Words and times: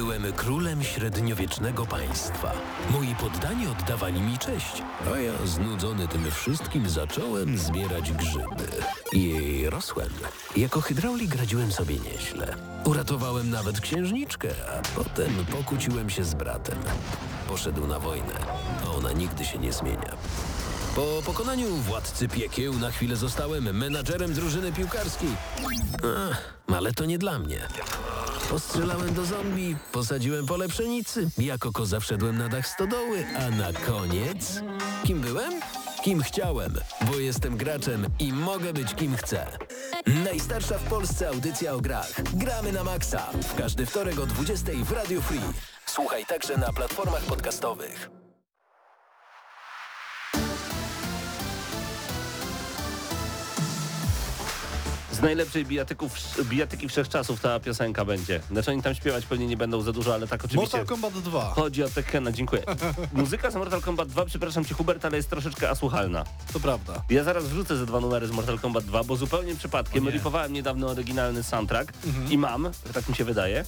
Byłem 0.00 0.32
królem 0.32 0.84
średniowiecznego 0.84 1.86
państwa. 1.86 2.52
Moi 2.90 3.14
poddani 3.14 3.66
oddawali 3.66 4.20
mi 4.20 4.38
cześć, 4.38 4.82
a 5.14 5.18
ja 5.18 5.32
znudzony 5.46 6.08
tym 6.08 6.30
wszystkim 6.30 6.88
zacząłem 6.88 7.58
zbierać 7.58 8.12
grzyby. 8.12 8.68
I 9.12 9.64
rosłem. 9.70 10.08
Jako 10.56 10.80
hydraulik 10.80 11.34
radziłem 11.34 11.72
sobie 11.72 11.94
nieźle. 11.98 12.56
Uratowałem 12.84 13.50
nawet 13.50 13.80
księżniczkę, 13.80 14.48
a 14.68 14.98
potem 14.98 15.46
pokłóciłem 15.52 16.10
się 16.10 16.24
z 16.24 16.34
bratem. 16.34 16.78
Poszedł 17.48 17.86
na 17.86 17.98
wojnę, 17.98 18.34
a 18.86 18.90
ona 18.90 19.12
nigdy 19.12 19.44
się 19.44 19.58
nie 19.58 19.72
zmienia. 19.72 20.16
Po 21.00 21.22
pokonaniu 21.22 21.68
władcy 21.68 22.28
piekieł 22.28 22.74
na 22.74 22.90
chwilę 22.90 23.16
zostałem 23.16 23.76
menadżerem 23.76 24.32
drużyny 24.32 24.72
piłkarskiej. 24.72 25.28
Ach, 26.30 26.54
ale 26.76 26.92
to 26.92 27.04
nie 27.04 27.18
dla 27.18 27.38
mnie. 27.38 27.68
Postrzelałem 28.50 29.14
do 29.14 29.24
zombie, 29.24 29.76
posadziłem 29.92 30.46
pole 30.46 30.68
pszenicy, 30.68 31.30
jako 31.38 31.72
koza 31.72 32.00
wszedłem 32.00 32.38
na 32.38 32.48
dach 32.48 32.66
stodoły, 32.66 33.24
a 33.38 33.50
na 33.50 33.72
koniec... 33.72 34.60
Kim 35.04 35.20
byłem? 35.20 35.52
Kim 36.04 36.22
chciałem, 36.22 36.74
bo 37.00 37.18
jestem 37.18 37.56
graczem 37.56 38.06
i 38.18 38.32
mogę 38.32 38.72
być 38.72 38.94
kim 38.94 39.16
chcę. 39.16 39.46
Najstarsza 40.24 40.78
w 40.78 40.84
Polsce 40.84 41.28
audycja 41.28 41.74
o 41.74 41.80
grach. 41.80 42.22
Gramy 42.34 42.72
na 42.72 42.84
maksa. 42.84 43.26
W 43.42 43.54
każdy 43.54 43.86
wtorek 43.86 44.18
o 44.18 44.26
20 44.26 44.72
w 44.84 44.92
Radio 44.92 45.20
Free. 45.20 45.40
Słuchaj 45.86 46.26
także 46.26 46.56
na 46.56 46.72
platformach 46.72 47.22
podcastowych. 47.22 48.19
Z 55.20 55.22
najlepszej 55.22 55.66
bijatyki 56.44 56.88
wszechczasów 56.88 57.40
ta 57.40 57.60
piosenka 57.60 58.04
będzie. 58.04 58.40
Znaczy 58.50 58.70
oni 58.70 58.82
tam 58.82 58.94
śpiewać 58.94 59.26
pewnie 59.26 59.46
nie 59.46 59.56
będą 59.56 59.82
za 59.82 59.92
dużo, 59.92 60.14
ale 60.14 60.26
tak 60.26 60.44
oczywiście. 60.44 60.78
Mortal 60.78 60.86
Kombat 60.86 61.12
2. 61.22 61.40
Chodzi 61.54 61.82
o 61.84 61.88
Tekkena, 61.88 62.32
dziękuję. 62.32 62.62
Muzyka 63.12 63.50
z 63.50 63.54
Mortal 63.54 63.80
Kombat 63.80 64.08
2, 64.08 64.24
przepraszam 64.24 64.64
cię 64.64 64.74
Hubert, 64.74 65.04
ale 65.04 65.16
jest 65.16 65.30
troszeczkę 65.30 65.70
asłuchalna. 65.70 66.24
To 66.52 66.60
prawda. 66.60 67.02
Ja 67.10 67.24
zaraz 67.24 67.44
wrzucę 67.44 67.76
ze 67.76 67.86
dwa 67.86 68.00
numery 68.00 68.26
z 68.26 68.30
Mortal 68.30 68.58
Kombat 68.58 68.84
2, 68.84 69.04
bo 69.04 69.16
zupełnie 69.16 69.54
przypadkiem 69.56 70.04
nie. 70.04 70.10
ripowałem 70.10 70.52
niedawno 70.52 70.86
oryginalny 70.86 71.42
soundtrack 71.42 71.92
i 72.30 72.38
mam, 72.38 72.70
tak 72.94 73.08
mi 73.08 73.14
się 73.14 73.24
wydaje. 73.24 73.64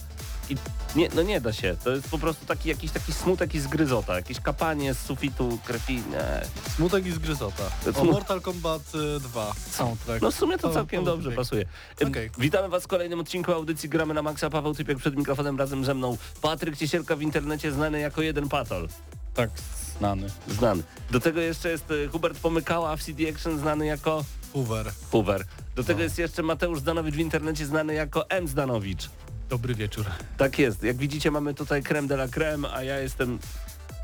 I 0.51 0.57
nie, 0.97 1.09
no 1.15 1.23
nie 1.23 1.41
da 1.41 1.53
się. 1.53 1.77
To 1.85 1.91
jest 1.91 2.09
po 2.09 2.19
prostu 2.19 2.47
taki 2.47 2.69
jakiś 2.69 2.91
taki 2.91 3.13
smutek 3.13 3.55
i 3.55 3.61
zgryzota, 3.61 4.15
jakieś 4.17 4.41
kapanie 4.41 4.95
z 4.95 4.99
sufitu 4.99 5.59
krwi. 5.65 5.95
Nie. 5.95 6.43
Smutek 6.77 7.07
i 7.07 7.13
zgryzota. 7.13 7.63
O 7.95 8.05
Mortal 8.05 8.41
Kombat 8.41 8.83
y, 9.17 9.21
2 9.21 9.53
soundtrack. 9.71 10.23
No 10.23 10.31
w 10.31 10.35
sumie 10.35 10.59
to 10.59 10.69
To- 10.69 10.75
całkiem 10.75 11.05
to 11.05 11.11
dobrze 11.11 11.33
pasuje. 11.33 11.65
Okej. 12.07 12.31
Witamy 12.39 12.69
Was 12.69 12.85
w 12.85 12.87
kolejnym 12.87 13.21
odcinku 13.21 13.53
audycji 13.53 13.89
Gramy 13.89 14.15
na 14.15 14.23
Maxa. 14.23 14.51
Paweł 14.51 14.75
Typiak 14.75 14.99
przed 14.99 15.17
mikrofonem 15.17 15.59
razem 15.59 15.85
ze 15.85 15.95
mną. 15.95 16.17
Patryk 16.43 16.77
Ciesielka 16.77 17.17
w 17.17 17.23
internecie 17.23 17.73
znany 17.73 18.01
jako 18.01 18.23
jeden 18.23 18.49
patol. 18.49 18.89
Tak, 19.35 19.51
znany. 19.99 20.27
Znany. 20.49 20.83
Do 21.11 21.21
tego 21.21 21.41
jeszcze 21.41 21.69
jest 21.71 21.91
y, 21.91 22.09
Hubert 22.09 22.39
Pomykała 22.39 22.97
w 22.97 23.03
CD 23.03 23.29
Action 23.29 23.59
znany 23.59 23.87
jako 23.87 24.25
Hoover. 24.53 24.93
Hoover. 25.13 25.45
Do 25.77 25.85
tego 25.85 25.99
No. 25.99 26.05
jest 26.05 26.19
jeszcze 26.19 26.43
Mateusz 26.43 26.81
Zdanowicz 26.81 27.15
w 27.15 27.19
internecie 27.19 27.67
znany 27.67 27.95
jako 27.95 28.31
M. 28.31 28.49
Zdanowicz. 28.49 29.11
Dobry 29.53 29.75
wieczór. 29.75 30.07
Tak 30.37 30.59
jest. 30.59 30.83
Jak 30.83 30.97
widzicie 30.97 31.31
mamy 31.31 31.55
tutaj 31.55 31.83
creme 31.83 32.09
de 32.09 32.15
la 32.15 32.29
creme, 32.29 32.73
a 32.75 32.83
ja 32.83 32.99
jestem 32.99 33.39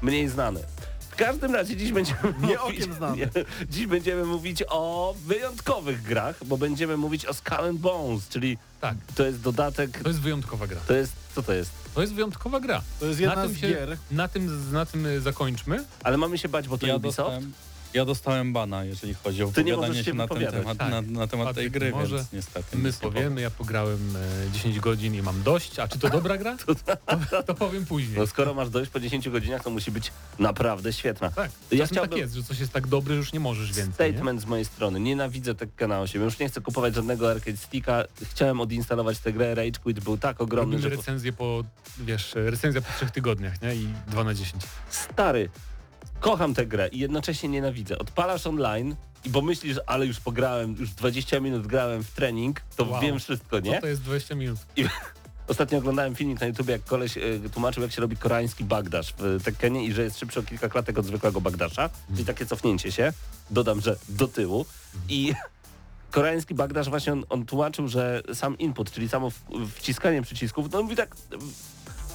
mniej 0.02 0.28
znany. 0.28 0.60
W 1.10 1.16
każdym 1.16 1.54
razie 1.54 1.76
dziś 1.76 1.92
będziemy 1.92 2.20
Nie 2.48 2.58
mówić, 2.58 2.80
okiem 2.82 2.94
znany. 2.94 3.16
Nie, 3.20 3.28
dziś 3.70 3.86
będziemy 3.86 4.24
mówić 4.24 4.64
o 4.68 5.14
wyjątkowych 5.26 6.02
grach, 6.02 6.44
bo 6.44 6.56
będziemy 6.56 6.96
mówić 6.96 7.26
o 7.26 7.34
Skull 7.34 7.64
and 7.68 7.78
Bones, 7.80 8.28
czyli 8.28 8.58
Tak, 8.80 8.96
to 9.14 9.24
jest 9.26 9.40
dodatek, 9.40 9.98
to 10.02 10.08
jest 10.08 10.20
wyjątkowa 10.20 10.66
gra. 10.66 10.80
to 10.86 10.94
jest, 10.94 11.12
co 11.34 11.42
to 11.42 11.52
jest? 11.52 11.70
To 11.94 12.00
jest 12.00 12.14
wyjątkowa 12.14 12.60
gra. 12.60 12.82
To 13.00 13.06
jest 13.06 13.20
jedna 13.20 13.36
na 13.36 13.42
tym 13.42 13.52
z 13.54 13.58
się, 13.60 13.68
gier. 13.68 13.96
Na 14.10 14.28
tym, 14.28 14.72
na 14.72 14.86
tym 14.86 15.06
y, 15.06 15.20
zakończmy. 15.20 15.84
Ale 16.04 16.16
mamy 16.16 16.38
się 16.38 16.48
bać, 16.48 16.68
bo 16.68 16.78
to 16.78 16.86
Ja 16.86 16.96
Ubisoft? 16.96 17.16
dostałem, 17.16 17.52
ja 17.94 18.04
dostałem 18.04 18.52
bana, 18.52 18.84
jeżeli 18.84 19.14
chodzi 19.14 19.42
o 19.42 19.46
Ty 19.52 19.64
nie 19.64 19.72
opowiadanie 19.74 19.88
możesz 19.92 20.06
się 20.06 20.10
się 20.12 20.16
na 20.16 20.28
ten 20.28 20.38
wypowiadać. 20.38 20.60
temat, 20.62 20.78
Tak. 20.78 20.90
na, 20.90 21.20
na 21.20 21.26
temat 21.26 21.54
tej 21.54 21.54
Patryk 21.66 21.72
gry, 21.72 21.90
może. 21.90 22.16
więc 22.16 22.32
niestety. 22.32 22.76
My 22.78 22.88
nic 22.88 23.02
nie 23.02 23.10
powiemy, 23.10 23.40
ja 23.40 23.50
pograłem 23.50 24.16
e, 24.48 24.50
10 24.52 24.80
godzin 24.80 25.14
i 25.14 25.22
mam 25.22 25.42
dość. 25.42 25.78
A 25.78 25.88
czy 25.88 25.98
to 25.98 26.10
dobra 26.10 26.36
gra? 26.38 26.56
To, 27.30 27.42
to 27.42 27.54
powiem 27.54 27.86
później. 27.86 28.18
No 28.18 28.26
skoro 28.26 28.54
masz 28.54 28.70
dojść 28.70 28.90
po 28.90 29.00
10 29.00 29.28
godzinach, 29.28 29.62
to 29.64 29.70
musi 29.70 29.90
być 29.90 30.12
naprawdę 30.38 30.92
świetna. 30.92 31.30
Tak, 31.30 31.50
Ja 31.72 31.86
chciałbym- 31.86 32.10
tak 32.10 32.18
jest, 32.18 32.34
że 32.34 32.42
coś 32.42 32.58
jest 32.58 32.72
tak 32.72 32.86
dobre, 32.86 33.14
że 33.14 33.18
już 33.18 33.32
nie 33.32 33.40
możesz 33.40 33.72
więcej. 33.72 34.06
Nie? 34.06 34.12
Statement 34.18 34.40
z 34.40 34.44
mojej 34.46 34.64
strony. 34.64 35.00
Nienawidzę 35.00 35.54
Tekkena 35.54 36.00
8. 36.00 36.22
Już 36.22 36.38
nie 36.38 36.48
chcę 36.48 36.60
kupować 36.60 36.94
żadnego 36.94 37.30
arcade 37.30 37.56
sticka. 37.56 38.04
Chciałem 38.30 38.60
odinstalować 38.60 39.18
tę 39.18 39.32
grę. 39.32 39.54
Rage 39.54 39.80
Quit 39.82 40.00
był 40.00 40.18
tak 40.18 40.40
ogromny, 40.40 40.76
Robimy 40.76 40.82
że... 40.82 40.90
Po... 40.90 40.96
recenzję 40.96 41.32
po, 41.32 41.64
wiesz, 41.98 42.32
recenzja 42.34 42.80
po 42.80 42.92
trzech 42.96 43.10
tygodniach, 43.10 43.62
nie? 43.62 43.74
I 43.74 43.88
2 44.08 44.24
na 44.24 44.34
10. 44.34 44.62
Stary, 44.90 45.48
kocham 46.20 46.54
tę 46.54 46.66
grę 46.66 46.88
i 46.88 46.98
jednocześnie 46.98 47.48
nienawidzę. 47.48 47.98
Odpalasz 47.98 48.46
online 48.46 48.96
i 49.24 49.30
bo 49.30 49.42
myślisz, 49.42 49.76
ale 49.86 50.06
już 50.06 50.20
pograłem, 50.20 50.76
już 50.78 50.90
20 50.90 51.40
minut 51.40 51.66
grałem 51.66 52.04
w 52.04 52.10
trening, 52.10 52.60
to 52.76 52.84
Wow. 52.84 53.00
wiem 53.00 53.18
wszystko, 53.18 53.60
Nie? 53.60 53.80
to 53.80 53.86
jest 53.86 54.02
20 54.02 54.34
minut. 54.34 54.58
Ostatnio 55.48 55.78
oglądałem 55.78 56.14
filmik 56.14 56.40
na 56.40 56.46
YouTube, 56.46 56.68
jak 56.68 56.84
koleś 56.84 57.16
y, 57.16 57.40
tłumaczył, 57.52 57.82
jak 57.82 57.92
się 57.92 58.00
robi 58.00 58.16
koreański 58.16 58.64
bagdasz 58.64 59.14
w 59.18 59.42
Tekkenie 59.44 59.84
i 59.84 59.92
że 59.92 60.02
jest 60.02 60.18
szybszy 60.18 60.40
o 60.40 60.42
kilka 60.42 60.68
klatek 60.68 60.98
od 60.98 61.06
zwykłego 61.06 61.40
bagdasza, 61.40 61.90
czyli 62.12 62.24
takie 62.24 62.46
cofnięcie 62.46 62.92
się, 62.92 63.12
dodam, 63.50 63.80
że 63.80 63.96
do 64.08 64.28
tyłu 64.28 64.66
i 65.08 65.32
koreański 66.10 66.54
bagdasz 66.54 66.88
właśnie 66.88 67.12
on, 67.12 67.24
on 67.28 67.46
tłumaczył, 67.46 67.88
że 67.88 68.22
sam 68.34 68.58
input, 68.58 68.90
czyli 68.90 69.08
samo 69.08 69.30
wciskanie 69.74 70.22
przycisków, 70.22 70.72
no 70.72 70.82
mówi 70.82 70.96
tak, 70.96 71.16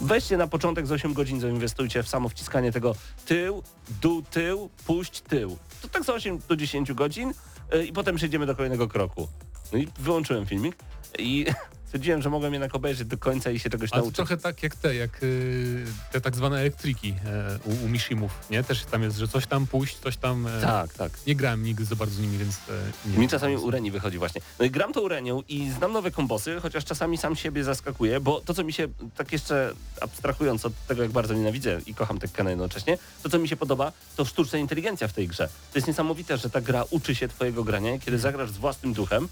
weźcie 0.02 0.38
na 0.38 0.48
początek 0.48 0.88
z 0.88 0.92
8 0.92 1.14
godzin, 1.14 1.40
zainwestujcie 1.40 2.04
w 2.04 2.10
samo 2.10 2.30
wciskanie 2.30 2.72
tego 2.72 2.96
tył, 3.26 3.64
dół, 4.02 4.22
tył, 4.22 4.70
puść, 4.86 5.22
tył. 5.22 5.58
To 5.82 5.88
tak 5.88 6.04
za 6.04 6.14
8 6.14 6.40
do 6.50 6.56
10 6.56 6.94
godzin 6.94 7.34
y, 7.76 7.86
i 7.86 7.94
potem 7.94 8.16
przejdziemy 8.16 8.46
do 8.46 8.56
kolejnego 8.56 8.88
kroku. 8.88 9.28
No 9.72 9.78
i 9.78 9.88
wyłączyłem 10.00 10.46
filmik 10.46 10.76
i 11.20 11.46
stwierdziłem, 11.94 12.22
że 12.22 12.30
mogłem 12.30 12.54
jednak 12.54 12.76
obejrzeć 12.76 13.08
do 13.08 13.18
końca 13.18 13.52
i 13.52 13.60
się 13.60 13.70
czegoś 13.70 13.90
Ale 13.94 14.02
nauczyć. 14.02 14.16
trochę 14.16 14.38
tak 14.38 14.64
jak 14.64 14.76
te, 14.76 14.96
jak 14.96 15.24
y, 15.24 15.86
te 16.12 16.22
tak 16.22 16.36
zwane 16.36 16.60
elektriki 16.60 17.16
e, 17.26 17.60
u, 17.66 17.86
u 17.86 17.90
Mishimów, 17.90 18.32
nie? 18.50 18.64
Też 18.64 18.86
tam 18.86 19.04
jest, 19.04 19.18
że 19.18 19.28
coś 19.28 19.48
tam 19.48 19.68
puść, 19.68 19.98
coś 19.98 20.18
tam... 20.18 20.48
E, 20.48 20.62
Tak, 20.62 20.94
tak. 20.94 21.12
Nie 21.28 21.36
grałem 21.36 21.64
nigdy 21.64 21.86
za 21.86 21.96
bardzo 21.96 22.22
nimi, 22.22 22.38
więc 22.38 22.56
e, 22.56 23.10
nie 23.12 23.18
Mi 23.18 23.28
czasami 23.30 23.58
Ureni 23.58 23.92
wychodzi 23.92 24.18
właśnie. 24.18 24.42
No 24.60 24.66
i 24.66 24.72
gram 24.72 24.94
to 24.94 25.02
Urenią 25.02 25.42
i 25.48 25.72
znam 25.72 25.92
nowe 25.94 26.12
kombosy, 26.12 26.60
chociaż 26.62 26.86
czasami 26.86 27.18
sam 27.18 27.36
siebie 27.36 27.64
zaskakuję, 27.64 28.20
bo 28.20 28.42
to, 28.42 28.54
co 28.54 28.64
mi 28.64 28.74
się, 28.74 28.88
tak 29.16 29.32
jeszcze 29.32 29.74
abstrahując 30.02 30.66
od 30.66 30.74
tego, 30.88 31.02
jak 31.04 31.12
bardzo 31.12 31.34
nienawidzę 31.34 31.80
i 31.86 31.94
kocham 31.94 32.20
Tekkena 32.20 32.50
jednocześnie, 32.50 32.98
to, 33.24 33.30
co 33.30 33.40
mi 33.40 33.48
się 33.48 33.56
podoba, 33.56 33.92
to 34.16 34.26
sztuczna 34.26 34.60
inteligencja 34.60 35.08
w 35.08 35.14
tej 35.14 35.28
grze. 35.28 35.48
To 35.74 35.78
jest 35.78 35.88
niesamowite, 35.88 36.38
że 36.38 36.50
ta 36.50 36.62
gra 36.62 36.84
uczy 36.90 37.16
się 37.16 37.28
twojego 37.28 37.64
grania. 37.64 38.00
Kiedy 38.00 38.20
zagrasz 38.20 38.52
z 38.52 38.58
własnym 38.58 38.94
duchem, 38.94 39.28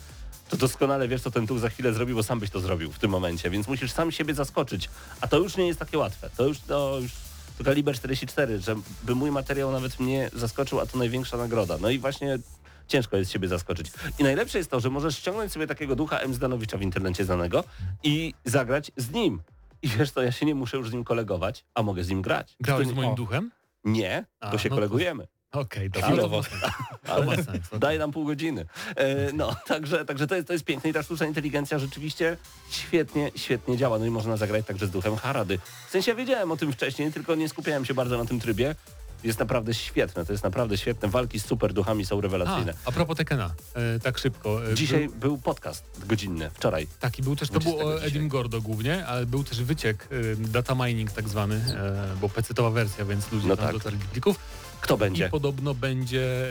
to 0.51 0.57
doskonale 0.57 1.07
wiesz, 1.07 1.21
co 1.21 1.31
ten 1.31 1.45
duch 1.45 1.59
za 1.59 1.69
chwilę 1.69 1.93
zrobi, 1.93 2.13
bo 2.13 2.23
sam 2.23 2.39
byś 2.39 2.49
to 2.49 2.59
zrobił 2.59 2.91
w 2.91 2.99
tym 2.99 3.11
momencie, 3.11 3.49
więc 3.49 3.67
musisz 3.67 3.91
sam 3.91 4.11
siebie 4.11 4.33
zaskoczyć. 4.33 4.89
A 5.21 5.27
to 5.27 5.37
już 5.37 5.57
nie 5.57 5.67
jest 5.67 5.79
takie 5.79 5.97
łatwe. 5.97 6.29
To 6.37 6.47
już, 6.47 6.59
to 6.59 6.99
już 7.01 7.11
to 7.57 7.63
kaliber 7.63 7.95
44, 7.95 8.59
że 8.59 8.75
by 9.03 9.15
mój 9.15 9.31
materiał 9.31 9.71
nawet 9.71 9.99
mnie 9.99 10.29
zaskoczył, 10.33 10.79
a 10.79 10.85
to 10.85 10.97
największa 10.97 11.37
nagroda. 11.37 11.77
No 11.81 11.89
i 11.89 11.99
właśnie 11.99 12.39
ciężko 12.87 13.17
jest 13.17 13.31
siebie 13.31 13.47
zaskoczyć. 13.47 13.91
I 14.19 14.23
najlepsze 14.23 14.57
jest 14.57 14.71
to, 14.71 14.79
że 14.79 14.89
możesz 14.89 15.17
ściągnąć 15.17 15.51
sobie 15.51 15.67
takiego 15.67 15.95
ducha 15.95 16.17
M. 16.19 16.33
Zdanowicza 16.33 16.77
w 16.77 16.81
internecie 16.81 17.25
znanego 17.25 17.63
i 18.03 18.33
zagrać 18.45 18.91
z 18.97 19.11
nim. 19.11 19.41
I 19.81 19.87
wiesz 19.87 20.11
co, 20.11 20.21
ja 20.21 20.31
się 20.31 20.45
nie 20.45 20.55
muszę 20.55 20.77
już 20.77 20.89
z 20.89 20.93
nim 20.93 21.03
kolegować, 21.03 21.65
a 21.75 21.83
mogę 21.83 22.03
z 22.03 22.09
nim 22.09 22.21
grać. 22.21 22.55
Grałeś 22.59 22.87
To 22.87 22.93
z 22.93 22.95
moim 22.95 23.09
o, 23.09 23.15
duchem? 23.15 23.51
Nie, 23.83 24.25
A, 24.39 24.51
to 24.51 24.57
się 24.57 24.69
no 24.69 24.75
to- 24.75 24.81
kolegujemy. 24.81 25.27
Okej, 25.51 25.87
okay, 25.87 26.03
Ale- 26.03 27.25
ma 27.25 27.35
sens. 27.35 27.47
okej. 27.67 27.79
Daj 27.79 27.99
nam 27.99 28.11
pół 28.11 28.25
godziny. 28.25 28.65
E, 28.95 29.33
no, 29.33 29.55
także, 29.67 30.05
także 30.05 30.27
to, 30.27 30.35
jest, 30.35 30.47
to 30.47 30.53
jest 30.53 30.65
piękne 30.65 30.89
i 30.89 30.93
ta 30.93 31.03
sztuczna 31.03 31.25
inteligencja 31.25 31.79
rzeczywiście 31.79 32.37
świetnie, 32.69 33.31
świetnie 33.35 33.77
działa. 33.77 33.99
No 33.99 34.05
i 34.05 34.09
można 34.09 34.37
zagrać 34.37 34.65
także 34.65 34.87
z 34.87 34.91
duchem 34.91 35.15
Harady. 35.15 35.59
W 35.87 35.91
sensie 35.91 36.11
ja 36.11 36.17
wiedziałem 36.17 36.51
o 36.51 36.57
tym 36.57 36.73
wcześniej, 36.73 37.11
tylko 37.11 37.35
nie 37.35 37.49
skupiałem 37.49 37.85
się 37.85 37.93
bardzo 37.93 38.17
na 38.17 38.25
tym 38.25 38.39
trybie. 38.39 38.75
Jest 39.23 39.39
naprawdę 39.39 39.73
świetne, 39.73 40.25
to 40.25 40.33
jest 40.33 40.43
naprawdę 40.43 40.77
świetne. 40.77 41.07
Walki 41.09 41.39
z 41.39 41.45
super 41.45 41.73
duchami 41.73 42.05
są 42.05 42.17
A, 42.17 42.21
rewelacyjne. 42.21 42.73
a 42.85 42.91
propos 42.91 43.17
Tekena, 43.17 43.53
e, 43.75 43.99
tak 43.99 44.17
szybko. 44.17 44.71
e, 44.71 44.75
Dzisiaj 44.75 45.09
Był, 45.09 45.17
był 45.19 45.37
podcast 45.37 45.83
godzinny, 46.07 46.49
wczoraj. 46.53 46.87
taki 46.99 47.21
był 47.23 47.35
też, 47.35 47.49
to 47.49 47.59
był 47.59 47.71
20 47.73 47.85
o 47.85 48.03
Edim 48.07 48.27
Gordo 48.27 48.61
głównie, 48.61 49.05
ale 49.07 49.25
był 49.25 49.43
też 49.43 49.63
wyciek, 49.63 50.07
e, 50.11 50.35
data 50.35 50.75
mining 50.75 51.11
tak 51.11 51.29
zwany, 51.29 51.55
e, 51.55 52.15
bo 52.21 52.27
PC-towa 52.29 52.71
wersja, 52.73 53.05
więc 53.05 53.31
ludzie 53.31 53.47
No 53.47 53.55
tam 53.57 53.65
tak. 53.65 53.75
dotarli 53.75 53.99
plików. 53.99 54.39
Kto 54.81 54.95
I 54.95 54.97
będzie? 54.97 55.29
podobno 55.29 55.73
będzie 55.73 56.47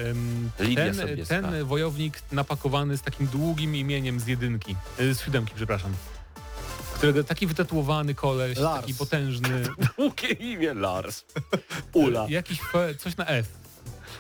ten, 0.57 0.97
ten 1.29 1.65
wojownik 1.65 2.23
napakowany 2.33 2.97
z 2.97 3.03
takim 3.03 3.27
długim 3.27 3.77
imieniem 3.77 4.21
z 4.21 4.27
jedynki, 4.27 4.77
e, 4.99 5.15
z 5.15 5.21
siódemki, 5.21 5.53
przepraszam. 5.57 5.93
Którego 6.95 7.25
taki 7.25 7.47
wytatuowany 7.47 8.15
koleś, 8.15 8.59
Lars. 8.59 8.81
taki 8.81 8.95
potężny, 8.95 9.63
Długie 9.99 10.29
imię 10.29 10.75
Lars. 10.75 11.25
Ula. 11.93 12.27
jakiś 12.29 12.61
fe, 12.61 12.95
coś 12.95 13.17
na 13.17 13.27
F. 13.27 13.47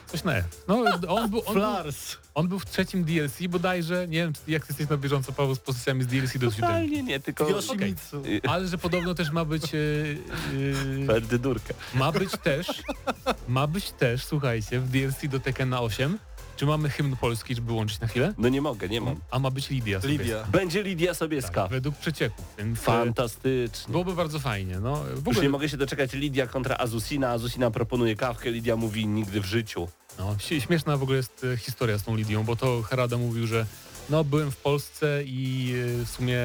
Coś 0.06 0.24
na 0.24 0.34
F. 0.34 0.44
No, 0.68 0.74
on 0.74 1.00
był, 1.00 1.14
on, 1.16 1.30
był, 1.30 1.42
Flars. 1.42 2.16
On 2.34 2.48
był 2.48 2.58
w 2.58 2.66
trzecim 2.66 3.04
DLC 3.04 3.46
bodajże. 3.48 4.08
Nie 4.08 4.18
wiem, 4.18 4.32
jak 4.48 4.68
jesteś 4.68 4.88
na 4.88 4.96
bieżąco, 4.96 5.32
Paweł, 5.32 5.54
z 5.54 5.58
pozycjami 5.58 6.02
z 6.02 6.06
DLC 6.06 6.32
do 6.32 6.38
siódemki. 6.38 6.60
Totalnie 6.60 7.02
nie, 7.02 7.20
tylko 7.20 7.48
Yoshimitsu. 7.48 8.22
Ale 8.48 8.68
że 8.68 8.78
podobno 8.78 9.14
też 9.14 9.30
ma 9.30 9.44
być... 9.44 9.72
Yy, 9.72 10.18
yy, 10.54 11.06
ma 11.94 12.12
być 12.12 12.30
też... 12.42 12.82
Ma 13.48 13.66
być 13.66 13.92
też, 13.92 14.24
słuchajcie, 14.24 14.80
w 14.80 14.88
DLC 14.88 15.28
do 15.28 15.40
Tekkena 15.40 15.80
8. 15.80 16.18
Czy 16.60 16.66
mamy 16.66 16.90
hymn 16.90 17.16
polski, 17.16 17.54
żeby 17.54 17.72
łączyć 17.72 18.00
na 18.00 18.06
chwilę? 18.06 18.34
No 18.38 18.48
nie 18.48 18.60
mogę, 18.62 18.88
nie 18.88 19.00
mam. 19.00 19.16
A 19.30 19.38
ma 19.38 19.50
być 19.50 19.70
Lidia. 19.70 20.00
Sobieska. 20.00 20.22
Lidia. 20.22 20.44
Będzie 20.52 20.82
Lidia 20.82 21.14
Sobieska. 21.14 21.62
Tak, 21.62 21.70
według 21.70 21.96
przecieków, 21.96 22.44
więc 22.58 22.78
e, 22.78 22.82
Fantastycznie. 22.82 23.92
byłoby 23.92 24.14
bardzo 24.14 24.38
fajnie. 24.38 24.80
No, 24.80 24.96
w 24.96 25.08
Już 25.10 25.18
ogóle, 25.18 25.42
nie 25.42 25.48
mogę 25.48 25.68
się 25.68 25.76
doczekać 25.76 26.12
Lidia 26.12 26.46
kontra 26.46 26.76
Azusina. 26.76 27.30
Azusina 27.30 27.70
proponuje 27.70 28.16
kawkę, 28.16 28.50
Lidia 28.50 28.76
mówi 28.76 29.06
nigdy 29.06 29.40
w 29.40 29.44
życiu. 29.44 29.88
no, 30.18 30.36
śmieszna 30.60 30.96
w 30.96 31.02
ogóle 31.02 31.16
jest 31.16 31.46
e, 31.52 31.56
historia 31.56 31.98
z 31.98 32.02
tą 32.02 32.16
Lidią, 32.16 32.44
bo 32.44 32.56
to 32.56 32.82
Harada 32.82 33.16
mówił, 33.18 33.46
że 33.46 33.66
no 34.10 34.24
byłem 34.24 34.50
w 34.50 34.56
Polsce 34.56 35.22
i 35.24 35.74
e, 36.00 36.04
w 36.04 36.08
sumie 36.08 36.38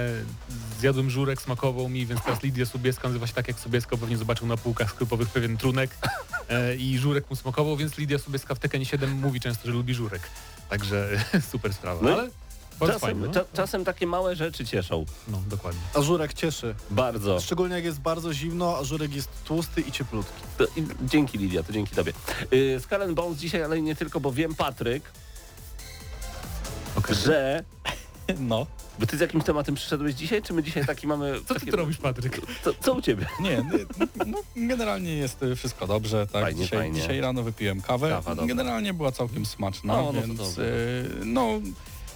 zjadłem 0.79 1.09
żurek, 1.09 1.41
smakował 1.41 1.89
mi, 1.89 2.05
więc 2.05 2.23
teraz 2.23 2.43
Lidia 2.43 2.65
Sobieska 2.65 3.07
nazywa 3.07 3.27
się 3.27 3.33
tak 3.33 3.47
jak 3.47 3.59
Sobieska, 3.59 3.97
pewnie 3.97 4.17
zobaczył 4.17 4.47
na 4.47 4.57
półkach 4.57 4.89
sklepowych 4.89 5.29
pewien 5.29 5.57
trunek 5.57 5.97
e, 6.49 6.75
i 6.75 6.97
żurek 6.97 7.29
mu 7.29 7.35
smakował, 7.35 7.77
więc 7.77 7.97
Lidia 7.97 8.19
Sobieska 8.19 8.55
w 8.55 8.59
Tekkenie 8.59 8.85
7 8.85 9.11
mówi 9.11 9.39
często, 9.39 9.67
że 9.67 9.73
lubi 9.73 9.93
żurek. 9.93 10.21
Także 10.69 11.09
super 11.51 11.73
sprawa, 11.73 12.01
No 12.01 12.13
ale 12.13 12.29
Czasem, 12.79 12.99
fajnie. 12.99 13.27
No, 13.27 13.33
cza, 13.33 13.45
czasem 13.53 13.85
takie 13.85 14.07
małe 14.07 14.35
rzeczy 14.35 14.65
cieszą. 14.65 15.05
no 15.27 15.41
dokładnie. 15.47 15.81
A 15.93 16.01
żurek 16.01 16.33
cieszy. 16.33 16.75
Bardzo. 16.91 17.39
Szczególnie 17.39 17.75
jak 17.75 17.83
jest 17.83 17.99
bardzo 17.99 18.33
zimno, 18.33 18.77
a 18.77 18.83
żurek 18.83 19.15
jest 19.15 19.29
tłusty 19.45 19.81
i 19.81 19.91
cieplutki. 19.91 20.41
To, 20.57 20.63
i, 20.63 20.85
dzięki 21.03 21.37
Lidia, 21.37 21.63
to 21.63 21.73
dzięki 21.73 21.95
tobie. 21.95 22.13
Yy, 22.51 22.79
Skull 22.79 23.13
Bones 23.13 23.37
dzisiaj, 23.37 23.63
ale 23.63 23.81
nie 23.81 23.95
tylko, 23.95 24.19
bo 24.19 24.31
wiem 24.31 24.55
Patryk, 24.55 25.11
Okej. 26.95 27.15
że... 27.15 27.63
No. 28.39 28.67
Bo 28.99 29.05
ty 29.05 29.17
z 29.17 29.19
jakimś 29.19 29.43
tematem 29.43 29.75
przyszedłeś 29.75 30.13
dzisiaj, 30.15 30.41
czy 30.41 30.53
my 30.53 30.63
dzisiaj 30.63 30.85
taki 30.85 31.07
mamy... 31.07 31.33
Co 31.47 31.53
ty 31.53 31.59
takie, 31.59 31.71
tu 31.71 31.77
robisz, 31.77 31.97
Patryk? 31.97 32.41
Co, 32.63 32.73
co 32.73 32.93
u 32.93 33.01
ciebie? 33.01 33.25
Nie, 33.39 33.63
no, 34.27 34.37
generalnie 34.55 35.15
jest 35.15 35.43
y, 35.43 35.55
wszystko 35.55 35.87
dobrze, 35.87 36.27
tak. 36.27 36.43
Fajnie, 36.43 36.63
dzisiaj, 36.63 36.79
fajnie. 36.79 37.01
dzisiaj 37.01 37.21
rano 37.21 37.43
wypiłem 37.43 37.81
kawę. 37.81 38.09
Kawa, 38.09 38.45
generalnie 38.45 38.93
była 38.93 39.11
całkiem 39.11 39.45
smaczna, 39.45 39.93
No, 39.93 40.11
no 40.13 40.21
więc 40.21 40.57
y, 40.57 41.09
no 41.25 41.47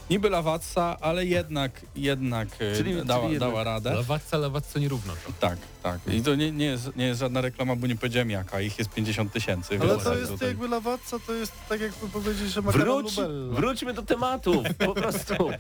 niby 0.10 0.30
lawatsa, 0.30 0.98
ale 1.02 1.26
jednak 1.26 1.72
jednak 1.96 2.48
y, 2.62 2.78
Czyli- 2.78 3.06
dała, 3.06 3.22
czyli 3.22 3.34
jednak- 3.34 3.50
dała 3.50 3.64
radę. 3.64 3.94
Lawatca, 3.94 4.38
lawatca 4.38 4.80
nierówno. 4.80 5.14
Tak, 5.40 5.58
tak. 5.84 6.00
I 6.14 6.22
to 6.22 6.36
nie, 6.36 6.52
nie, 6.52 6.66
jest, 6.66 6.96
nie 6.96 7.06
jest 7.06 7.20
żadna 7.20 7.42
reklama, 7.42 7.76
bo 7.76 7.88
nie 7.88 7.96
powiedziałem 7.96 8.30
jaka. 8.30 8.62
Ich 8.62 8.80
jest 8.80 8.90
50 8.92 9.34
tysięcy. 9.34 9.78
Ale 9.82 9.98
to 9.98 10.10
tak 10.10 10.20
jest 10.20 10.32
tutaj- 10.32 10.48
jakby 10.48 10.68
lawatca, 10.68 11.20
to 11.28 11.34
jest 11.34 11.54
tak 11.70 11.82
jakby 11.82 12.08
powiedzieć, 12.10 12.50
że 12.52 12.62
makaron 12.62 12.86
Wróć, 13.02 13.18
Lubella. 13.18 13.56
wróćmy 13.56 13.94
do 13.94 14.02
tematu, 14.02 14.64
po 14.86 14.94
prostu. 15.02 15.34
Yy, 15.50 15.60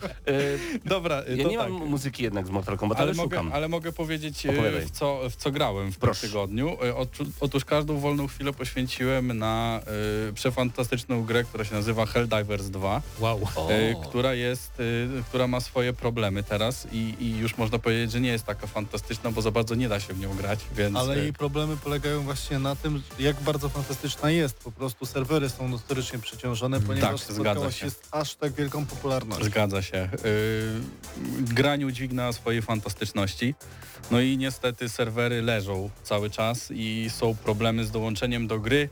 Dobra, 0.85 1.23
y, 1.29 1.37
ja 1.37 1.43
to 1.43 1.49
nie 1.51 1.57
tak. 1.57 1.69
mam 1.71 1.87
muzyki 1.89 2.23
jednak 2.23 2.47
z 2.47 2.49
Mortal 2.49 2.77
Kombat, 2.77 2.97
ale, 2.99 3.07
Ale 3.11 3.17
mogę, 3.17 3.37
szukam. 3.37 3.53
ale 3.53 3.67
mogę 3.67 3.91
powiedzieć, 3.91 4.45
Opowiadaj. 4.45 4.85
w 4.85 4.91
co, 4.91 5.21
w 5.29 5.35
co 5.35 5.51
grałem 5.51 5.87
w 5.91 5.93
tym 5.95 6.01
Proszę. 6.01 6.27
tygodniu. 6.27 6.69
E, 6.69 6.93
Otu- 6.95 7.25
Otóż 7.39 7.65
każdą 7.65 7.97
wolną 7.99 8.27
chwilę 8.27 8.53
poświęciłem 8.53 9.37
na 9.37 9.81
przefantastyczną 10.33 11.23
grę, 11.23 11.43
która 11.43 11.63
się 11.65 11.75
nazywa 11.75 12.05
Helldivers 12.05 12.65
2, 12.69 13.01
Wow. 13.19 13.39
Która 14.09 14.33
jest, 14.33 14.71
która 15.29 15.47
ma 15.47 15.59
swoje 15.59 15.93
problemy 15.93 16.43
teraz 16.43 16.87
i, 16.91 17.15
i 17.19 17.37
już 17.37 17.57
można 17.57 17.79
powiedzieć, 17.79 18.11
że 18.11 18.21
nie 18.21 18.29
jest 18.29 18.45
taka 18.45 18.67
fantastyczna, 18.67 19.31
bo 19.31 19.41
za 19.41 19.51
bardzo 19.51 19.75
nie 19.75 19.89
da 19.89 19.99
się 19.99 20.08
w 20.13 20.19
nią 20.19 20.35
grać, 20.35 20.59
więc... 20.75 20.95
Ale 20.95 21.13
e, 21.13 21.19
jej 21.19 21.33
problemy 21.33 21.77
polegają 21.77 22.21
właśnie 22.21 22.59
na 22.59 22.75
tym, 22.75 23.03
jak 23.19 23.41
bardzo 23.41 23.69
fantastyczna 23.69 24.31
jest. 24.31 24.57
Po 24.57 24.71
prostu 24.71 25.05
serwery 25.05 25.49
są 25.49 25.69
notorycznie 25.69 26.19
przeciążone, 26.19 26.81
ponieważ 26.81 27.21
zgadza 27.21 27.33
spotkała 27.33 27.71
się. 27.71 27.85
się 27.85 27.91
z 27.91 28.01
aż 28.11 28.35
tak 28.35 28.53
wielką 28.53 28.85
popularnością. 28.85 29.45
Zgadza 29.45 29.81
się. 29.81 30.09
Yy, 30.23 31.43
graniu 31.43 31.91
dźwigna 31.91 32.33
swojej 32.33 32.61
fantastyczności. 32.61 33.55
No 34.11 34.21
i 34.21 34.37
niestety 34.37 34.89
serwery 34.89 35.41
leżą 35.41 35.89
cały 36.03 36.29
czas 36.29 36.71
i 36.71 37.09
są 37.09 37.35
problemy 37.35 37.85
z 37.85 37.91
dołączeniem 37.91 38.47
do 38.47 38.59
gry. 38.59 38.89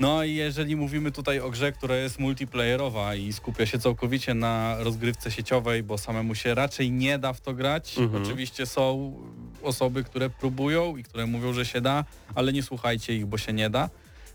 No 0.00 0.24
i 0.24 0.34
jeżeli 0.34 0.76
mówimy 0.76 1.12
tutaj 1.12 1.40
o 1.40 1.50
grze, 1.50 1.72
która 1.72 1.96
jest 1.96 2.18
multiplayerowa 2.18 3.14
i 3.14 3.32
skupia 3.32 3.66
się 3.66 3.78
całkowicie 3.78 4.34
na 4.34 4.76
rozgrywce 4.78 5.30
sieciowej, 5.30 5.82
bo 5.82 5.98
samemu 5.98 6.34
się 6.34 6.54
raczej 6.54 6.92
nie 6.92 7.18
da 7.18 7.32
w 7.32 7.40
to 7.40 7.54
grać. 7.54 7.98
Mhm. 7.98 8.22
Oczywiście 8.22 8.66
są 8.66 9.14
osoby, 9.62 10.04
które 10.04 10.30
próbują 10.30 10.96
i 10.96 11.02
które 11.02 11.26
mówią, 11.26 11.52
że 11.52 11.66
się 11.66 11.80
da, 11.80 12.04
ale 12.34 12.52
nie 12.52 12.62
słuchajcie 12.62 13.16
ich, 13.16 13.26
bo 13.26 13.38
się 13.38 13.52
nie 13.52 13.70
da. 13.70 13.90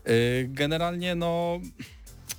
Yy, 0.06 0.12
Generalnie 0.48 1.14
no, 1.14 1.60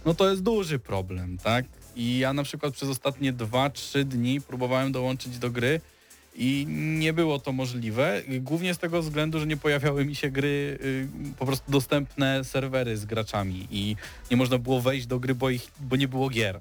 no 0.05 0.13
to 0.13 0.29
jest 0.29 0.43
duży 0.43 0.79
problem, 0.79 1.37
tak? 1.37 1.65
I 1.95 2.17
ja 2.17 2.33
na 2.33 2.43
przykład 2.43 2.73
przez 2.73 2.89
ostatnie 2.89 3.33
2-3 3.33 4.03
dni 4.03 4.41
próbowałem 4.41 4.91
dołączyć 4.91 5.39
do 5.39 5.49
gry 5.49 5.81
i 6.35 6.65
nie 6.99 7.13
było 7.13 7.39
to 7.39 7.51
możliwe, 7.51 8.21
głównie 8.39 8.73
z 8.73 8.77
tego 8.77 9.01
względu, 9.01 9.39
że 9.39 9.47
nie 9.47 9.57
pojawiały 9.57 10.05
mi 10.05 10.15
się 10.15 10.29
gry, 10.29 10.77
y, 10.81 11.07
po 11.39 11.45
prostu 11.45 11.71
dostępne 11.71 12.43
serwery 12.43 12.97
z 12.97 13.05
graczami 13.05 13.67
i 13.71 13.95
nie 14.31 14.37
można 14.37 14.57
było 14.57 14.81
wejść 14.81 15.07
do 15.07 15.19
gry, 15.19 15.35
bo, 15.35 15.49
ich, 15.49 15.71
bo 15.79 15.95
nie 15.95 16.07
było 16.07 16.29
gier. 16.29 16.59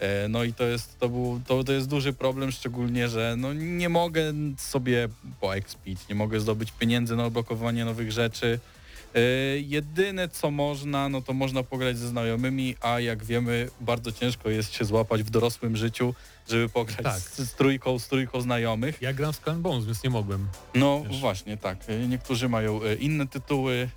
E, 0.00 0.28
No 0.28 0.44
i 0.44 0.52
to 0.52 0.64
jest, 0.64 0.98
to, 0.98 1.08
był, 1.08 1.40
to, 1.46 1.64
to 1.64 1.72
jest 1.72 1.88
duży 1.88 2.12
problem, 2.12 2.52
szczególnie, 2.52 3.08
że 3.08 3.34
no 3.38 3.52
nie 3.54 3.88
mogę 3.88 4.32
sobie 4.56 5.08
poekspić, 5.40 6.08
nie 6.08 6.14
mogę 6.14 6.40
zdobyć 6.40 6.72
pieniędzy 6.72 7.16
na 7.16 7.24
odblokowanie 7.26 7.84
nowych 7.84 8.12
rzeczy. 8.12 8.58
E, 9.14 9.20
Jedyne 9.58 10.28
co 10.28 10.50
można, 10.50 11.08
no 11.08 11.22
to 11.22 11.32
można 11.32 11.62
pograć 11.62 11.98
ze 11.98 12.08
znajomymi, 12.08 12.74
a 12.80 13.00
jak 13.00 13.24
wiemy, 13.24 13.68
bardzo 13.80 14.12
ciężko 14.12 14.50
jest 14.50 14.74
się 14.74 14.84
złapać 14.84 15.22
w 15.22 15.30
dorosłym 15.30 15.76
życiu, 15.76 16.14
żeby 16.48 16.68
pograć 16.68 17.02
Tak. 17.02 17.18
z, 17.18 17.38
z 17.38 17.54
trójką, 17.54 17.98
z 17.98 18.08
trójką 18.08 18.40
znajomych. 18.40 18.98
Ja 19.02 19.12
gram 19.12 19.32
w 19.32 19.36
Skull 19.36 19.54
Bones, 19.54 19.84
więc 19.84 20.04
nie 20.04 20.10
mogłem. 20.10 20.48
No 20.74 21.04
Wiesz. 21.10 21.20
właśnie, 21.20 21.56
tak. 21.56 21.78
E, 21.88 22.08
Niektórzy 22.08 22.48
mają 22.48 22.80
inne 23.00 23.26
tytuły. 23.26 23.88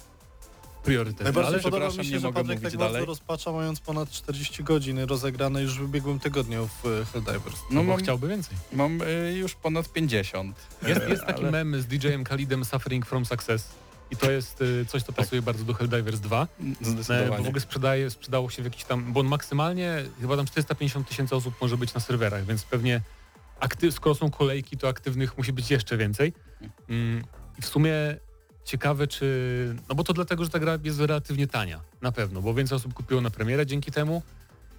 Priorytet. 0.83 1.23
Najbardziej 1.23 1.53
Ale 1.53 1.63
podoba 1.63 1.77
przepraszam, 1.87 1.99
mi 1.99 2.05
nie 2.07 2.13
się, 2.13 2.19
że 2.19 2.27
mogę 2.27 2.41
Patryk 2.41 2.61
tak 2.61 2.77
dalej. 2.77 2.93
bardzo 2.93 3.05
rozpacza, 3.05 3.51
mając 3.51 3.79
ponad 3.79 4.09
40 4.11 4.63
godzin 4.63 4.99
rozegrane 4.99 5.61
już 5.61 5.79
w 5.79 5.83
ubiegłym 5.83 6.19
tygodniu 6.19 6.67
w 6.67 6.85
e, 6.85 7.05
Helldivers. 7.05 7.55
no, 7.69 7.75
No 7.75 7.83
bo 7.83 7.89
mam, 7.91 7.99
chciałby 7.99 8.27
więcej. 8.27 8.57
mam 8.73 8.99
e, 9.01 9.33
już 9.33 9.55
ponad 9.55 9.89
50. 9.93 10.57
Jest, 10.87 11.01
E, 11.01 11.09
jest 11.09 11.23
taki 11.25 11.41
ale 11.41 11.51
mem 11.51 11.81
z 11.81 11.85
DJ-em 11.85 12.23
Khalidem 12.23 12.65
Suffering 12.65 13.05
from 13.05 13.25
Success. 13.25 13.67
I 14.11 14.17
to 14.17 14.31
jest 14.31 14.61
y, 14.61 14.85
coś, 14.85 15.03
co 15.03 15.13
pasuje 15.13 15.41
bardzo 15.41 15.63
do 15.63 15.73
Helldivers 15.73 16.19
2. 16.19 16.47
E, 17.09 17.27
Bo 17.29 17.35
w 17.43 17.47
ogóle 17.47 17.59
sprzedaje, 17.61 18.09
sprzedało 18.09 18.49
się 18.49 18.61
w 18.61 18.65
jakiś 18.65 18.83
tam, 18.83 19.13
bo 19.13 19.19
on 19.19 19.27
maksymalnie 19.27 20.03
chyba 20.21 20.37
tam 20.37 20.45
450 20.45 21.07
tysięcy 21.07 21.35
osób 21.35 21.53
może 21.61 21.77
być 21.77 21.93
na 21.93 21.99
serwerach, 22.01 22.45
więc 22.45 22.63
pewnie 22.63 23.01
akty, 23.59 23.91
skoro 23.91 24.15
są 24.15 24.31
kolejki, 24.31 24.77
to 24.77 24.87
aktywnych 24.87 25.37
musi 25.37 25.53
być 25.53 25.71
jeszcze 25.71 25.97
więcej. 25.97 26.33
Mm, 26.89 27.23
I 27.59 27.61
w 27.61 27.65
sumie 27.65 27.93
ciekawe, 28.65 29.07
czy... 29.07 29.75
No 29.89 29.95
bo 29.95 30.03
to 30.03 30.13
dlatego, 30.13 30.43
że 30.43 30.49
ta 30.49 30.59
gra 30.59 30.77
jest 30.83 30.99
relatywnie 30.99 31.47
tania, 31.47 31.81
na 32.01 32.11
pewno, 32.11 32.41
bo 32.41 32.53
więcej 32.53 32.75
osób 32.75 32.93
kupiło 32.93 33.21
na 33.21 33.29
premierę 33.29 33.65
dzięki 33.65 33.91
temu. 33.91 34.21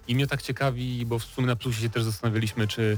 I 0.07 0.15
mnie 0.15 0.27
tak 0.27 0.41
ciekawi, 0.41 1.05
bo 1.05 1.19
w 1.19 1.23
sumie 1.23 1.47
na 1.47 1.55
plusie 1.55 1.81
się 1.81 1.89
też 1.89 2.03
zastanawialiśmy, 2.03 2.67
czy, 2.67 2.97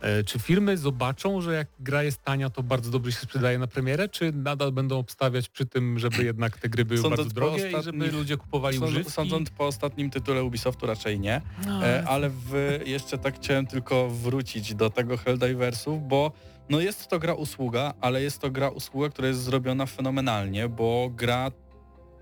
e, 0.00 0.24
czy 0.24 0.38
firmy 0.38 0.78
zobaczą, 0.78 1.40
że 1.40 1.54
jak 1.54 1.68
gra 1.80 2.02
jest 2.02 2.22
tania, 2.22 2.50
to 2.50 2.62
bardzo 2.62 2.90
dobrze 2.90 3.12
się 3.12 3.18
sprzedaje 3.18 3.58
na 3.58 3.66
premierę, 3.66 4.08
czy 4.08 4.32
nadal 4.32 4.72
będą 4.72 4.98
obstawiać 4.98 5.48
przy 5.48 5.66
tym, 5.66 5.98
żeby 5.98 6.24
jednak 6.24 6.58
te 6.58 6.68
gry 6.68 6.84
były 6.84 7.00
Sądząc 7.00 7.32
bardzo 7.32 7.34
drogie 7.34 7.70
i 7.80 7.82
żeby 7.82 8.10
ludzie 8.10 8.36
kupowali 8.36 8.78
Sąd- 8.78 8.88
używki? 8.88 9.12
Sądząc 9.12 9.50
po 9.50 9.66
ostatnim 9.66 10.10
tytule 10.10 10.44
Ubisoftu 10.44 10.86
raczej 10.86 11.20
nie, 11.20 11.40
No, 11.66 11.86
e, 11.86 12.04
ale 12.08 12.30
w, 12.30 12.80
jeszcze 12.86 13.18
tak 13.18 13.34
chciałem 13.36 13.66
tylko 13.66 14.10
wrócić 14.10 14.74
do 14.74 14.90
tego 14.90 15.16
Helldiversów, 15.16 16.08
bo 16.08 16.32
no 16.70 16.80
jest 16.80 17.08
to 17.08 17.18
gra 17.18 17.34
usługa, 17.34 17.94
ale 18.00 18.22
jest 18.22 18.38
to 18.38 18.50
gra 18.50 18.68
usługa, 18.68 19.08
która 19.08 19.28
jest 19.28 19.40
zrobiona 19.42 19.86
fenomenalnie, 19.86 20.68
bo 20.68 21.10
gra 21.16 21.50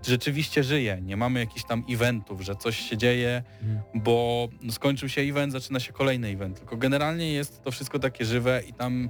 rzeczywiście 0.07 0.63
żyje. 0.63 0.99
Nie 1.01 1.17
mamy 1.17 1.39
jakichś 1.39 1.65
tam 1.65 1.83
eventów, 1.89 2.41
że 2.41 2.55
coś 2.55 2.77
się 2.77 2.97
dzieje, 2.97 3.43
Mhm. 3.61 3.81
bo 4.03 4.47
skończył 4.69 5.09
się 5.09 5.21
event, 5.21 5.51
zaczyna 5.53 5.79
się 5.79 5.93
kolejny 5.93 6.27
event. 6.27 6.59
Tylko 6.59 6.77
generalnie 6.77 7.33
jest 7.33 7.61
to 7.63 7.71
wszystko 7.71 7.99
takie 7.99 8.25
żywe 8.25 8.61
i 8.67 8.73
tam 8.73 9.09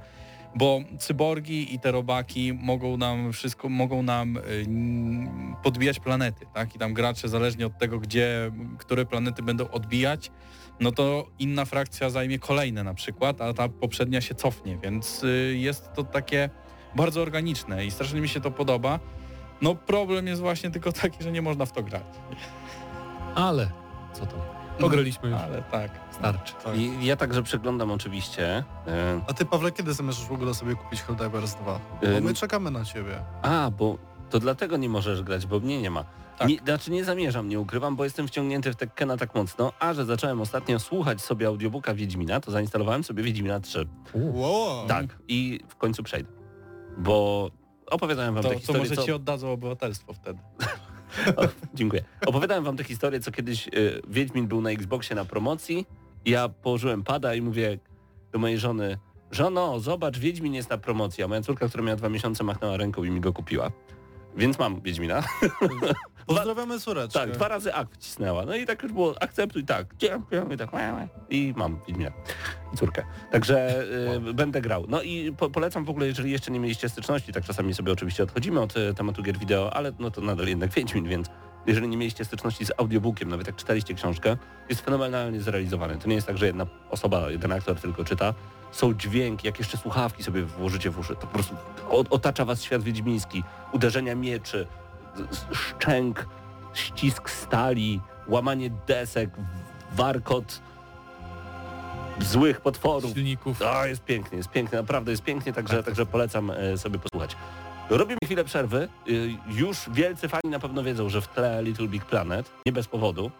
bo 0.56 0.80
cyborgi 0.98 1.74
i 1.74 1.78
te 1.78 1.92
robaki 1.92 2.52
mogą 2.52 2.96
nam 2.96 3.32
wszystko, 3.32 3.68
mogą 3.68 4.02
nam 4.02 4.36
y, 4.36 4.66
podbijać 5.62 6.00
planety, 6.00 6.46
tak? 6.54 6.74
I 6.76 6.78
tam 6.78 6.94
gracze 6.94 7.28
zależnie 7.28 7.66
od 7.66 7.78
tego, 7.78 7.98
gdzie, 7.98 8.52
które 8.78 9.06
planety 9.06 9.42
będą 9.42 9.68
odbijać, 9.70 10.30
no 10.80 10.92
to 10.92 11.26
inna 11.38 11.64
frakcja 11.64 12.10
zajmie 12.10 12.38
kolejne 12.38 12.84
na 12.84 12.94
przykład, 12.94 13.40
a 13.40 13.54
ta 13.54 13.68
poprzednia 13.68 14.20
się 14.20 14.34
cofnie, 14.34 14.78
więc 14.82 15.24
y, 15.24 15.54
jest 15.58 15.92
to 15.92 16.04
takie 16.04 16.50
bardzo 16.96 17.22
organiczne 17.22 17.84
i 17.86 17.90
strasznie 17.90 18.20
mi 18.20 18.28
się 18.28 18.40
to 18.40 18.50
podoba. 18.50 19.00
No 19.62 19.74
problem 19.74 20.26
jest 20.26 20.40
właśnie 20.40 20.70
tylko 20.70 20.92
taki, 20.92 21.22
że 21.24 21.32
nie 21.32 21.42
można 21.42 21.66
w 21.66 21.72
to 21.72 21.82
grać. 21.82 22.02
Ale 23.34 23.70
co 24.12 24.26
tam? 24.26 24.38
Pograliśmy 24.80 25.30
już. 25.30 25.38
Ale 25.40 25.62
tak. 25.62 25.90
Starczy. 26.10 26.54
Tak. 26.64 26.76
I 26.76 27.06
ja 27.06 27.16
także 27.16 27.42
przeglądam 27.42 27.90
oczywiście. 27.90 28.64
E, 28.86 29.20
A 29.28 29.32
ty, 29.34 29.44
Pawle, 29.44 29.72
kiedy 29.72 29.92
zamierzasz 29.94 30.24
w 30.26 30.32
ogóle 30.32 30.54
sobie 30.54 30.74
kupić 30.74 31.02
Helldivers 31.02 31.54
2? 31.54 31.80
Bo 32.02 32.20
my 32.20 32.34
czekamy 32.34 32.70
na 32.70 32.84
ciebie. 32.84 33.18
a, 33.42 33.70
bo 33.78 33.98
to 34.30 34.38
dlatego 34.38 34.76
nie 34.76 34.88
możesz 34.88 35.22
grać, 35.22 35.46
bo 35.46 35.60
mnie 35.60 35.82
nie 35.82 35.90
ma. 35.90 36.04
Tak. 36.38 36.48
Nie, 36.48 36.58
znaczy 36.58 36.90
nie 36.90 37.04
zamierzam, 37.04 37.48
nie 37.48 37.60
ukrywam, 37.60 37.96
bo 37.96 38.04
jestem 38.04 38.28
wciągnięty 38.28 38.72
w 38.72 38.76
Tekkena 38.76 39.16
tak 39.16 39.34
mocno, 39.34 39.72
a 39.78 39.94
że 39.94 40.04
zacząłem 40.04 40.40
ostatnio 40.40 40.78
słuchać 40.78 41.20
sobie 41.20 41.46
audiobooka 41.46 41.94
Wiedźmina, 41.94 42.40
to 42.40 42.50
zainstalowałem 42.50 43.04
sobie 43.04 43.22
Wiedźmina 43.22 43.60
3. 43.60 43.86
Wow. 44.14 44.88
Tak, 44.88 45.06
i 45.28 45.60
w 45.68 45.76
końcu 45.76 46.02
przejdę. 46.02 46.28
Bo 46.98 47.50
opowiadałem 47.86 48.34
wam 48.34 48.42
To, 48.42 48.48
tę 48.48 48.54
to 48.54 48.60
historię, 48.60 48.82
może 48.82 48.96
co... 48.96 49.02
ci 49.02 49.12
oddadzą 49.12 49.52
obywatelstwo 49.52 50.12
wtedy. 50.12 50.38
O, 51.36 51.42
dziękuję. 51.74 52.04
Opowiadałem 52.26 52.64
wam 52.64 52.76
tę 52.76 52.84
historię, 52.84 53.20
co 53.20 53.30
kiedyś 53.30 53.68
y, 53.68 54.02
Wiedźmin 54.08 54.46
był 54.46 54.60
na 54.60 54.70
Xboxie 54.70 55.16
na 55.16 55.24
promocji. 55.24 55.86
Ja 56.24 56.48
położyłem 56.48 57.02
pada 57.02 57.34
i 57.34 57.42
mówię 57.42 57.78
do 58.32 58.38
mojej 58.38 58.58
żony, 58.58 58.98
żono, 59.30 59.80
zobacz, 59.80 60.18
Wiedźmin 60.18 60.54
jest 60.54 60.70
na 60.70 60.78
promocji. 60.78 61.24
A 61.24 61.28
moja 61.28 61.42
córka, 61.42 61.68
która 61.68 61.84
miała 61.84 61.96
dwa 61.96 62.08
miesiące, 62.08 62.44
machnęła 62.44 62.76
ręką 62.76 63.04
i 63.04 63.10
mi 63.10 63.20
go 63.20 63.32
kupiła. 63.32 63.70
Więc 64.36 64.58
mam 64.58 64.80
Wiedźmina. 64.80 65.22
Pozdrawiamy 66.26 66.80
córeczkę. 66.80 67.20
Tak, 67.20 67.30
dwa 67.30 67.48
razy 67.48 67.74
akt 67.74 67.94
wcisnęła. 67.94 68.44
No 68.44 68.56
i 68.56 68.66
tak 68.66 68.82
już 68.82 68.92
było 68.92 69.22
akceptuj, 69.22 69.64
tak, 69.64 69.86
dziękuję, 69.98 70.46
i 70.54 70.56
tak, 70.56 70.72
łe. 70.72 71.08
i 71.30 71.54
mam 71.56 71.80
Wiedźmina 71.88 72.10
i 72.74 72.76
córkę. 72.76 73.04
Także 73.32 73.84
y, 74.28 74.34
będę 74.34 74.60
grał. 74.60 74.84
No 74.88 75.02
i 75.02 75.32
po, 75.32 75.50
polecam 75.50 75.84
w 75.84 75.90
ogóle, 75.90 76.06
jeżeli 76.06 76.30
jeszcze 76.30 76.50
nie 76.50 76.60
mieliście 76.60 76.88
styczności, 76.88 77.32
tak 77.32 77.44
czasami 77.44 77.74
sobie 77.74 77.92
oczywiście 77.92 78.22
odchodzimy 78.22 78.60
od 78.60 78.76
y, 78.76 78.94
tematu 78.94 79.22
gier 79.22 79.38
wideo, 79.38 79.76
ale 79.76 79.92
no 79.98 80.10
to 80.10 80.20
nadal 80.20 80.46
jednak 80.46 80.70
Wiedźmin, 80.70 81.08
więc 81.08 81.26
jeżeli 81.66 81.88
nie 81.88 81.96
mieliście 81.96 82.24
styczności 82.24 82.66
z 82.66 82.72
audiobookiem, 82.76 83.28
nawet 83.28 83.46
jak 83.46 83.56
czytaliście 83.56 83.94
książkę, 83.94 84.36
jest 84.68 84.80
fenomenalnie 84.80 85.40
zrealizowany. 85.40 85.98
To 85.98 86.08
nie 86.08 86.14
jest 86.14 86.26
tak, 86.26 86.38
że 86.38 86.46
jedna 86.46 86.66
osoba, 86.90 87.30
jeden 87.30 87.52
aktor 87.52 87.80
tylko 87.80 88.04
czyta. 88.04 88.34
Są 88.74 88.94
dźwięki, 88.94 89.46
jak 89.46 89.58
jeszcze 89.58 89.76
słuchawki 89.76 90.22
sobie 90.22 90.42
włożycie 90.44 90.90
w 90.90 90.98
uszy, 90.98 91.14
to 91.16 91.20
po 91.20 91.26
prostu 91.26 91.56
otacza 92.10 92.44
was 92.44 92.62
świat 92.62 92.82
wiedźmiński, 92.82 93.44
uderzenia 93.72 94.14
mieczy, 94.14 94.66
szczęk, 95.52 96.26
ścisk 96.74 97.30
stali, 97.30 98.00
łamanie 98.26 98.70
desek, 98.86 99.30
warkot 99.92 100.60
złych 102.20 102.60
potworów. 102.60 103.12
silników. 103.12 103.62
O, 103.62 103.86
jest 103.86 104.04
pięknie, 104.04 104.38
jest 104.38 104.50
pięknie, 104.50 104.78
naprawdę 104.78 105.10
jest 105.10 105.22
pięknie, 105.22 105.52
także, 105.52 105.82
także 105.82 106.06
polecam 106.06 106.50
e, 106.50 106.78
sobie 106.78 106.98
posłuchać. 106.98 107.36
Robimy 107.90 108.18
chwilę 108.24 108.44
przerwy. 108.44 108.88
Y, 109.08 109.36
Już 109.48 109.78
wielcy 109.92 110.28
fani 110.28 110.50
na 110.50 110.58
pewno 110.58 110.82
wiedzą, 110.82 111.08
że 111.08 111.20
w 111.20 111.28
tle 111.28 111.62
Little 111.62 111.88
Big 111.88 112.04
Planet, 112.04 112.50
nie 112.66 112.72
bez 112.72 112.86
powodu. 112.88 113.30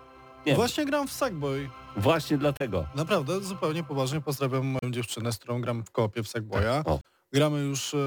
Nie, 0.47 0.55
Właśnie 0.55 0.85
gram 0.85 1.09
w 1.09 1.13
Sackboy. 1.13 1.71
właśnie 1.97 2.39
dlatego. 2.39 2.87
Naprawdę, 2.95 3.41
zupełnie 3.41 3.85
poważnie 3.85 4.21
pozdrawiam 4.21 4.67
moją 4.67 4.93
dziewczynę, 4.93 5.33
z 5.33 5.39
którą 5.39 5.61
gram 5.61 5.85
w 5.85 5.91
koopie 5.91 6.23
w 6.23 6.29
Sackboya. 6.29 6.83
O. 6.85 6.99
Gramy 7.33 7.59
już, 7.61 7.95
e, 7.95 7.99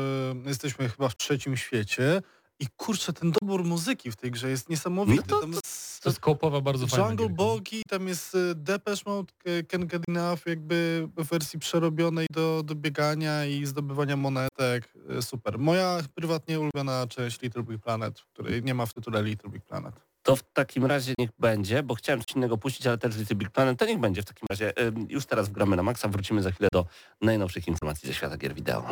jesteśmy 0.46 0.90
chyba 0.90 1.10
w 1.10 1.18
trzecim 1.18 1.58
świecie 1.58 2.22
i 2.60 2.68
kurczę, 2.78 3.14
ten 3.14 3.32
dobór 3.42 3.64
muzyki 3.64 4.12
w 4.12 4.16
tej 4.16 4.32
grze 4.32 4.50
jest 4.50 4.70
niesamowity. 4.70 5.24
No 5.30 5.36
to- 5.36 5.42
tam 5.42 5.52
jest 5.52 6.04
To 6.04 6.10
jest 6.10 6.20
kołopowa 6.20 6.62
bardzo 6.62 6.88
fajna 6.88 7.06
Jungle 7.08 7.26
gierka. 7.28 7.36
Bogi, 7.44 7.82
tam 7.90 8.08
jest 8.08 8.36
e, 8.36 8.56
Depeche 8.56 9.02
Mode, 9.06 9.34
e, 9.46 9.64
Can't 9.64 9.86
Get 9.86 10.04
Enough, 10.10 10.40
jakby 10.46 11.08
w 11.18 11.24
wersji 11.30 11.60
przerobionej 11.60 12.28
do, 12.32 12.62
do 12.66 12.76
biegania 12.76 13.46
i 13.46 13.66
zdobywania 13.66 14.18
monetek. 14.18 14.94
E, 15.10 15.22
Super. 15.22 15.60
Moja 15.60 16.00
prywatnie 16.16 16.60
ulubiona 16.60 17.08
część 17.08 17.42
Little 17.42 17.64
Big 17.64 17.82
Planet, 17.82 18.22
której 18.34 18.64
nie 18.64 18.74
ma 18.74 18.86
w 18.86 18.94
tytule 18.94 19.24
Little 19.24 19.50
Big 19.50 19.64
Planet. 19.66 19.96
To 20.28 20.36
w 20.36 20.44
takim 20.44 20.86
razie 20.86 21.14
niech 21.18 21.30
będzie, 21.40 21.84
bo 21.84 21.96
chciałem 21.96 22.22
coś 22.22 22.36
innego 22.36 22.58
puścić, 22.58 22.88
ale 22.88 22.98
też 22.98 23.18
Little 23.18 23.36
Big 23.36 23.50
Planet, 23.50 23.80
to 23.80 23.86
niech 23.86 24.00
będzie 24.00 24.22
w 24.22 24.26
takim 24.26 24.46
razie. 24.50 24.74
Już 25.10 25.26
teraz 25.26 25.50
wgramy 25.50 25.76
na 25.76 25.84
maksa, 25.84 26.08
wrócimy 26.08 26.42
za 26.42 26.52
chwilę 26.52 26.70
do 26.74 26.86
najnowszych 27.22 27.68
informacji 27.68 28.08
ze 28.08 28.14
świata 28.14 28.38
gier 28.38 28.54
wideo. 28.54 28.84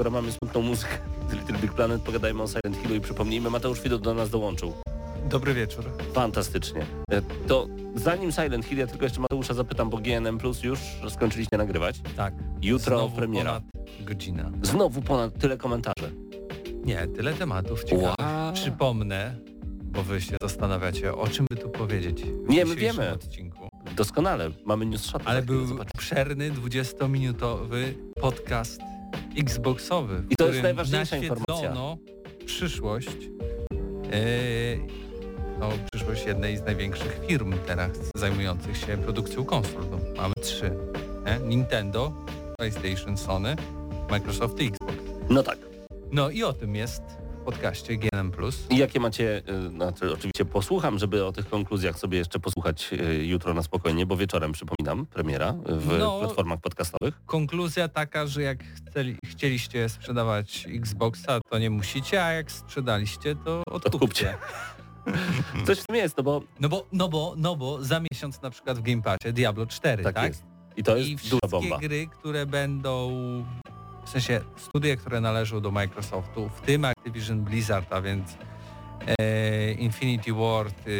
Skoro 0.00 0.10
mamy 0.10 0.32
smutną 0.32 0.62
muzykę 0.62 0.98
z 1.30 1.32
Little 1.32 1.58
Big 1.58 1.72
Planet, 1.72 2.02
pogadajmy 2.02 2.42
o 2.42 2.46
Silent 2.46 2.76
Hillu 2.82 2.94
i 2.94 3.00
przypomnijmy, 3.00 3.50
Mateusz 3.50 3.80
Widot 3.80 4.02
do 4.02 4.14
nas 4.14 4.30
dołączył. 4.30 4.72
Dobry 5.30 5.54
wieczór. 5.54 5.84
Fantastycznie. 6.12 6.86
E, 7.12 7.22
To 7.48 7.66
zanim 7.94 8.32
Silent 8.32 8.64
Hill, 8.66 8.78
ja 8.78 8.86
tylko 8.86 9.04
jeszcze 9.04 9.20
Mateusza 9.20 9.54
zapytam, 9.54 9.90
bo 9.90 9.98
GNM 9.98 10.38
Plus 10.38 10.62
już 10.62 10.78
skończyliście 11.08 11.56
nagrywać. 11.56 12.00
Tak. 12.16 12.34
Jutro 12.62 12.98
Znowu 12.98 13.16
premiera. 13.16 13.60
Godzina. 14.00 14.50
Znowu 14.62 15.02
ponad 15.02 15.38
tyle 15.38 15.56
komentarzy. 15.56 16.12
Nie, 16.84 17.06
tyle 17.06 17.32
tematów 17.34 17.84
ciekawych. 17.84 18.14
Wow. 18.18 18.52
Przypomnę, 18.52 19.36
bo 19.82 20.02
wy 20.02 20.20
się 20.20 20.36
zastanawiacie, 20.42 21.14
o 21.14 21.28
czym 21.28 21.46
by 21.50 21.56
tu 21.56 21.68
powiedzieć 21.70 22.22
w 22.22 22.48
Nie, 22.48 22.64
my 22.64 22.76
wiemy. 22.76 23.12
odcinku. 23.12 23.68
Doskonale, 23.96 24.50
mamy 24.64 24.86
news 24.86 25.04
shot. 25.04 25.22
Ale 25.24 25.42
był 25.42 25.80
obszerny, 25.80 26.50
20-minutowy 26.52 27.94
podcast 28.20 28.80
Xboxowy, 29.38 30.22
I 30.30 30.36
to 30.36 30.48
jest 30.48 30.62
najważniejsza 30.62 31.16
informacja. 31.16 31.74
przyszłość, 32.46 33.08
yy, 33.10 34.80
no, 35.60 35.68
przyszłość 35.92 36.26
jednej 36.26 36.56
z 36.56 36.62
największych 36.62 37.20
firm 37.28 37.54
teraz 37.66 37.90
zajmujących 38.16 38.76
się 38.76 38.98
produkcją 38.98 39.44
konsol. 39.44 39.82
No, 39.90 39.98
mamy 40.16 40.34
trzy. 40.42 40.72
Nie? 41.26 41.48
Nintendo, 41.48 42.12
PlayStation, 42.58 43.16
Sony, 43.16 43.56
Microsoft 44.10 44.60
i 44.60 44.66
Xbox. 44.66 44.94
No 45.30 45.42
tak. 45.42 45.58
No 46.12 46.30
i 46.30 46.42
o 46.42 46.52
tym 46.52 46.76
jest 46.76 47.02
podcaście 47.44 47.96
GNM+. 47.96 48.32
I 48.70 48.76
jakie 48.76 49.00
macie, 49.00 49.42
znaczy 49.70 50.12
oczywiście 50.12 50.44
posłucham, 50.44 50.98
żeby 50.98 51.24
o 51.24 51.32
tych 51.32 51.48
konkluzjach 51.48 51.98
sobie 51.98 52.18
jeszcze 52.18 52.40
posłuchać 52.40 52.90
y, 52.92 53.26
jutro 53.26 53.54
na 53.54 53.62
spokojnie, 53.62 54.06
bo 54.06 54.16
wieczorem 54.16 54.52
przypominam, 54.52 55.06
premiera 55.06 55.52
w 55.66 55.98
No. 55.98 56.18
platformach 56.20 56.60
podcastowych. 56.60 57.14
Konkluzja 57.26 57.88
taka, 57.88 58.26
że 58.26 58.42
jak 58.42 58.58
chceli, 58.64 59.16
chcieliście 59.26 59.88
sprzedawać 59.88 60.66
Xboxa, 60.74 61.40
to 61.50 61.58
nie 61.58 61.70
musicie, 61.70 62.24
a 62.24 62.32
jak 62.32 62.52
sprzedaliście, 62.52 63.36
to 63.36 63.62
odkupcie. 63.70 63.90
Odkupcie. 63.94 64.34
Coś 65.66 65.78
w 65.80 65.86
tym 65.86 65.96
jest, 65.96 66.16
no 66.16 66.22
bo 66.22 66.42
No 66.60 66.68
bo, 66.68 66.86
no 66.92 67.08
bo, 67.08 67.34
no 67.36 67.56
bo 67.56 67.84
za 67.84 68.00
miesiąc 68.12 68.42
na 68.42 68.50
przykład 68.50 68.78
w 68.78 68.82
Game 68.82 69.02
Passie 69.02 69.32
Diablo 69.32 69.66
4, 69.66 70.02
tak, 70.04 70.14
tak? 70.14 70.28
jest. 70.28 70.44
I 70.76 70.82
to 70.82 70.96
I 70.96 71.10
jest 71.10 71.22
wszystkie 71.24 71.38
duża 71.42 71.50
bomba. 71.60 71.78
gry, 71.78 72.06
które 72.06 72.46
będą, 72.46 73.10
w 74.10 74.12
sensie 74.12 74.40
studia, 74.56 74.96
które 74.96 75.20
należą 75.20 75.60
do 75.60 75.70
Microsoftu, 75.70 76.48
w 76.48 76.60
tym 76.60 76.84
Activision 76.84 77.40
Blizzard, 77.40 77.92
a 77.92 78.00
więc 78.00 78.38
e, 79.20 79.72
Infinity 79.72 80.32
Ward 80.32 80.74
e, 80.86 80.90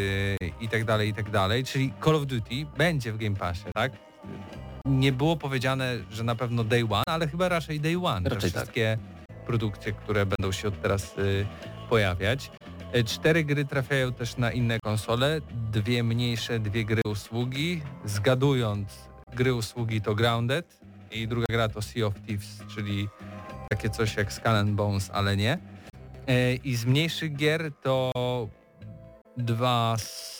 i 0.61 0.69
tak 0.69 0.85
dalej, 0.85 1.09
i 1.09 1.15
tak 1.15 1.31
dalej, 1.31 1.65
czyli 1.65 1.93
Call 2.05 2.17
of 2.17 2.27
Duty 2.27 2.67
będzie 2.79 3.13
w 3.13 3.19
Game 3.19 3.37
Passie, 3.37 3.65
tak? 3.75 3.93
Nie 4.87 5.13
było 5.13 5.37
powiedziane, 5.37 5.99
że 6.11 6.25
na 6.25 6.35
pewno 6.35 6.65
day 6.65 6.85
one, 6.91 7.03
ale 7.07 7.29
chyba 7.29 7.49
raczej 7.49 7.81
day 7.81 7.97
one, 8.05 8.31
Raczej 8.31 8.51
że 8.51 8.55
tak. 8.55 8.63
wszystkie 8.63 8.99
produkcje, 9.47 9.93
które 9.93 10.27
będą 10.27 10.53
się 10.53 10.69
od 10.69 10.83
teraz 10.83 11.15
e, 11.19 11.23
pojawiać. 11.89 12.51
E, 12.93 13.05
Cztery 13.05 13.45
gry 13.45 13.65
trafiają 13.65 14.13
też 14.13 14.37
na 14.37 14.53
inne 14.53 14.79
konsole, 14.81 15.41
dwie 15.73 16.03
mniejsze, 16.03 16.59
dwie 16.59 16.85
gry 16.85 17.03
usługi. 17.05 17.83
Zgadując, 18.05 19.09
gry 19.35 19.55
usługi 19.55 20.01
to 20.01 20.15
Grounded 20.15 20.80
i 21.11 21.29
druga 21.29 21.47
gra 21.51 21.69
to 21.69 21.83
Sea 21.83 22.07
of 22.07 22.15
Thieves, 22.27 22.63
czyli 22.75 23.09
takie 23.71 23.91
coś 23.91 24.17
jak 24.17 24.33
Skull 24.33 24.57
and 24.57 24.71
Bones, 24.71 25.11
ale 25.13 25.37
nie. 25.37 25.59
E, 26.27 26.55
I 26.55 26.77
z 26.77 26.85
mniejszych 26.85 27.37
gier 27.37 27.73
to 27.83 28.13
dwa, 29.37 29.97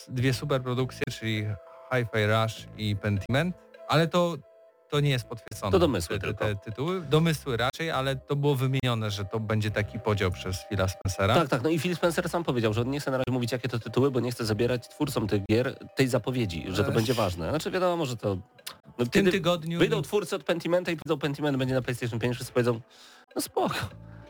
dwie 0.09 0.35
superprodukcje, 0.35 1.03
czyli 1.11 1.47
Hi-Fi 1.93 2.27
Rush 2.27 2.67
i 2.79 2.97
Pentiment, 2.97 3.57
ale 3.89 4.09
to, 4.09 4.37
to 4.89 5.01
nie 5.01 5.11
jest 5.11 5.25
potwierdzone. 5.25 5.73
To 5.73 5.79
domysły 5.79 6.19
te, 6.19 6.27
tylko. 6.27 6.45
te 6.45 6.57
tytuły. 6.57 7.01
Domysły 7.01 7.57
raczej, 7.57 7.91
ale 7.91 8.17
to 8.17 8.37
było 8.37 8.55
wymienione, 8.55 9.11
że 9.11 9.25
to 9.25 9.41
będzie 9.41 9.71
taki 9.71 9.99
podział 9.99 10.31
przez 10.31 10.65
Phila 10.69 10.89
Spencera. 10.89 11.35
Tak, 11.35 11.49
tak. 11.49 11.63
No 11.63 11.71
i 11.71 11.79
Phil 11.79 11.97
Spencer 11.97 12.29
sam 12.29 12.45
powiedział, 12.45 12.73
że 12.75 12.81
on 12.81 12.91
nie 12.91 13.01
chce 13.01 13.11
na 13.11 13.17
razie 13.17 13.33
mówić, 13.33 13.53
jakie 13.53 13.69
to 13.69 13.79
tytuły, 13.79 14.11
bo 14.11 14.21
nie 14.21 14.31
chce 14.33 14.45
zabierać 14.45 14.89
twórcom 14.89 15.29
tych 15.29 15.43
gier 15.51 15.79
tej 15.97 16.09
zapowiedzi, 16.09 16.65
że 16.69 16.85
to 16.85 16.93
będzie 16.93 17.15
ważne. 17.15 17.51
Znaczy 17.51 17.71
wiadomo, 17.71 18.07
że 18.07 18.17
to... 18.17 18.37
No, 19.01 19.07
W 19.07 19.09
tym 19.09 19.31
tygodniu, 19.31 19.79
wyjdą 19.79 20.03
twórcy 20.03 20.37
od 20.37 20.45
Pentimenta 20.45 20.91
i 20.91 20.97
powiedzą 20.97 21.19
Pentiment 21.19 21.57
będzie 21.57 21.75
na 21.75 21.83
PlayStation 21.83 22.19
5, 22.21 22.35
wszyscy 22.35 22.53
powiedzą, 22.53 22.81
no 23.37 23.43
spoko, 23.43 23.75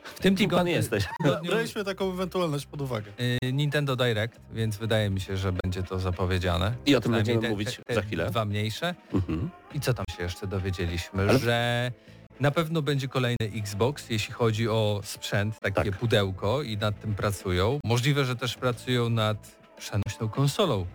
w 0.05 0.21
tym 0.21 0.35
pan 0.35 0.39
tygodniu, 0.39 0.73
jesteś? 0.73 1.05
tygodniu 1.23 1.51
Braliśmy 1.51 1.85
taką 1.85 2.13
ewentualność 2.13 2.67
pod 2.67 2.81
uwagę. 2.81 3.13
y, 3.45 3.53
Nintendo 3.53 3.97
Direct, 3.97 4.41
więc 4.53 4.77
wydaje 4.77 5.11
mi 5.11 5.21
się, 5.21 5.37
że 5.37 5.53
będzie 5.53 5.83
to 5.83 5.99
zapowiedziane. 5.99 6.75
I 6.87 6.97
o 6.97 7.01
tym 7.01 7.13
będziemy 7.13 7.41
te- 7.41 7.49
mówić 7.51 7.77
te, 7.77 7.83
te 7.83 7.95
za 7.95 8.03
chwilę. 8.03 8.31
Dwa 8.31 8.45
mniejsze. 8.45 8.95
Mhm. 9.15 9.51
I 9.75 9.81
co 9.81 9.95
tam 9.95 10.05
się 10.17 10.23
jeszcze 10.23 10.47
dowiedzieliśmy? 10.47 11.23
Ale- 11.23 11.39
Że 11.39 11.93
na 12.41 12.51
pewno 12.51 12.83
będzie 12.83 13.09
kolejny 13.09 13.37
Xbox, 13.55 14.11
jeśli 14.11 14.35
chodzi 14.35 14.69
o 14.69 15.01
sprzęt, 15.05 15.61
takie 15.61 15.91
Tak. 15.91 15.99
pudełko 16.01 16.63
i 16.63 16.77
nad 16.77 17.01
tym 17.01 17.15
pracują. 17.15 17.79
Możliwe, 17.85 18.25
że 18.25 18.37
też 18.37 18.55
pracują 18.57 19.09
nad 19.11 19.57
przenośną 19.79 20.29
konsolą 20.29 20.87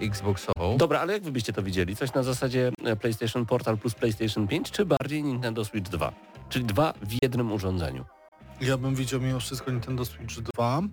Xboxową. 0.00 0.76
Dobra, 0.76 1.00
ale 1.00 1.12
jak 1.12 1.22
wy 1.22 1.32
byście 1.32 1.52
to 1.52 1.62
widzieli? 1.62 1.96
Coś 1.96 2.14
na 2.14 2.22
zasadzie 2.22 2.72
e, 2.84 2.96
PlayStation 2.96 3.46
Portal 3.46 3.78
plus 3.78 3.94
PlayStation 3.94 4.48
5, 4.48 4.70
czy 4.70 4.84
bardziej 4.84 5.22
Nintendo 5.22 5.64
Switch 5.64 5.90
2? 5.90 6.12
Czyli 6.48 6.64
dwa 6.64 6.94
w 7.02 7.22
jednym 7.22 7.52
urządzeniu. 7.52 8.04
Ja 8.60 8.76
bym 8.76 8.94
widział 8.94 9.20
mimo 9.20 9.40
wszystko 9.40 9.70
Nintendo 9.70 10.04
Switch 10.04 10.34
2 10.34 10.78
e, 10.80 10.84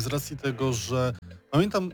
z 0.00 0.06
racji 0.06 0.36
tego, 0.36 0.72
że 0.72 1.12
pamiętam 1.50 1.90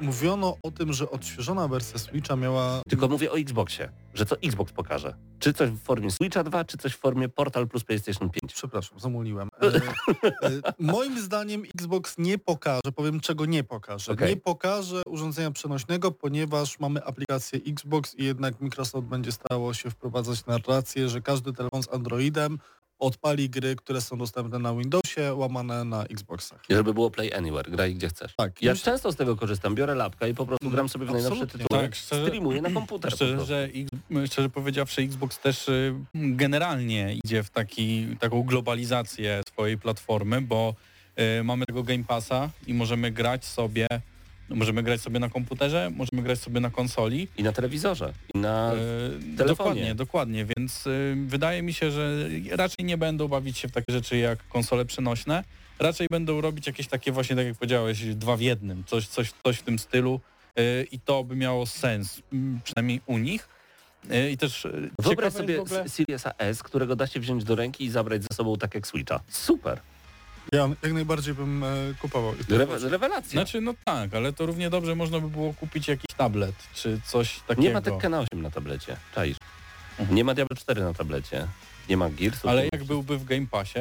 mówiono 0.00 0.56
o 0.62 0.70
tym, 0.70 0.92
że 0.92 1.10
odświeżona 1.10 1.68
wersja 1.68 1.98
Switcha 1.98 2.36
miała 2.36 2.82
Tylko 2.88 3.08
mówię 3.08 3.32
o 3.32 3.38
Xboxie, 3.38 3.90
że 4.14 4.26
co 4.26 4.36
Xbox 4.42 4.72
pokaże. 4.72 5.14
Czy 5.38 5.52
coś 5.52 5.70
w 5.70 5.82
formie 5.82 6.10
Switcha 6.10 6.44
2, 6.44 6.64
czy 6.64 6.78
coś 6.78 6.92
w 6.92 6.98
formie 6.98 7.28
Portal 7.28 7.68
plus 7.68 7.84
PlayStation 7.84 8.30
5. 8.30 8.52
Przepraszam, 8.54 9.00
zamuliłem. 9.00 9.48
E, 9.62 9.66
e, 9.66 10.72
moim 10.78 11.20
zdaniem 11.20 11.62
Xbox 11.74 12.18
nie 12.18 12.38
pokaże, 12.38 12.92
powiem 12.94 13.20
czego 13.20 13.46
nie 13.46 13.64
pokaże. 13.64 14.12
Okej. 14.12 14.28
Nie 14.28 14.36
pokaże 14.36 15.02
urządzenia 15.06 15.50
przenośnego, 15.50 16.10
ponieważ 16.10 16.78
mamy 16.80 17.04
aplikację 17.04 17.60
Xbox 17.66 18.14
i 18.14 18.24
jednak 18.24 18.60
Microsoft 18.60 19.06
będzie 19.06 19.32
starało 19.32 19.74
się 19.74 19.90
wprowadzać 19.90 20.46
narrację, 20.46 21.08
że 21.08 21.20
każdy 21.20 21.52
telefon 21.52 21.82
z 21.82 21.88
Androidem 21.92 22.58
odpali 22.98 23.50
gry, 23.50 23.76
które 23.76 24.00
są 24.00 24.18
dostępne 24.18 24.58
na 24.58 24.74
Windowsie, 24.74 25.34
łamane 25.34 25.84
na 25.84 26.04
Xboxach. 26.04 26.62
I 26.68 26.74
żeby 26.74 26.94
było 26.94 27.10
Play 27.10 27.34
Anywhere, 27.34 27.70
graj 27.70 27.94
gdzie 27.94 28.08
chcesz. 28.08 28.34
Tak, 28.36 28.62
Ja 28.62 28.72
myślę- 28.72 28.92
często 28.92 29.12
z 29.12 29.16
tego 29.16 29.36
korzystam, 29.36 29.74
biorę 29.74 29.94
lapka 29.94 30.26
i 30.28 30.34
po 30.34 30.46
prostu 30.46 30.70
gram 30.70 30.88
sobie 30.88 31.06
w 31.06 31.10
najnowsze 31.10 31.42
Absolutnie. 31.42 31.58
tytuły, 31.62 31.82
Tak, 31.82 31.94
szczerze- 31.94 32.26
streamuję 32.26 32.62
na 32.62 32.70
komputer 32.70 33.12
Szczerze, 33.12 33.44
że 33.46 33.68
szczerze 34.26 34.48
powiedziawszy 34.50 35.02
Xbox 35.02 35.38
też 35.38 35.68
y, 35.68 35.94
generalnie 36.14 37.14
idzie 37.24 37.42
w 37.42 37.50
taki, 37.50 38.06
taką 38.20 38.42
globalizację 38.42 39.40
swojej 39.52 39.78
platformy, 39.78 40.40
bo 40.40 40.74
y, 41.40 41.44
mamy 41.44 41.66
tego 41.66 41.82
Game 41.82 42.04
Passa 42.04 42.50
i 42.66 42.74
możemy 42.74 43.10
grać 43.10 43.44
sobie 43.44 43.86
możemy 44.48 44.82
grać 44.82 45.00
sobie 45.00 45.18
na 45.18 45.28
komputerze, 45.28 45.90
możemy 45.96 46.22
grać 46.22 46.38
sobie 46.38 46.60
na 46.60 46.70
konsoli. 46.70 47.28
I 47.36 47.42
na 47.42 47.52
telewizorze, 47.52 48.12
i 48.34 48.38
na... 48.38 48.72
E, 48.72 48.76
telefonie. 49.36 49.46
dokładnie, 49.46 49.94
dokładnie, 49.94 50.46
więc 50.56 50.86
y, 50.86 51.16
wydaje 51.26 51.62
mi 51.62 51.72
się, 51.72 51.90
że 51.90 52.28
raczej 52.50 52.84
nie 52.84 52.98
będą 52.98 53.28
bawić 53.28 53.58
się 53.58 53.68
w 53.68 53.72
takie 53.72 53.92
rzeczy 53.92 54.16
jak 54.16 54.48
konsole 54.48 54.84
przenośne, 54.84 55.44
raczej 55.78 56.08
będą 56.10 56.40
robić 56.40 56.66
jakieś 56.66 56.86
takie 56.86 57.12
właśnie, 57.12 57.36
tak 57.36 57.46
jak 57.46 57.56
powiedziałeś, 57.56 58.04
dwa 58.04 58.36
w 58.36 58.40
jednym, 58.40 58.84
coś, 58.84 59.06
coś, 59.06 59.32
coś 59.44 59.58
w 59.58 59.62
tym 59.62 59.78
stylu 59.78 60.20
y, 60.58 60.86
i 60.92 61.00
to 61.00 61.24
by 61.24 61.36
miało 61.36 61.66
sens, 61.66 62.22
mm, 62.32 62.60
przynajmniej 62.64 63.00
u 63.06 63.18
nich. 63.18 63.48
Y, 64.10 64.30
I 64.30 64.36
też 64.36 64.66
Wyobraź 64.98 65.32
sobie 65.32 65.60
ogóle, 65.60 65.88
Siriusa 65.88 66.32
S, 66.38 66.62
którego 66.62 66.96
da 66.96 67.06
się 67.06 67.20
wziąć 67.20 67.44
do 67.44 67.54
ręki 67.54 67.84
i 67.84 67.90
zabrać 67.90 68.22
ze 68.22 68.36
sobą 68.36 68.56
tak 68.56 68.74
jak 68.74 68.86
Switcha. 68.86 69.20
Super. 69.28 69.80
Ja 70.52 70.68
jak 70.82 70.92
najbardziej 70.92 71.34
bym 71.34 71.64
e, 71.64 71.66
kupował. 72.00 72.34
Rewe 72.48 72.78
rewelacja. 72.78 73.30
znaczy 73.30 73.60
no 73.60 73.74
tak, 73.84 74.14
ale 74.14 74.32
to 74.32 74.46
równie 74.46 74.70
dobrze 74.70 74.94
można 74.94 75.20
by 75.20 75.28
było 75.28 75.54
kupić 75.54 75.88
jakiś 75.88 76.16
tablet, 76.16 76.54
czy 76.74 77.00
coś 77.04 77.40
takiego. 77.40 77.62
nie 77.62 77.72
ma 77.74 77.80
Tekkena 77.80 78.20
8 78.20 78.42
na 78.42 78.50
tablecie. 78.50 78.96
Czaisz. 79.14 79.36
Mhm. 79.98 80.16
Nie 80.16 80.24
ma 80.24 80.34
Diablo 80.34 80.56
4 80.56 80.82
na 80.82 80.94
tablecie. 80.94 81.46
Nie 81.88 81.96
ma 81.96 82.10
Gearsów. 82.10 82.46
Ale 82.46 82.64
jak 82.72 82.84
byłby 82.84 83.18
w 83.18 83.24
Game 83.24 83.46
Passie, 83.46 83.78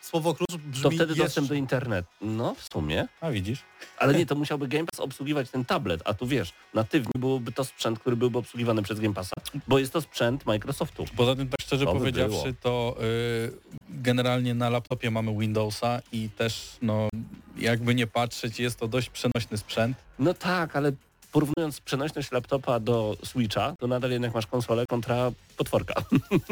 Słowo 0.00 0.34
klucz 0.34 0.56
brzmi 0.56 0.82
To 0.82 0.90
wtedy 0.90 1.12
jeszcze. 1.12 1.24
dostęp 1.24 1.48
do 1.48 1.54
internetu. 1.54 2.08
No, 2.20 2.54
w 2.54 2.64
sumie. 2.72 3.08
a 3.20 3.30
widzisz, 3.30 3.58
Ale 3.98 4.14
nie, 4.14 4.26
to 4.26 4.34
musiałby 4.34 4.68
Game 4.68 4.84
Pass 4.84 5.00
obsługiwać 5.00 5.50
ten 5.50 5.64
tablet, 5.64 6.02
a 6.04 6.14
tu 6.14 6.26
wiesz, 6.26 6.52
natywnie 6.74 7.12
byłoby 7.18 7.52
to 7.52 7.64
sprzęt, 7.64 7.98
który 7.98 8.16
byłby 8.16 8.38
obsługiwany 8.38 8.82
przez 8.82 9.00
Game 9.00 9.14
Passa, 9.14 9.32
bo 9.68 9.78
jest 9.78 9.92
to 9.92 10.00
sprzęt 10.00 10.46
Microsoftu. 10.46 11.04
Poza 11.16 11.36
tym, 11.36 11.48
tak 11.48 11.60
szczerze 11.60 11.84
To 11.84 11.92
by 11.92 11.98
powiedziawszy, 11.98 12.42
było. 12.42 12.54
to 12.62 12.96
y, 13.02 13.52
generalnie 13.88 14.54
na 14.54 14.70
laptopie 14.70 15.10
mamy 15.10 15.38
Windowsa 15.38 16.00
i 16.12 16.28
też, 16.30 16.76
no, 16.82 17.08
jakby 17.56 17.94
nie 17.94 18.06
patrzeć, 18.06 18.60
jest 18.60 18.78
to 18.78 18.88
dość 18.88 19.10
przenośny 19.10 19.58
sprzęt. 19.58 19.96
No 20.18 20.34
tak, 20.34 20.76
ale 20.76 20.92
porównując 21.32 21.80
przenośność 21.80 22.32
laptopa 22.32 22.80
do 22.80 23.16
Switcha, 23.24 23.74
to 23.78 23.86
nadal 23.86 24.10
jednak 24.10 24.34
masz 24.34 24.46
konsolę 24.46 24.84
kontra 24.88 25.30
potworka. 25.56 25.94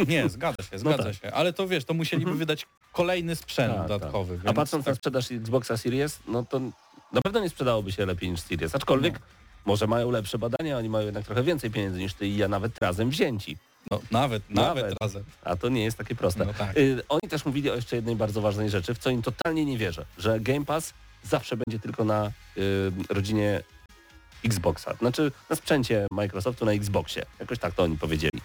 Nie, 0.09 0.29
zgadza 0.29 0.57
się, 0.71 0.79
zgadza 0.85 1.03
tak. 1.05 1.15
się. 1.15 1.33
Ale 1.33 1.53
to 1.53 1.69
wiesz, 1.69 1.85
to 1.85 1.95
musieliby 1.95 2.31
Mhm. 2.31 2.39
wydać 2.39 2.67
kolejny 2.97 3.37
sprzęt 3.37 3.75
Tak, 3.75 3.89
dodatkowy. 3.89 4.35
A 4.35 4.45
Więc 4.45 4.57
patrząc 4.57 4.87
na 4.87 4.93
tak, 4.93 4.97
sprzedaż 4.97 5.33
Xboxa 5.33 5.77
Series, 5.77 6.19
no 6.29 6.45
to 6.45 6.61
na 7.13 7.21
pewno 7.25 7.41
nie 7.41 7.49
sprzedałoby 7.49 7.93
się 7.93 8.07
lepiej 8.07 8.31
niż 8.31 8.41
Series, 8.41 8.75
aczkolwiek 8.75 9.19
może 9.67 9.87
mają 9.87 10.11
lepsze 10.11 10.39
badania, 10.39 10.79
oni 10.79 10.89
mają 10.89 11.05
jednak 11.05 11.25
trochę 11.25 11.43
więcej 11.43 11.71
pieniędzy 11.71 11.99
niż 11.99 12.15
ty 12.15 12.27
i 12.27 12.37
ja 12.37 12.49
nawet 12.49 12.83
razem 12.83 13.11
wzięci. 13.11 13.57
no, 13.91 14.01
nawet, 14.11 14.51
nawet, 14.51 14.83
Nawet. 14.85 14.97
razem. 15.03 15.25
A 15.45 15.57
to 15.57 15.69
nie 15.69 15.85
jest 15.85 15.99
takie 15.99 16.15
proste. 16.15 16.45
No 16.45 16.55
tak. 16.55 16.77
Y, 16.77 17.03
oni 17.09 17.31
też 17.31 17.45
mówili 17.45 17.71
o 17.71 17.75
jeszcze 17.75 17.97
jednej 17.97 18.17
bardzo 18.17 18.41
ważnej 18.41 18.71
rzeczy, 18.71 18.95
w 18.95 18.99
co 18.99 19.11
im 19.11 19.23
totalnie 19.23 19.65
nie 19.65 19.79
wierzę, 19.79 20.05
że 20.19 20.41
Game 20.41 20.65
Pass 20.65 20.95
zawsze 21.25 21.57
będzie 21.57 21.79
tylko 21.79 22.05
na 22.05 22.27
y, 22.57 22.93
rodzinie 23.09 23.63
Xboxa. 24.45 24.95
Znaczy 24.95 25.33
na 25.51 25.57
sprzęcie 25.57 26.07
Microsoftu 26.11 26.65
na 26.65 26.73
Xboxie. 26.73 27.23
Jakoś 27.41 27.59
tak 27.59 27.75
to 27.75 27.83
oni 27.83 27.99
powiedzieli. 27.99 28.41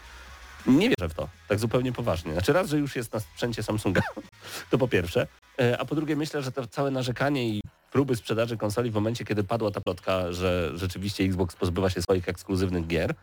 Nie 0.68 0.90
wierzę 0.90 1.10
w 1.10 1.14
to, 1.14 1.30
tak 1.48 1.60
zupełnie 1.60 1.92
poważnie. 1.92 2.34
Znaczy 2.34 2.54
raz, 2.54 2.70
że 2.70 2.78
już 2.78 2.96
jest 2.96 3.14
na 3.14 3.20
sprzęcie 3.20 3.64
Samsunga, 3.64 4.02
to 4.72 4.78
po 4.78 4.88
pierwsze, 4.88 5.28
Y, 5.62 5.80
a 5.80 5.86
po 5.86 5.96
drugie 5.96 6.16
myślę, 6.16 6.42
że 6.42 6.52
to 6.52 6.68
całe 6.68 6.92
narzekanie 6.92 7.50
i 7.50 7.62
próby 7.92 8.16
sprzedaży 8.16 8.58
konsoli 8.58 8.92
w 8.92 8.94
momencie, 8.94 9.26
kiedy 9.26 9.44
padła 9.44 9.72
ta 9.72 9.82
plotka, 9.82 10.32
że 10.32 10.72
rzeczywiście 10.76 11.24
Xbox 11.24 11.56
pozbywa 11.56 11.90
się 11.90 12.02
swoich 12.02 12.30
ekskluzywnych 12.30 12.88
gier, 12.88 13.14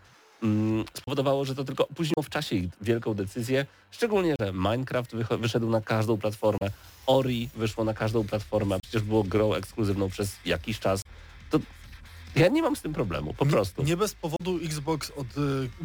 mm, 0.43 0.85
spowodowało, 0.95 1.45
że 1.45 1.55
to 1.55 1.65
tylko 1.65 1.89
opóźniło 1.89 2.23
w 2.23 2.29
czasie 2.31 2.57
ich 2.57 2.71
wielką 2.81 3.15
decyzję, 3.15 3.67
szczególnie, 3.91 4.35
że 4.41 4.53
Minecraft 4.53 5.17
wyszedł 5.17 5.71
na 5.71 5.81
każdą 5.81 6.19
platformę, 6.19 6.71
Ori 7.07 7.49
wyszło 7.57 7.85
na 7.85 7.95
każdą 7.95 8.25
platformę, 8.25 8.79
przecież 8.83 9.03
było 9.03 9.25
grą 9.25 9.55
ekskluzywną 9.55 10.09
przez 10.09 10.37
jakiś 10.45 10.79
czas. 10.79 11.03
To 11.51 11.59
ja 12.39 12.49
nie 12.49 12.63
mam 12.63 12.77
z 12.77 12.83
tym 12.83 12.93
problemu, 12.93 13.35
po 13.35 13.47
prostu. 13.47 13.83
Nie 13.83 13.97
bez 13.97 14.15
powodu 14.15 14.59
Xbox 14.65 15.13
od 15.17 15.27
y, 15.27 15.31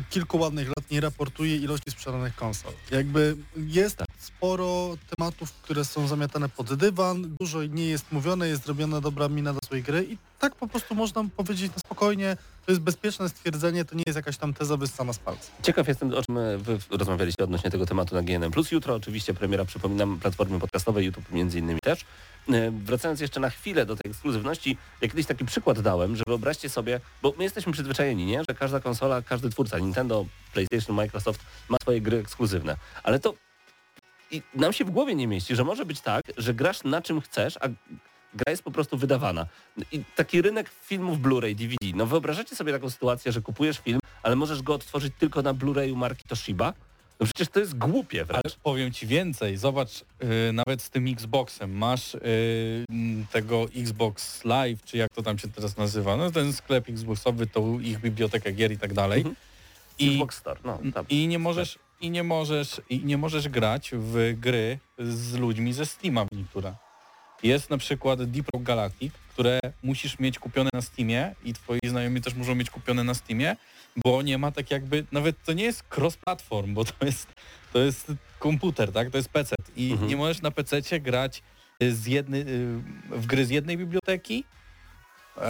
kilku 0.09 0.37
ładnych 0.37 0.67
lat 0.67 0.91
nie 0.91 1.01
raportuje 1.01 1.55
ilości 1.57 1.91
sprzedanych 1.91 2.35
konsol. 2.35 2.71
Jakby 2.91 3.35
jest 3.57 3.95
Tak. 3.97 4.07
sporo 4.19 4.97
tematów, 5.17 5.51
które 5.51 5.85
są 5.85 6.07
zamiatane 6.07 6.49
pod 6.49 6.73
dywan, 6.73 7.35
dużo 7.39 7.63
nie 7.63 7.85
jest 7.85 8.11
mówione, 8.11 8.47
jest 8.47 8.63
zrobiona 8.63 9.01
dobra 9.01 9.29
mina 9.29 9.53
do 9.53 9.59
swojej 9.73 9.83
gry 9.83 10.03
i 10.03 10.17
tak 10.39 10.55
po 10.55 10.67
prostu 10.67 10.95
można 10.95 11.23
powiedzieć 11.38 11.71
na 11.71 11.79
spokojnie, 11.79 12.38
to 12.65 12.71
jest 12.71 12.81
bezpieczne 12.81 13.29
stwierdzenie, 13.29 13.86
to 13.86 13.95
nie 13.95 14.03
jest 14.07 14.15
jakaś 14.15 14.38
tam 14.38 14.53
teza 14.53 14.77
wyssana 14.77 15.13
z 15.13 15.19
palca. 15.19 15.51
Ciekaw 15.63 15.88
jestem, 15.88 16.13
o 16.13 16.23
czym 16.23 16.36
wy 16.57 16.77
rozmawialiście 16.89 17.43
odnośnie 17.43 17.71
tego 17.71 17.86
tematu 17.86 18.15
na 18.15 18.21
GNM+. 18.21 18.51
Jutro 18.71 18.95
oczywiście 18.95 19.33
premiera, 19.33 19.65
przypominam, 19.65 20.19
platformy 20.19 20.59
podcastowej, 20.59 21.05
YouTube 21.05 21.31
między 21.31 21.59
innymi 21.59 21.79
też. 21.83 22.05
E, 22.49 22.71
Wracając 22.71 23.19
jeszcze 23.19 23.39
na 23.39 23.49
chwilę 23.49 23.86
do 23.86 23.95
tej 23.95 24.12
ekskluzywności, 24.12 24.77
ja 25.01 25.07
kiedyś 25.07 25.25
taki 25.25 25.45
przykład 25.45 25.81
dałem, 25.81 26.15
że 26.15 26.23
wyobraźcie 26.27 26.69
sobie, 26.69 26.99
bo 27.21 27.33
my 27.38 27.43
jesteśmy 27.43 27.73
przyzwyczajeni, 27.73 28.25
nie? 28.25 28.43
że 28.49 28.55
każda 28.55 28.79
konsola, 28.79 29.21
każdy 29.21 29.49
twórca, 29.49 29.79
Nintendo, 29.79 30.25
PlayStation, 30.53 30.95
Microsoft 30.95 31.41
ma 31.69 31.77
swoje 31.81 32.01
gry 32.01 32.17
ekskluzywne, 32.17 32.77
ale 33.03 33.19
to 33.19 33.33
i 34.31 34.41
nam 34.55 34.73
się 34.73 34.86
w 34.86 34.89
głowie 34.89 35.15
nie 35.15 35.27
mieści, 35.27 35.55
że 35.55 35.63
może 35.63 35.86
być 35.86 36.01
tak, 36.01 36.21
że 36.38 36.53
grasz 36.53 36.83
na 36.83 37.01
czym 37.01 37.21
chcesz, 37.21 37.57
a 37.57 37.67
gra 38.35 38.51
jest 38.51 38.63
po 38.63 38.71
prostu 38.71 38.97
wydawana. 38.97 39.45
I 39.91 40.03
taki 40.15 40.41
rynek 40.41 40.69
filmów 40.81 41.19
Blu-ray, 41.19 41.55
DVD. 41.55 41.97
No 41.97 42.05
wyobrażacie 42.05 42.55
sobie 42.55 42.71
taką 42.73 42.89
sytuację, 42.89 43.31
że 43.31 43.41
kupujesz 43.41 43.77
film, 43.79 43.99
ale 44.23 44.35
możesz 44.35 44.61
go 44.61 44.73
odtworzyć 44.73 45.13
tylko 45.19 45.41
na 45.41 45.53
Blu-rayu 45.53 45.95
marki 45.95 46.23
Toshiba? 46.27 46.73
No 47.19 47.25
przecież 47.25 47.47
to 47.47 47.59
jest 47.59 47.77
głupie 47.77 48.17
Ale 48.19 48.27
wręcz. 48.41 48.55
powiem 48.63 48.91
ci 48.91 49.07
więcej, 49.07 49.57
zobacz, 49.57 50.01
y, 50.49 50.53
nawet 50.53 50.81
z 50.81 50.89
tym 50.89 51.07
Xboxem, 51.07 51.77
masz 51.77 52.15
y, 52.15 52.19
m, 52.89 53.25
tego 53.31 53.65
Xbox 53.75 54.45
Live, 54.45 54.83
czy 54.83 54.97
jak 54.97 55.09
to 55.15 55.23
tam 55.23 55.37
się 55.37 55.47
teraz 55.47 55.77
nazywa, 55.77 56.17
no 56.17 56.31
ten 56.31 56.53
sklep 56.53 56.89
Xboxowy, 56.89 57.47
to 57.47 57.63
ich 57.81 57.99
biblioteka 57.99 58.51
gier 58.51 58.71
i 58.71 58.77
tak 58.77 58.93
dalej. 58.93 59.17
Mhm. 59.19 59.35
I, 59.99 60.09
Xbox 60.11 60.37
Store, 60.37 60.59
no 60.63 60.79
tam. 60.93 61.05
I 61.09 61.27
nie 61.27 61.39
możesz, 61.39 61.79
i 62.01 62.09
nie 62.09 62.23
możesz, 62.23 62.81
i 62.89 62.99
nie 62.99 63.17
możesz 63.17 63.49
grać 63.49 63.91
w 63.93 64.33
gry 64.39 64.79
z 64.99 65.33
ludźmi 65.33 65.73
ze 65.73 65.85
Steama 65.85 66.25
w 66.25 66.35
niektóre. 66.35 66.75
Jest 67.43 67.69
na 67.69 67.77
przykład 67.77 68.23
Deep 68.23 68.45
Rock 68.53 68.63
Galactic, 68.63 69.13
które 69.34 69.60
musisz 69.84 70.19
mieć 70.19 70.39
kupione 70.39 70.69
na 70.73 70.82
Steamie 70.82 71.36
i 71.43 71.53
twoi 71.53 71.79
znajomi 71.86 72.21
też 72.21 72.34
muszą 72.34 72.56
mieć 72.56 72.69
kupione 72.69 73.03
na 73.03 73.13
Steamie, 73.13 73.56
bo 74.06 74.21
nie 74.21 74.38
ma 74.38 74.51
tak 74.51 74.71
jakby, 74.71 75.06
nawet 75.12 75.43
to 75.43 75.53
nie 75.53 75.63
jest 75.63 75.84
cross-platform, 75.97 76.73
bo 76.73 76.86
to 76.86 77.06
jest, 77.06 77.27
to 77.73 77.79
jest 77.79 78.12
komputer, 78.39 78.91
tak? 78.91 79.10
To 79.10 79.17
jest 79.17 79.29
PC. 79.29 79.56
I 79.75 79.91
Mhm. 79.91 80.10
nie 80.10 80.17
możesz 80.17 80.41
na 80.41 80.51
PC 80.51 80.99
grać 80.99 81.43
y, 81.84 81.95
z 81.95 82.08
jednej, 82.08 82.41
y, 82.41 82.45
w 83.10 83.25
gry 83.25 83.45
z 83.45 83.49
jednej 83.49 83.77
biblioteki 83.77 84.43
e, 85.38 85.41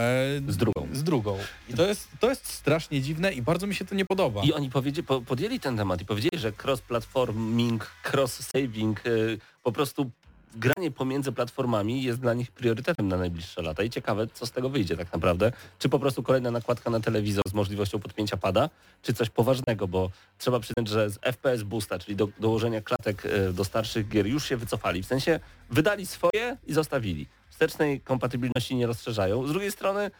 Z 0.48 0.56
drugą. 0.56 0.88
Z 0.92 1.02
drugą. 1.02 1.38
I 1.68 1.74
to 1.74 1.86
jest, 1.86 2.08
to 2.20 2.28
jest 2.30 2.46
strasznie 2.46 3.00
dziwne 3.00 3.32
i 3.32 3.42
bardzo 3.42 3.66
mi 3.66 3.74
się 3.74 3.84
to 3.84 3.94
nie 3.94 4.04
podoba. 4.04 4.42
I 4.42 4.52
oni 4.52 4.70
po, 5.06 5.20
podjęli 5.20 5.60
ten 5.60 5.76
temat 5.76 6.00
i 6.00 6.04
powiedzieli, 6.04 6.38
że 6.38 6.52
cross-platforming, 6.52 7.78
cross-saving, 8.04 8.94
y, 9.06 9.38
po 9.62 9.72
prostu 9.72 10.10
granie 10.56 10.90
pomiędzy 10.90 11.32
platformami 11.32 12.02
jest 12.02 12.20
dla 12.20 12.34
nich 12.34 12.52
priorytetem 12.52 13.08
na 13.08 13.16
najbliższe 13.16 13.62
lata 13.62 13.82
i 13.82 13.90
ciekawe, 13.90 14.26
co 14.34 14.46
z 14.46 14.50
tego 14.50 14.68
wyjdzie 14.68 14.96
tak 14.96 15.12
naprawdę. 15.12 15.52
Czy 15.78 15.88
po 15.88 15.98
prostu 15.98 16.22
kolejna 16.22 16.50
nakładka 16.50 16.90
na 16.90 17.00
telewizor 17.00 17.42
z 17.48 17.54
możliwością 17.54 17.98
podpięcia 17.98 18.36
pada, 18.36 18.70
czy 19.02 19.14
coś 19.14 19.30
poważnego, 19.30 19.88
bo 19.88 20.10
trzeba 20.38 20.60
przyznać, 20.60 20.88
że 20.88 21.10
z 21.10 21.18
FPS 21.18 21.62
Boosta, 21.62 21.98
czyli 21.98 22.16
do, 22.16 22.28
dołożenia 22.40 22.80
klatek 22.80 23.26
y, 23.26 23.52
do 23.52 23.64
starszych 23.64 24.08
gier 24.08 24.26
już 24.26 24.48
się 24.48 24.56
wycofali. 24.56 25.02
W 25.02 25.06
sensie 25.06 25.40
wydali 25.70 26.06
swoje 26.06 26.56
i 26.66 26.72
zostawili. 26.72 27.26
Wstecznej 27.50 28.00
kompatybilności 28.00 28.76
nie 28.76 28.86
rozszerzają. 28.86 29.46
Z 29.46 29.50
drugiej 29.50 29.72
strony 29.72 30.10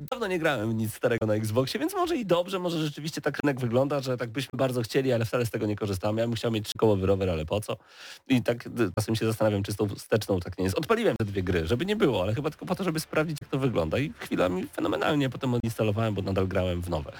Dawno 0.00 0.26
nie 0.26 0.38
grałem 0.38 0.72
nic 0.72 0.94
starego 0.94 1.26
na 1.26 1.34
Xboxie, 1.34 1.80
więc 1.80 1.94
może 1.94 2.16
i 2.16 2.26
dobrze, 2.26 2.58
może 2.58 2.78
rzeczywiście 2.78 3.20
tak 3.20 3.38
rynek 3.42 3.60
wygląda, 3.60 4.00
że 4.00 4.16
tak 4.16 4.30
byśmy 4.30 4.56
bardzo 4.56 4.82
chcieli, 4.82 5.12
ale 5.12 5.24
wcale 5.24 5.46
z 5.46 5.50
tego 5.50 5.66
nie 5.66 5.76
korzystamy. 5.76 6.20
Ja 6.20 6.26
bym 6.26 6.36
chciał 6.36 6.50
mieć 6.50 6.64
trzykołowy 6.64 7.06
rower, 7.06 7.30
ale 7.30 7.46
po 7.46 7.60
co? 7.60 7.76
I 8.28 8.42
tak 8.42 8.68
czasem 8.98 9.16
się 9.16 9.26
zastanawiam, 9.26 9.62
czy 9.62 9.72
z 9.72 9.76
tą 9.76 9.88
wsteczną 9.88 10.40
tak 10.40 10.58
nie 10.58 10.64
jest. 10.64 10.78
Odpaliłem 10.78 11.16
te 11.16 11.24
dwie 11.24 11.42
gry, 11.42 11.66
żeby 11.66 11.86
nie 11.86 11.96
było, 11.96 12.22
ale 12.22 12.34
chyba 12.34 12.50
tylko 12.50 12.66
po 12.66 12.74
to, 12.74 12.84
żeby 12.84 13.00
sprawdzić, 13.00 13.38
jak 13.40 13.50
to 13.50 13.58
wygląda. 13.58 13.98
I 13.98 14.12
chwilami 14.18 14.66
fenomenalnie 14.66 15.30
potem 15.30 15.54
odinstalowałem, 15.54 16.14
bo 16.14 16.22
nadal 16.22 16.48
grałem 16.48 16.80
w 16.80 16.90
nowe. 16.90 17.12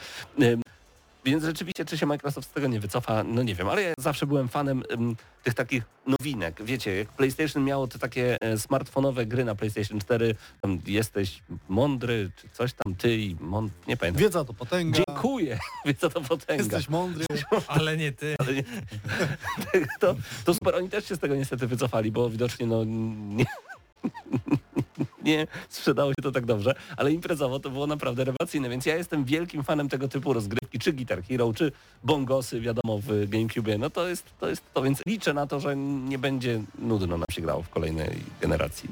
Więc 1.30 1.44
rzeczywiście, 1.44 1.84
czy 1.84 1.98
się 1.98 2.06
Microsoft 2.06 2.50
z 2.50 2.52
tego 2.52 2.68
nie 2.68 2.80
wycofa, 2.80 3.24
no 3.24 3.42
nie 3.42 3.54
wiem, 3.54 3.68
ale 3.68 3.82
ja 3.82 3.94
zawsze 3.98 4.26
byłem 4.26 4.48
fanem 4.48 4.82
ym, 4.92 5.16
tych 5.44 5.54
takich 5.54 5.82
nowinek. 6.06 6.62
Wiecie, 6.64 6.96
jak 6.96 7.08
PlayStation 7.08 7.64
miało 7.64 7.86
te 7.86 7.98
takie 7.98 8.36
e, 8.40 8.58
smartfonowe 8.58 9.26
gry 9.26 9.44
na 9.44 9.54
PlayStation 9.54 10.00
4, 10.00 10.34
tam 10.60 10.78
jesteś 10.86 11.42
mądry, 11.68 12.30
czy 12.36 12.48
coś 12.48 12.72
tam, 12.72 12.94
ty 12.94 13.16
i 13.16 13.36
mąd... 13.40 13.72
nie 13.88 13.96
pamiętam. 13.96 14.22
Wiedza 14.22 14.44
to 14.44 14.54
potęga. 14.54 14.98
Dziękuję, 15.08 15.58
więc 15.86 16.00
za 16.00 16.10
to 16.10 16.20
potęga. 16.20 16.62
Jesteś 16.62 16.88
mądry. 16.88 17.26
Ale 17.66 17.96
nie 17.96 18.12
ty. 18.12 18.36
Ale 18.38 18.54
nie, 18.54 18.64
to, 20.00 20.16
to 20.44 20.54
super, 20.54 20.74
oni 20.74 20.88
też 20.88 21.08
się 21.08 21.14
z 21.14 21.18
tego 21.18 21.36
niestety 21.36 21.66
wycofali, 21.66 22.12
bo 22.12 22.30
widocznie 22.30 22.66
no 22.66 22.84
nie, 22.84 23.46
nie 25.28 25.46
sprzedało 25.68 26.10
się 26.10 26.22
to 26.22 26.32
tak 26.32 26.46
dobrze, 26.46 26.74
ale 26.96 27.12
imprezowo 27.12 27.60
to 27.60 27.70
było 27.70 27.86
naprawdę 27.86 28.24
rewelacyjne, 28.24 28.68
więc 28.68 28.86
ja 28.86 28.96
jestem 28.96 29.24
wielkim 29.24 29.64
fanem 29.64 29.88
tego 29.88 30.08
typu 30.08 30.32
rozgrywki, 30.32 30.78
czy 30.78 30.92
Guitar 30.92 31.22
Hero, 31.22 31.52
czy 31.52 31.72
bongosy, 32.04 32.60
wiadomo, 32.60 32.98
w 32.98 33.28
GameCube, 33.28 33.78
no 33.78 33.90
to 33.90 34.08
jest 34.08 34.24
to, 34.40 34.48
jest 34.48 34.62
to 34.74 34.82
więc 34.82 35.02
liczę 35.06 35.34
na 35.34 35.46
to, 35.46 35.60
że 35.60 35.76
nie 35.76 36.18
będzie 36.18 36.62
nudno 36.78 37.16
nam 37.16 37.26
się 37.30 37.42
grało 37.42 37.62
w 37.62 37.68
kolejnej 37.68 38.10
generacji. 38.40 38.90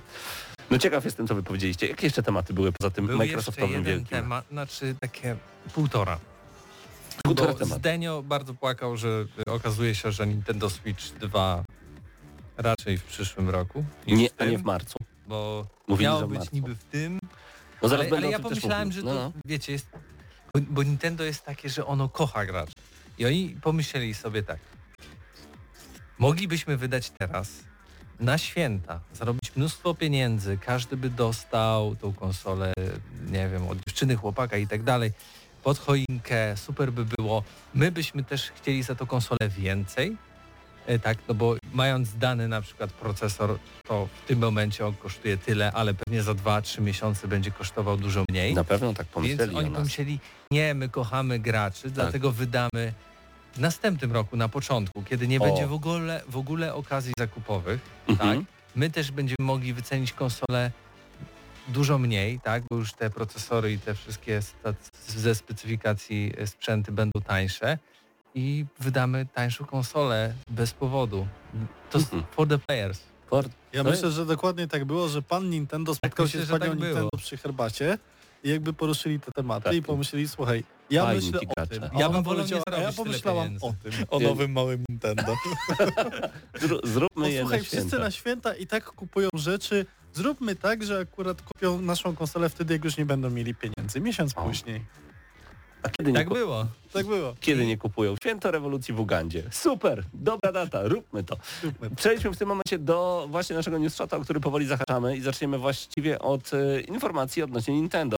No 0.71 0.79
ciekaw 0.79 1.05
jestem, 1.05 1.27
co 1.27 1.35
wy 1.35 1.43
powiedzieliście. 1.43 1.87
Jakie 1.87 2.07
jeszcze 2.07 2.23
tematy 2.23 2.55
były 2.55 2.73
poza 2.73 2.91
tym 2.91 3.07
Był 3.07 3.19
Microsoftowym 3.19 3.71
jeden 3.71 3.85
wielkim? 3.85 4.09
temat, 4.09 4.45
znaczy 4.51 4.95
takie 5.01 5.37
półtora. 5.75 6.19
Półtora 7.25 7.53
Bo 7.53 7.59
temat. 7.59 7.79
Zdenio 7.79 8.23
bardzo 8.23 8.55
płakał, 8.55 8.97
że 8.97 9.27
okazuje 9.47 9.95
się, 9.95 10.13
że 10.13 10.27
Nintendo 10.27 10.71
Switch 10.71 11.05
2 11.05 11.65
raczej 12.57 12.99
w 12.99 13.05
przyszłym 13.05 13.51
roku. 13.51 13.85
Nie, 14.07 14.29
a 14.39 14.45
nie 14.45 14.59
w 14.59 14.65
marcu. 14.65 14.99
Bo 15.29 15.67
Mówili, 15.89 16.05
miało 16.05 16.27
być 16.29 16.53
niby 16.53 16.75
w 16.75 16.85
tym, 16.85 17.21
No 17.83 17.89
zaraz 17.89 18.01
ale, 18.07 18.11
będę 18.11 18.17
ale 18.17 18.27
o 18.27 18.31
ja 18.31 18.39
tym 18.39 18.49
też 18.49 18.61
pomyślałem, 18.61 18.89
mówił. 18.89 19.03
że 19.03 19.09
to, 19.09 19.15
No, 19.15 19.21
no. 19.21 19.33
wiecie, 19.45 19.73
jest, 19.73 19.87
bo, 20.55 20.61
bo 20.71 20.83
Nintendo 20.83 21.25
jest 21.25 21.45
takie, 21.45 21.69
że 21.69 21.87
ono 21.87 22.09
kocha 22.09 22.47
graczy. 22.47 22.73
I 23.19 23.27
oni 23.27 23.57
pomyśleli 23.63 24.15
sobie 24.15 24.43
tak, 24.43 24.59
moglibyśmy 26.19 26.77
wydać 26.77 27.11
teraz 27.11 27.49
na 28.21 28.39
święta, 28.39 29.01
zarobić 29.15 29.57
mnóstwo 29.57 29.95
pieniędzy, 29.95 30.59
każdy 30.59 30.97
by 30.97 31.11
dostał 31.11 31.97
tą 31.97 32.13
konsolę, 32.15 32.73
nie 33.31 33.49
wiem, 33.49 33.69
od 33.69 33.79
dziewczyny, 33.87 34.17
chłopaka 34.17 34.57
i 34.57 34.67
tak 34.67 34.83
dalej, 34.83 35.13
pod 35.63 35.79
choinkę, 35.79 36.57
super 36.57 36.93
by 36.93 37.05
było. 37.05 37.43
My 37.75 37.93
byśmy 37.93 38.25
też 38.25 38.51
chcieli 38.51 38.83
za 38.83 38.95
tą 38.95 39.07
konsolę 39.07 39.49
więcej, 39.49 40.17
tak, 41.03 41.19
no 41.29 41.35
bo 41.35 41.57
mając 41.73 42.19
dany 42.19 42.49
na 42.49 42.61
przykład 42.61 42.93
procesor, 42.93 43.59
to 43.89 44.09
w 44.25 44.27
tym 44.29 44.39
momencie 44.39 44.87
on 44.87 44.95
kosztuje 44.95 45.37
tyle, 45.37 45.73
ale 45.73 45.95
pewnie 45.95 46.23
za 46.23 46.33
2-3 46.33 46.81
miesiące 46.81 47.29
będzie 47.29 47.51
kosztował 47.51 47.97
dużo 47.97 48.25
mniej. 48.31 48.55
Na 48.55 48.65
pewno 48.65 48.89
tak 48.95 49.07
Więc 49.07 49.15
pomyśleli 49.15 49.55
oni 49.57 49.67
o 49.67 49.71
nas. 49.71 49.79
pomyśleli, 49.79 50.19
nie, 50.51 50.75
my 50.75 50.89
kochamy 50.89 51.39
graczy, 51.39 51.91
dlatego 51.91 52.33
wydamy 52.33 52.93
w 53.55 53.61
następnym 53.61 54.13
roku, 54.13 54.37
na 54.37 54.49
początku, 54.49 55.03
kiedy 55.03 55.29
nie 55.29 55.41
O. 55.41 55.45
będzie 55.45 55.67
w 55.67 55.73
ogóle, 55.73 56.23
w 56.29 56.37
ogóle 56.37 56.75
okazji 56.75 57.13
zakupowych, 57.19 57.81
Mhm. 58.09 58.39
tak? 58.39 58.47
My 58.77 58.91
też 58.91 59.11
będziemy 59.11 59.37
mogli 59.47 59.73
wycenić 59.75 60.13
konsolę 60.13 60.71
dużo 61.69 61.99
mniej, 61.99 62.41
tak? 62.41 62.63
Bo 62.71 62.77
już 62.77 62.93
te 62.93 63.11
procesory 63.11 63.73
i 63.73 63.79
te 63.79 63.95
wszystkie 63.95 64.41
ze 65.09 65.35
specyfikacji 65.35 66.33
e, 66.39 66.47
sprzęty 66.47 66.93
będą 66.93 67.21
tańsze 67.21 67.79
i 68.37 68.67
wydamy 68.81 69.27
tańszą 69.35 69.65
konsolę 69.65 70.35
bez 70.51 70.73
powodu. 70.73 71.27
To 71.91 71.99
jest 71.99 72.13
Mhm. 72.13 72.33
for 72.35 72.49
the 72.49 72.59
players. 72.59 73.01
Ford. 73.31 73.53
Ja 73.73 73.85
myślę, 73.85 74.11
że 74.11 74.27
dokładnie 74.27 74.69
tak 74.69 74.85
było, 74.85 75.09
że 75.09 75.23
pan 75.23 75.51
Nintendo 75.51 75.95
spotkał 75.95 76.27
myślę, 76.27 76.41
się 76.41 76.47
z 76.47 76.49
że 76.49 76.59
panią 76.59 76.71
tak 76.71 76.79
było. 76.81 76.87
Nintendo 76.87 77.11
przy 77.17 77.37
herbacie 77.37 77.99
i 78.45 78.51
jakby 78.51 78.73
poruszyli 78.73 79.21
te 79.21 79.33
tematy 79.33 79.65
Tak. 79.65 79.75
i 79.75 79.83
pomyśleli, 79.83 80.29
słuchaj, 80.29 80.65
ja 80.91 81.05
Fajni 81.05 81.27
myślę 81.33 81.41
o 81.63 81.67
tym. 81.67 81.83
Ja 81.83 81.89
bym 81.91 82.03
ona 82.17 82.23
wolał 82.23 82.47
nie 82.47 82.51
powiedziała, 82.53 82.79
a 82.79 82.81
ja 82.81 82.93
pomyślałam 82.93 83.57
o 83.61 83.73
tym. 83.83 83.93
O 84.11 84.19
nowym 84.21 84.53
małym 84.53 84.85
Nintendo. 84.89 85.23
Zró- 86.63 86.87
Zróbmy 86.87 87.09
No, 87.23 87.27
je 87.29 87.41
słuchaj, 87.41 87.59
na 87.59 87.65
wszyscy 87.65 87.79
święta. 87.89 87.99
na 87.99 88.11
święta 88.11 88.55
i 88.55 88.67
tak 88.67 88.85
kupują 88.85 89.29
rzeczy. 89.35 89.87
Zróbmy 90.15 90.57
tak, 90.57 90.85
że 90.85 90.99
akurat 90.99 91.43
kupią 91.43 91.81
naszą 91.81 92.17
konsolę 92.17 92.49
wtedy, 92.49 92.75
jak 92.75 92.85
już 92.85 92.97
nie 92.97 93.07
będą 93.07 93.31
mieli 93.31 93.55
pieniędzy. 93.55 94.01
Miesiąc 94.01 94.33
O. 94.37 94.43
później. 94.43 94.85
A 95.87 95.89
kiedy 95.89 96.13
nie, 96.13 96.19
Tak 96.19 96.29
było. 96.29 96.67
Tak 96.93 97.07
było. 97.07 97.35
kiedy 97.41 97.67
nie 97.67 97.77
kupują? 97.79 98.17
Święto 98.17 98.51
rewolucji 98.51 98.95
w 98.95 99.01
Ugandzie. 99.01 99.43
Super, 99.51 100.05
dobra 100.15 100.53
data, 100.53 100.81
róbmy 100.89 101.25
to. 101.25 101.37
Przejdźmy 101.97 102.31
w 102.31 102.37
tym 102.37 102.49
momencie 102.49 102.79
do 102.79 103.27
właśnie 103.31 103.57
naszego 103.57 103.79
newsshota, 103.79 104.17
o 104.17 104.21
który 104.21 104.41
powoli 104.41 104.67
zahaczamy 104.67 105.17
i 105.17 105.21
zaczniemy 105.21 105.59
właściwie 105.59 106.19
od 106.19 106.55
e, 106.55 106.81
informacji 106.81 107.43
odnośnie 107.43 107.75
Nintendo. 107.75 108.17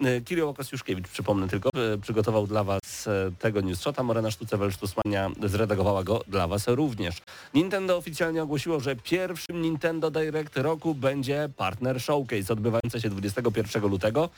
E, 0.00 0.20
Kirill 0.20 0.44
Łokosiuszkiewicz, 0.44 1.08
przypomnę 1.08 1.48
tylko, 1.48 1.70
e, 1.94 1.98
przygotował 1.98 2.46
dla 2.46 2.64
Was 2.64 3.08
tego 3.38 3.60
newsshota. 3.60 4.02
Morena 4.02 4.28
Sztucewel-Sztusmania 4.28 5.30
zredagowała 5.48 6.04
go 6.04 6.20
dla 6.28 6.46
Was 6.48 6.68
również. 6.68 7.16
Nintendo 7.54 7.96
oficjalnie 7.96 8.42
ogłosiło, 8.42 8.80
że 8.80 8.96
pierwszym 8.96 9.62
Nintendo 9.62 10.10
Direct 10.10 10.56
roku 10.56 10.94
będzie 10.94 11.48
Partner 11.56 12.00
Showcase 12.00 12.52
odbywające 12.52 13.00
się 13.00 13.10
21 13.10 13.82
lutego 13.82 14.28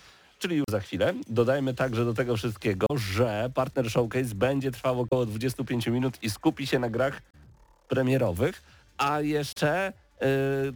czyli 0.40 0.56
już 0.56 0.66
za 0.70 0.80
chwilę. 0.80 1.14
Dodajmy 1.28 1.74
także 1.74 2.04
do 2.04 2.14
tego 2.14 2.36
wszystkiego, 2.36 2.86
że 2.96 3.50
Partner 3.54 3.90
Showcase 3.90 4.34
będzie 4.34 4.70
trwał 4.70 5.00
około 5.00 5.26
25 5.26 5.86
minut 5.86 6.22
i 6.22 6.30
skupi 6.30 6.66
się 6.66 6.78
na 6.78 6.90
grach 6.90 7.22
premierowych, 7.88 8.62
a 8.98 9.20
jeszcze 9.20 9.92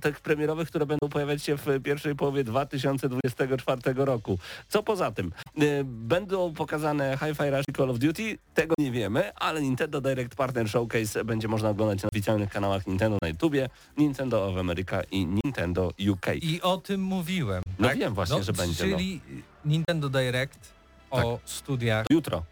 tych 0.01 0.21
premierowych, 0.21 0.69
które 0.69 0.87
będą 0.87 1.09
pojawiać 1.09 1.43
się 1.43 1.57
w 1.57 1.67
pierwszej 1.83 2.15
połowie 2.15 2.45
2024 2.45 3.81
roku. 3.97 4.39
Co 4.69 4.83
poza 4.83 5.11
tym? 5.11 5.33
Y, 5.63 5.83
będą 5.85 6.55
pokazane 6.55 7.19
Hi-Fi 7.19 7.51
Rush 7.51 7.65
i 7.69 7.73
Call 7.73 7.91
of 7.91 7.99
Duty? 7.99 8.39
Tego 8.55 8.75
nie 8.79 8.91
wiemy, 8.91 9.35
ale 9.35 9.63
Nintendo 9.63 10.01
Direct 10.01 10.35
Partner 10.35 10.69
Showcase 10.69 11.25
będzie 11.25 11.49
można 11.49 11.69
oglądać 11.71 12.03
na 12.03 12.09
oficjalnych 12.09 12.51
kanałach 12.51 12.87
Nintendo 12.87 13.19
na 13.23 13.29
YouTubie, 13.29 13.69
Nintendo 13.97 14.47
of 14.49 14.57
America 14.59 15.03
i 15.11 15.27
Nintendo 15.27 15.93
UK. 16.11 16.27
I 16.43 16.63
o 16.63 16.77
tym 16.77 17.03
mówiłem. 17.03 17.63
No 17.79 17.89
tak? 17.89 17.99
wiem 17.99 18.15
właśnie, 18.15 18.43
że 18.43 18.53
będzie, 18.53 18.87
no. 18.87 18.97
Czyli 18.97 19.21
Nintendo 19.65 20.09
Direct 20.09 20.75
o 21.11 21.39
studiach 21.45 22.07
Jutro. 22.11 22.43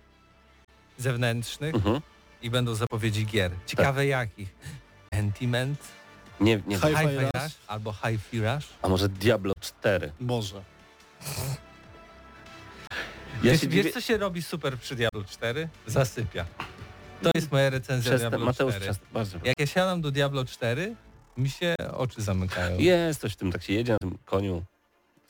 zewnętrznych 0.98 1.74
Mhm. 1.74 2.00
i 2.42 2.50
będą 2.50 2.74
zapowiedzi 2.74 3.26
gier. 3.26 3.50
Ciekawe 3.66 4.06
jakich. 4.06 4.54
Pentiment, 5.10 5.78
Nie, 6.40 6.60
nie 6.66 6.76
Hi-Fi 6.76 7.16
Rush? 7.16 7.32
Rush 7.34 7.52
albo 7.66 7.92
Hi-Fi 7.92 8.40
Rush. 8.40 8.66
A 8.82 8.88
może 8.88 9.08
Diablo 9.08 9.52
4? 9.60 10.12
Może. 10.20 10.54
Ja 13.42 13.52
wiesz, 13.52 13.60
się 13.60 13.68
wiesz 13.68 13.84
dziwię- 13.86 13.92
co 13.92 14.00
się 14.00 14.16
robi 14.16 14.42
super 14.42 14.78
przy 14.78 14.96
Diablo 14.96 15.24
4? 15.24 15.68
Zasypia. 15.86 16.44
To 17.22 17.30
jest 17.34 17.52
moja 17.52 17.70
recenzja 17.70 18.10
Przestęp, 18.10 18.30
Diablo 18.30 18.46
Mateusz 18.46 18.72
4. 18.74 18.84
Przestęp, 18.84 19.12
bardzo. 19.12 19.38
Jak 19.44 19.60
ja 19.60 19.66
siadam 19.66 20.00
do 20.00 20.10
Diablo 20.10 20.44
4, 20.44 20.94
mi 21.36 21.50
się 21.50 21.74
oczy 21.92 22.22
zamykają. 22.22 22.78
Jest 22.78 23.20
coś 23.20 23.32
w 23.32 23.36
tym, 23.36 23.52
tak 23.52 23.62
się 23.62 23.72
jedzie 23.72 23.92
na 23.92 23.98
tym 23.98 24.18
koniu. 24.24 24.64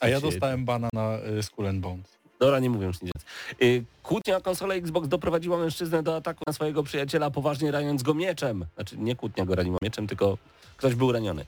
A 0.01 0.09
ja 0.09 0.17
Tak 0.17 0.25
się 0.25 0.31
dostałem 0.31 0.65
bana 0.65 0.89
na 0.93 1.19
y, 1.39 1.43
Skull 1.43 1.67
and 1.67 1.81
Bones. 1.81 2.19
Dobra, 2.43 2.59
nie 2.59 2.71
mówię 2.71 2.87
już 2.87 3.03
nic. 3.03 3.13
Yy, 3.61 3.85
Kłótnia 4.03 4.37
o 4.37 4.41
konsolę 4.41 4.75
Xbox 4.75 5.09
doprowadziła 5.09 5.59
mężczyznę 5.59 6.03
do 6.03 6.17
ataku 6.17 6.45
na 6.47 6.53
swojego 6.53 6.83
przyjaciela, 6.83 7.31
poważnie 7.31 7.71
raniąc 7.71 8.03
go 8.03 8.15
mieczem. 8.15 8.67
Znaczy 8.75 8.97
nie 8.99 9.17
kłótnia 9.17 9.45
go 9.45 9.55
raniła 9.55 9.79
mieczem, 9.83 10.07
tylko 10.07 10.39
ktoś 10.77 10.95
był 10.95 11.13
raniony. 11.13 11.47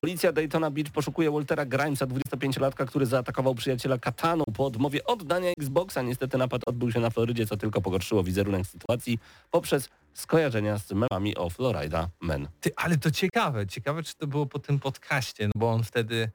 Policja 0.00 0.32
Daytona 0.32 0.70
Beach 0.70 0.90
poszukuje 0.90 1.30
Waltera 1.30 1.66
Grimesa, 1.66 2.06
25-latka, 2.06 2.86
który 2.86 3.06
zaatakował 3.06 3.54
przyjaciela 3.54 3.98
kataną 3.98 4.44
po 4.54 4.66
odmowie 4.66 5.04
oddania 5.04 5.50
Xboxa. 5.58 6.02
Niestety 6.02 6.38
napad 6.38 6.62
odbył 6.66 6.92
się 6.92 7.00
na 7.00 7.10
Florydzie, 7.10 7.46
co 7.46 7.56
tylko 7.56 7.80
pogorszyło 7.80 8.22
wizerunek 8.22 8.66
sytuacji 8.66 9.18
poprzez 9.50 9.88
skojarzenia 10.14 10.78
z 10.78 10.92
memami 10.92 11.36
o 11.36 11.50
Florida 11.50 12.08
Man. 12.20 12.48
Ty, 12.60 12.70
ale 12.76 12.98
to 12.98 13.10
ciekawe, 13.10 13.66
ciekawe 13.66 14.02
czy 14.02 14.14
to 14.14 14.26
było 14.26 14.46
po 14.46 14.58
tym 14.58 14.78
podcaście, 14.78 15.46
no 15.46 15.52
bo 15.56 15.70
on 15.70 15.84
wtedy 15.84 16.30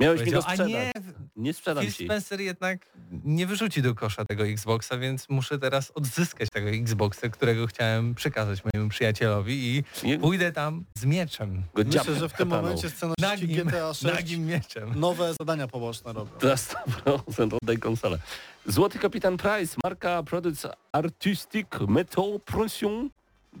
Miałeś 0.00 0.20
mi 0.20 0.30
go 0.32 0.42
powiedział, 0.42 0.52
a 0.52 0.54
sprzedać. 0.66 0.72
nie, 0.72 0.92
Nie 1.36 1.54
sprzedam 1.54 1.84
Phil 1.84 1.92
ci. 1.92 2.04
Spencer 2.04 2.40
jednak 2.40 2.86
nie 3.24 3.46
wyrzuci 3.46 3.82
do 3.82 3.94
kosza 3.94 4.24
tego 4.24 4.46
Xboxa, 4.46 4.98
więc 4.98 5.28
muszę 5.28 5.58
teraz 5.58 5.90
odzyskać 5.94 6.48
tego 6.52 6.70
Xboxa, 6.70 7.28
którego 7.28 7.66
chciałem 7.66 8.14
przekazać 8.14 8.62
mojemu 8.64 8.90
przyjacielowi 8.90 9.76
i 9.76 9.84
Nie- 10.06 10.18
pójdę 10.18 10.52
tam 10.52 10.84
z 10.98 11.04
mieczem. 11.04 11.62
Go 11.74 11.82
Myślę, 11.84 12.14
że 12.14 12.28
w 12.28 12.32
tym 12.32 12.48
kataną. 12.48 12.62
momencie 12.62 12.90
scenarzyści 12.90 13.46
Nagim, 13.48 13.66
GTA 13.66 13.94
6 13.94 14.14
nagim 14.14 14.46
mieczem. 14.46 15.00
nowe 15.00 15.34
zadania 15.40 15.68
poboczne 15.68 16.12
robią. 16.12 16.30
Na 16.42 16.54
100% 16.56 17.54
oddaj 17.62 17.78
konsolę. 17.78 18.18
Złoty 18.66 18.98
Kapitan 18.98 19.36
Price, 19.36 19.76
marka 19.84 20.22
Produce 20.22 20.72
Artistic 20.92 21.66
Metal 21.88 22.40
Pression. 22.44 23.10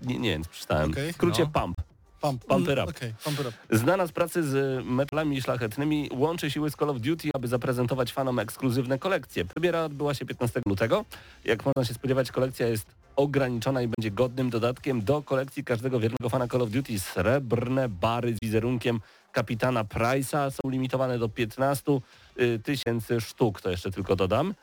Nie, 0.02 0.18
nie 0.18 0.30
wiem, 0.30 0.42
przeczytałem. 0.50 0.90
Okej, 0.90 1.12
w 1.12 1.14
skrócie 1.16 1.42
no. 1.54 1.60
Pump. 1.60 1.76
Pump, 2.20 2.44
Pump 2.44 2.68
up. 2.68 2.82
Up. 2.82 3.52
Znana 3.70 4.06
z 4.06 4.12
pracy 4.12 4.42
z 4.42 4.84
metalami 4.84 5.42
szlachetnymi, 5.42 6.08
łączy 6.12 6.50
siły 6.50 6.70
z 6.70 6.76
Call 6.76 6.90
of 6.90 7.00
Duty, 7.00 7.30
aby 7.34 7.48
zaprezentować 7.48 8.12
fanom 8.12 8.38
ekskluzywne 8.38 8.98
kolekcje. 8.98 9.44
Premiera 9.44 9.84
odbyła 9.84 10.14
się 10.14 10.26
15 10.26 10.60
lutego. 10.66 11.04
Jak 11.44 11.66
można 11.66 11.84
się 11.84 11.94
spodziewać, 11.94 12.32
kolekcja 12.32 12.66
jest 12.66 12.86
ograniczona 13.16 13.82
i 13.82 13.88
będzie 13.88 14.10
godnym 14.10 14.50
dodatkiem 14.50 15.04
do 15.04 15.22
kolekcji 15.22 15.64
każdego 15.64 16.00
wiernego 16.00 16.28
fana 16.28 16.48
Call 16.48 16.62
of 16.62 16.70
Duty. 16.70 16.98
Srebrne 16.98 17.88
bary 17.88 18.34
z 18.34 18.38
wizerunkiem 18.42 19.00
kapitana 19.32 19.84
Price'a 19.84 20.50
są 20.50 20.70
limitowane 20.70 21.18
do 21.18 21.28
15 21.28 22.00
y, 22.40 22.58
tysięcy 22.58 23.20
sztuk, 23.20 23.60
to 23.60 23.70
jeszcze 23.70 23.90
tylko 23.90 24.16
dodam. 24.16 24.54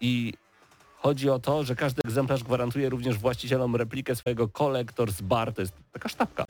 I 0.00 0.32
chodzi 0.96 1.30
o 1.30 1.38
to, 1.38 1.64
że 1.64 1.76
każdy 1.76 2.00
egzemplarz 2.04 2.44
gwarantuje 2.44 2.88
również 2.88 3.18
właścicielom 3.18 3.76
replikę 3.76 4.16
swojego 4.16 4.46
Collector's 4.46 5.22
Bar, 5.22 5.52
to 5.52 5.60
jest 5.62 5.74
taka 5.92 6.08
sztabka, 6.08 6.43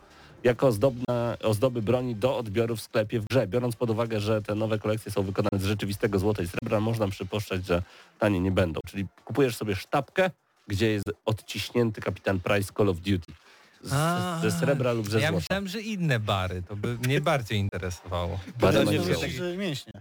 jako 0.44 0.66
ozdobna, 0.66 1.37
ozdoby 1.42 1.83
broni 1.83 2.14
do 2.16 2.37
odbioru 2.37 2.76
w 2.76 2.80
sklepie 2.80 3.20
w 3.20 3.24
grze. 3.24 3.46
Biorąc 3.46 3.76
pod 3.76 3.90
uwagę, 3.90 4.20
że 4.20 4.42
te 4.42 4.54
nowe 4.54 4.78
kolekcje 4.78 5.12
są 5.12 5.22
wykonane 5.22 5.59
z 5.59 5.64
rzeczywistego 5.64 6.18
złota 6.18 6.42
i 6.42 6.48
srebra, 6.48 6.80
można 6.80 7.09
przypuszczać, 7.09 7.66
że 7.66 7.83
tanie 8.18 8.40
nie 8.40 8.50
będą. 8.50 8.80
Czyli 8.87 9.07
kupujesz 9.24 9.57
sobie 9.57 9.76
sztabkę, 9.76 10.30
gdzie 10.68 10.90
jest 10.90 11.04
odciśnięty 11.24 12.00
kapitan 12.00 12.40
Price 12.40 12.72
Call 12.76 12.88
of 12.88 12.96
Duty. 12.96 13.33
Z, 13.83 13.92
A, 13.92 14.38
ze 14.42 14.50
srebra 14.50 14.92
lub 14.92 15.11
ze 15.11 15.20
Ja 15.20 15.28
złota. 15.28 15.40
myślałem, 15.40 15.68
że 15.68 15.80
inne 15.80 16.20
bary, 16.20 16.62
to 16.62 16.76
by 16.76 16.98
mnie 16.98 17.20
bardziej 17.30 17.59
interesowało. 17.59 18.40
Pytanie, 18.61 18.98
czy, 19.00 19.14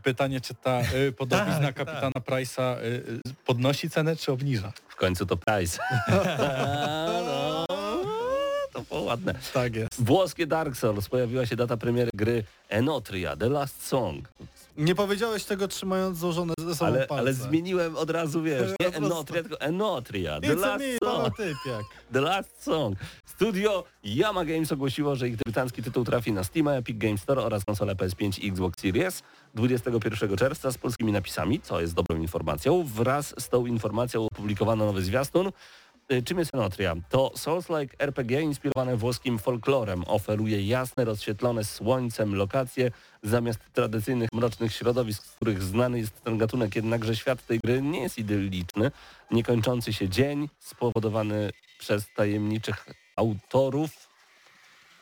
pytanie, 0.03 0.41
czy 0.41 0.53
ta 0.53 0.81
y, 0.81 1.11
podobizna 1.17 1.59
Tak, 1.61 1.75
kapitana 1.75 2.11
Price'a 2.11 2.77
y, 2.77 2.83
y, 2.85 3.21
podnosi 3.45 3.89
cenę, 3.89 4.15
czy 4.15 4.31
obniża? 4.31 4.71
W 4.87 4.95
końcu 4.95 5.25
to 5.25 5.37
Price. 5.37 5.79
to 8.73 8.81
było 8.81 9.01
ładne. 9.01 9.35
Tak 9.53 9.75
jest. 9.75 10.03
Włoskie 10.03 10.47
Dark 10.47 10.77
Souls. 10.77 11.09
Pojawiła 11.09 11.45
się 11.45 11.55
data 11.55 11.77
premiery 11.77 12.11
gry 12.13 12.43
Enotria, 12.69 13.35
The 13.37 13.49
Last 13.49 13.87
Song. 13.87 14.29
Nie 14.77 14.95
powiedziałeś 14.95 15.43
tego 15.45 15.67
trzymając 15.67 16.17
złożone 16.17 16.53
ze 16.59 16.75
sobą 16.75 16.91
Ale, 16.91 17.07
palce. 17.07 17.21
ale 17.21 17.33
zmieniłem 17.33 17.95
od 17.97 18.09
razu, 18.09 18.41
wiesz, 18.43 18.71
nie. 18.81 18.87
Enotria, 18.87 19.41
tylko 19.41 19.59
Enotria, 19.61 20.41
The 20.41 20.47
It's 20.55 20.59
Last 20.59 20.83
Song. 21.03 21.85
The 22.13 22.21
Last 22.21 22.63
Song. 22.63 22.97
Studio 23.25 23.83
Yama 24.03 24.45
Games 24.45 24.71
ogłosiło, 24.71 25.15
że 25.15 25.27
ich 25.27 25.35
debiutancki 25.35 25.83
tytuł 25.83 26.03
trafi 26.05 26.31
na 26.33 26.43
Steam, 26.43 26.67
Epic 26.67 26.97
Games 26.97 27.21
Store 27.21 27.43
oraz 27.43 27.65
konsolę 27.65 27.95
PS5 27.95 28.43
i 28.43 28.49
Xbox 28.49 28.81
Series 28.81 29.23
21 29.55 30.37
czerwca 30.37 30.71
z 30.71 30.77
polskimi 30.77 31.11
napisami, 31.11 31.61
co 31.61 31.81
jest 31.81 31.93
dobrą 31.93 32.17
informacją. 32.17 32.83
Wraz 32.83 33.35
z 33.37 33.49
tą 33.49 33.65
informacją 33.65 34.25
opublikowano 34.31 34.85
nowy 34.85 35.01
zwiastun. 35.01 35.51
Y, 36.13 36.23
Czym 36.23 36.39
jest 36.39 36.53
Enotria? 36.53 36.95
To 37.09 37.31
Souls-like 37.35 37.95
RPG 37.99 38.41
inspirowane 38.41 38.97
włoskim 38.97 39.39
folklorem. 39.39 40.03
Oferuje 40.07 40.67
jasne, 40.67 41.05
rozświetlone 41.05 41.63
słońcem 41.63 42.35
lokacje 42.35 42.91
zamiast 43.23 43.59
tradycyjnych 43.73 44.29
mrocznych 44.33 44.73
środowisk, 44.73 45.25
z 45.25 45.35
których 45.35 45.63
znany 45.63 45.99
jest 45.99 46.23
ten 46.23 46.37
gatunek. 46.37 46.75
Jednakże 46.75 47.15
świat 47.15 47.45
tej 47.45 47.59
gry 47.59 47.81
nie 47.81 48.01
jest 48.01 48.17
idylliczny. 48.17 48.91
Niekończący 49.31 49.93
się 49.93 50.09
dzień 50.09 50.49
spowodowany 50.59 51.49
przez 51.79 52.05
tajemniczych 52.15 52.85
autorów 53.15 54.02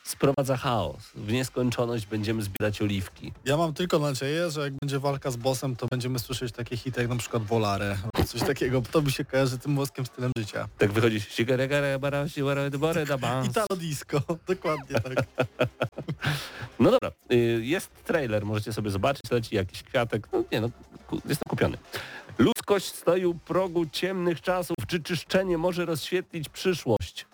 sprowadza 0.03 0.57
chaos. 0.57 1.11
W 1.15 1.31
nieskończoność 1.31 2.05
będziemy 2.05 2.41
zbierać 2.41 2.81
oliwki. 2.81 3.33
Ja 3.45 3.57
mam 3.57 3.73
tylko 3.73 3.99
nadzieję, 3.99 4.51
że 4.51 4.61
jak 4.61 4.73
będzie 4.81 4.99
walka 4.99 5.31
z 5.31 5.35
bossem, 5.35 5.75
to 5.75 5.87
będziemy 5.87 6.19
słyszeć 6.19 6.53
takie 6.53 6.77
hity 6.77 7.01
jak 7.01 7.09
na 7.09 7.15
przykład 7.15 7.43
Volare, 7.43 7.97
coś 8.27 8.41
takiego, 8.41 8.81
bo 8.81 8.87
to 8.91 9.01
by 9.01 9.11
się 9.11 9.25
kojarzy 9.25 9.57
tym 9.59 9.75
włoskim 9.75 10.05
stylem 10.05 10.31
życia. 10.37 10.67
Tak 10.77 10.91
wychodzi. 10.91 11.19
Italo 13.45 13.75
disco, 13.77 14.21
dokładnie 14.47 14.99
tak. 14.99 15.25
No 16.79 16.91
dobra, 16.91 17.11
y, 17.31 17.35
jest 17.63 17.89
trailer, 18.03 18.45
możecie 18.45 18.73
sobie 18.73 18.89
zobaczyć, 18.91 19.31
leci 19.31 19.55
jakiś 19.55 19.83
kwiatek, 19.83 20.27
no 20.33 20.43
nie 20.51 20.61
no, 20.61 20.69
jestem 21.11 21.49
kupiony. 21.49 21.77
Ludzkość 22.37 22.85
stoi 22.95 23.25
u 23.25 23.35
progu 23.35 23.85
ciemnych 23.85 24.41
czasów, 24.41 24.75
czy 24.87 25.03
czyszczenie 25.03 25.57
może 25.57 25.85
rozświetlić 25.85 26.49
przyszłość? 26.49 27.25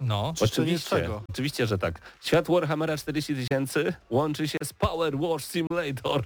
No, 0.00 0.34
Oczywiście, 0.40 1.08
oczywiście, 1.30 1.66
że 1.66 1.78
tak. 1.78 2.00
Świat 2.20 2.48
Warhammera 2.48 2.96
40 2.96 3.34
tysięcy 3.34 3.94
łączy 4.10 4.48
się 4.48 4.58
z 4.64 4.72
Power 4.72 5.18
Wash 5.18 5.44
Simulator. 5.44 6.24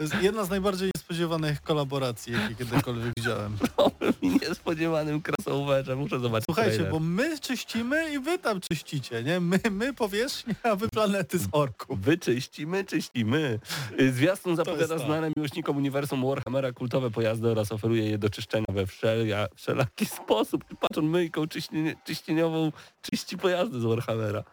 To 0.00 0.04
jest 0.04 0.22
jedna 0.22 0.44
z 0.44 0.50
najbardziej 0.50 0.90
niespodziewanych 0.96 1.62
kolaboracji, 1.62 2.32
jakie 2.32 2.54
kiedykolwiek 2.54 3.12
widziałem. 3.16 3.56
Nowym 3.78 4.14
i 4.22 4.28
niespodziewanym 4.28 5.22
crossoverze, 5.22 5.96
muszę 5.96 6.20
zobaczyć 6.20 6.44
Słuchajcie, 6.44 6.70
trailer. 6.72 6.92
bo 6.92 7.00
my 7.00 7.38
czyścimy 7.40 8.12
i 8.14 8.18
wy 8.18 8.38
tam 8.38 8.60
czyścicie, 8.60 9.22
nie? 9.22 9.40
My, 9.40 9.60
my 9.70 9.94
powierzchnia, 9.94 10.54
a 10.62 10.76
wy 10.76 10.88
planety 10.88 11.38
z 11.38 11.46
orków. 11.52 12.00
Wyczyścimy, 12.00 12.84
czyścimy. 12.84 13.60
Y, 14.00 14.12
Zwiastun 14.12 14.56
zapowiada 14.56 14.98
to. 14.98 15.04
znane 15.04 15.30
miłośnikom 15.36 15.76
uniwersum 15.76 16.26
Warhammera 16.26 16.72
kultowe 16.72 17.10
pojazdy 17.10 17.48
oraz 17.48 17.72
oferuje 17.72 18.10
je 18.10 18.18
do 18.18 18.30
czyszczenia 18.30 18.66
we 18.68 18.86
wszelia, 18.86 19.46
wszelaki 19.54 20.06
sposób. 20.06 20.64
Patrz, 20.80 20.98
on 20.98 21.06
myjką 21.06 21.46
czyśnie, 21.48 21.96
czyścieniową 22.04 22.72
czyści 23.02 23.38
pojazdy 23.38 23.80
z 23.80 23.84
Warhammera. 23.84 24.44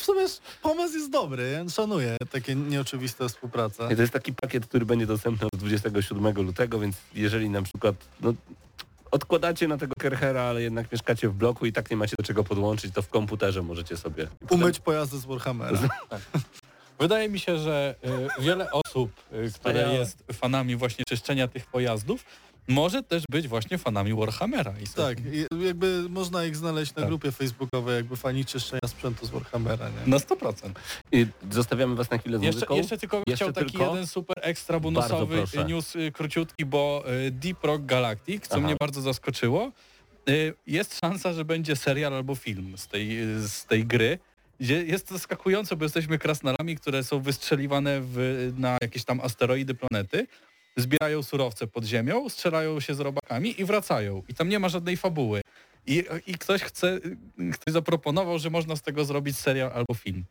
W 0.00 0.04
sumie 0.04 0.26
pomysł 0.62 0.94
jest 0.94 1.10
dobry, 1.10 1.64
szanuję 1.70 2.16
takie 2.30 2.54
nieoczywiste 2.54 3.28
współprace. 3.28 3.88
I 3.92 3.96
to 3.96 4.02
jest 4.02 4.12
taki 4.12 4.32
pakiet, 4.32 4.66
który 4.66 4.86
będzie 4.86 5.06
dostępny 5.06 5.46
od 5.46 5.60
27 5.60 6.34
lutego, 6.34 6.78
więc 6.78 6.96
jeżeli 7.14 7.50
na 7.50 7.62
przykład 7.62 7.94
no, 8.20 8.34
odkładacie 9.10 9.68
na 9.68 9.78
tego 9.78 9.92
Kerchera, 9.98 10.42
ale 10.42 10.62
jednak 10.62 10.92
mieszkacie 10.92 11.28
w 11.28 11.32
bloku 11.34 11.66
i 11.66 11.72
tak 11.72 11.90
nie 11.90 11.96
macie 11.96 12.16
do 12.18 12.24
czego 12.24 12.44
podłączyć, 12.44 12.94
to 12.94 13.02
w 13.02 13.08
komputerze 13.08 13.62
możecie 13.62 13.96
sobie 13.96 14.28
Umyć 14.50 14.80
pojazdy 14.80 15.18
z 15.18 15.24
Warhammera. 15.24 15.78
Wydaje 16.98 17.28
mi 17.28 17.38
się, 17.38 17.58
że 17.58 17.94
y, 18.38 18.42
wiele 18.42 18.70
osób, 18.72 19.10
y, 19.32 19.52
które 19.52 19.94
jest 19.94 20.24
fanami 20.32 20.76
właśnie 20.76 21.04
czyszczenia 21.08 21.48
tych 21.48 21.66
pojazdów, 21.66 22.24
może 22.68 23.02
też 23.02 23.22
być 23.30 23.48
właśnie 23.48 23.78
fanami 23.78 24.14
Warhammera. 24.14 24.74
I 24.84 24.86
Tak, 24.96 25.18
i 25.20 25.64
jakby 25.66 26.06
można 26.10 26.44
ich 26.44 26.56
znaleźć 26.56 26.94
na 26.94 27.00
Tak. 27.02 27.08
grupie 27.08 27.32
facebookowej, 27.32 27.96
jakby 27.96 28.16
fani 28.16 28.44
czyszczenia 28.44 28.80
sprzętu 28.86 29.26
z 29.26 29.30
Warhammera, 29.30 29.88
nie? 29.88 30.10
Na 30.10 30.16
100%. 30.18 30.70
I 31.12 31.26
zostawiamy 31.50 31.94
was 31.94 32.10
na 32.10 32.18
chwilę 32.18 32.38
z 32.38 32.42
Jeszcze, 32.42 32.56
muzyką. 32.58 32.76
jeszcze 32.76 32.98
tylko 32.98 33.16
Jeszcze 33.26 33.44
chciał 33.44 33.52
taki 33.52 33.70
tylko? 33.72 33.86
jeden 33.90 34.06
super 34.06 34.36
ekstra 34.42 34.80
bonusowy 34.80 35.36
proszę. 35.36 35.64
news 35.64 35.96
y, 35.96 36.12
króciutki, 36.12 36.64
bo 36.66 37.04
y, 37.26 37.30
Deep 37.30 37.64
Rock 37.64 37.84
Galactic, 37.84 38.48
co 38.48 38.54
Aha. 38.56 38.64
mnie 38.66 38.76
bardzo 38.80 39.00
zaskoczyło, 39.00 39.72
y, 40.28 40.54
jest 40.66 41.00
szansa, 41.00 41.32
że 41.32 41.44
będzie 41.44 41.76
serial 41.76 42.14
albo 42.14 42.34
film 42.34 42.78
z 42.78 42.86
tej, 42.86 43.22
y, 43.36 43.48
z 43.48 43.64
tej 43.66 43.84
gry. 43.86 44.18
Gdzie 44.60 44.84
jest 44.84 45.08
to 45.08 45.14
zaskakujące, 45.14 45.76
bo 45.76 45.84
jesteśmy 45.84 46.18
krasnalami, 46.18 46.76
które 46.76 47.04
są 47.04 47.20
wystrzeliwane 47.20 48.00
w, 48.02 48.52
na 48.58 48.78
jakieś 48.82 49.04
tam 49.04 49.20
asteroidy 49.20 49.74
planety, 49.74 50.26
zbierają 50.76 51.22
surowce 51.22 51.66
pod 51.66 51.84
ziemią, 51.84 52.28
strzelają 52.28 52.80
się 52.80 52.94
z 52.94 53.00
robakami 53.00 53.60
i 53.60 53.64
wracają. 53.64 54.22
I 54.28 54.34
tam 54.34 54.48
nie 54.48 54.58
ma 54.58 54.68
żadnej 54.68 54.96
fabuły. 54.96 55.40
I, 55.86 56.04
i 56.26 56.34
ktoś 56.34 56.62
chce, 56.62 57.00
ktoś 57.52 57.72
zaproponował, 57.72 58.38
że 58.38 58.50
można 58.50 58.76
z 58.76 58.82
tego 58.82 59.04
zrobić 59.04 59.36
serial 59.38 59.70
albo 59.74 59.94
film. 59.94 60.24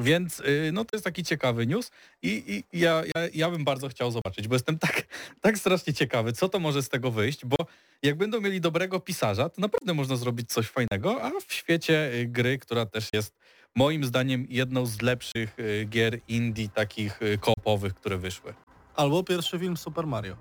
Więc 0.00 0.40
y, 0.40 0.70
no 0.72 0.84
to 0.84 0.96
jest 0.96 1.04
taki 1.04 1.24
ciekawy 1.24 1.66
news 1.66 1.90
i, 2.22 2.62
i 2.72 2.80
ja, 2.80 3.02
ja, 3.14 3.22
ja 3.34 3.50
bym 3.50 3.64
bardzo 3.64 3.88
chciał 3.88 4.10
zobaczyć, 4.10 4.48
bo 4.48 4.54
jestem 4.54 4.78
tak, 4.78 5.02
tak 5.40 5.58
strasznie 5.58 5.94
ciekawy, 5.94 6.32
co 6.32 6.48
to 6.48 6.58
może 6.58 6.82
z 6.82 6.88
tego 6.88 7.10
wyjść, 7.10 7.44
bo 7.44 7.56
jak 8.02 8.16
będą 8.16 8.40
mieli 8.40 8.60
dobrego 8.60 9.00
pisarza, 9.00 9.48
to 9.48 9.60
naprawdę 9.60 9.94
można 9.94 10.16
zrobić 10.16 10.52
coś 10.52 10.66
fajnego, 10.66 11.22
a 11.22 11.30
w 11.46 11.52
świecie 11.52 12.14
y, 12.14 12.26
gry, 12.26 12.58
która 12.58 12.86
też 12.86 13.08
jest 13.12 13.34
moim 13.74 14.04
zdaniem 14.04 14.46
jedną 14.50 14.86
z 14.86 15.02
lepszych 15.02 15.58
y, 15.58 15.86
gier 15.90 16.18
indie 16.28 16.68
takich 16.68 17.20
koopowych, 17.40 17.94
które 17.94 18.18
wyszły. 18.18 18.65
Albo 18.96 19.22
pierwszy 19.24 19.58
film 19.58 19.76
Super 19.76 20.06
Mario. 20.06 20.36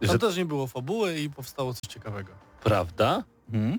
Tam 0.00 0.08
Że, 0.10 0.18
też 0.18 0.36
nie 0.36 0.44
było 0.44 0.66
fabuły 0.66 1.18
i 1.18 1.30
powstało 1.30 1.74
coś 1.74 1.80
ciekawego. 1.88 2.32
prawda? 2.64 3.24
Mhm. 3.52 3.78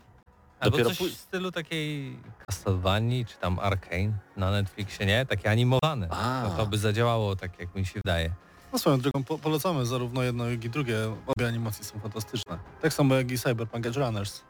Albo 0.60 0.78
Dopiero 0.78 0.96
coś 0.96 1.12
w 1.14 1.18
stylu 1.18 1.52
takiej 1.52 2.20
Castlevanii, 2.46 3.26
czy 3.26 3.38
tam 3.38 3.60
Arcane 3.60 4.12
na 4.38 4.52
Netflixie, 4.52 5.06
nie? 5.06 5.26
Takie 5.26 5.52
animowane. 5.52 6.08
A. 6.10 6.50
To, 6.50 6.56
to 6.58 6.66
by 6.66 6.78
zadziałało 6.78 7.36
tak, 7.36 7.60
jak 7.60 7.76
mi 7.76 7.86
się 7.86 8.00
wydaje. 8.06 8.32
No 8.74 8.80
swoją 8.80 9.00
drogą 9.00 9.24
po 9.24 9.38
polecamy 9.38 9.86
zarówno 9.86 10.24
jedno, 10.24 10.50
jak 10.50 10.64
i 10.64 10.70
drugie. 10.70 10.98
Obie 11.28 11.48
animacje 11.48 11.84
są 11.86 12.00
fantastyczne. 12.00 12.60
Tak 12.82 12.94
samo 12.94 13.16
jak 13.16 13.32
i 13.32 13.38
Cyberpunk 13.40 13.86
Edge 13.86 13.98
Runners. 13.98 14.42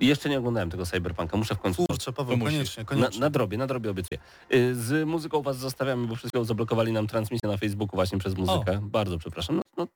Jeszcze 0.00 0.28
nie 0.28 0.38
oglądałem 0.38 0.70
tego 0.70 0.86
Cyberpunka, 0.86 1.36
muszę 1.36 1.54
w 1.54 1.58
końcu... 1.58 1.86
Kurczę, 1.86 2.12
Paweł, 2.12 2.32
To 2.32 2.36
musisz. 2.36 2.54
koniecznie, 2.54 2.82
Na, 2.82 2.88
koniecznie. 2.88 3.20
nadrobię, 3.20 3.58
nadrobię 3.58 3.90
obiecuję. 3.90 4.20
Y, 4.54 4.74
Z 4.74 5.08
muzyką 5.08 5.42
was 5.42 5.56
zostawiamy, 5.58 6.06
bo 6.06 6.14
chwilą 6.14 6.44
zablokowali 6.44 6.92
nam 6.92 7.06
transmisję 7.06 7.48
na 7.48 7.56
Facebooku 7.56 7.96
właśnie 7.96 8.18
przez 8.18 8.34
muzykę. 8.36 8.78
Bardzo 8.82 9.18
przepraszam. 9.18 9.56
No, 9.56 9.62
no, 9.76 9.88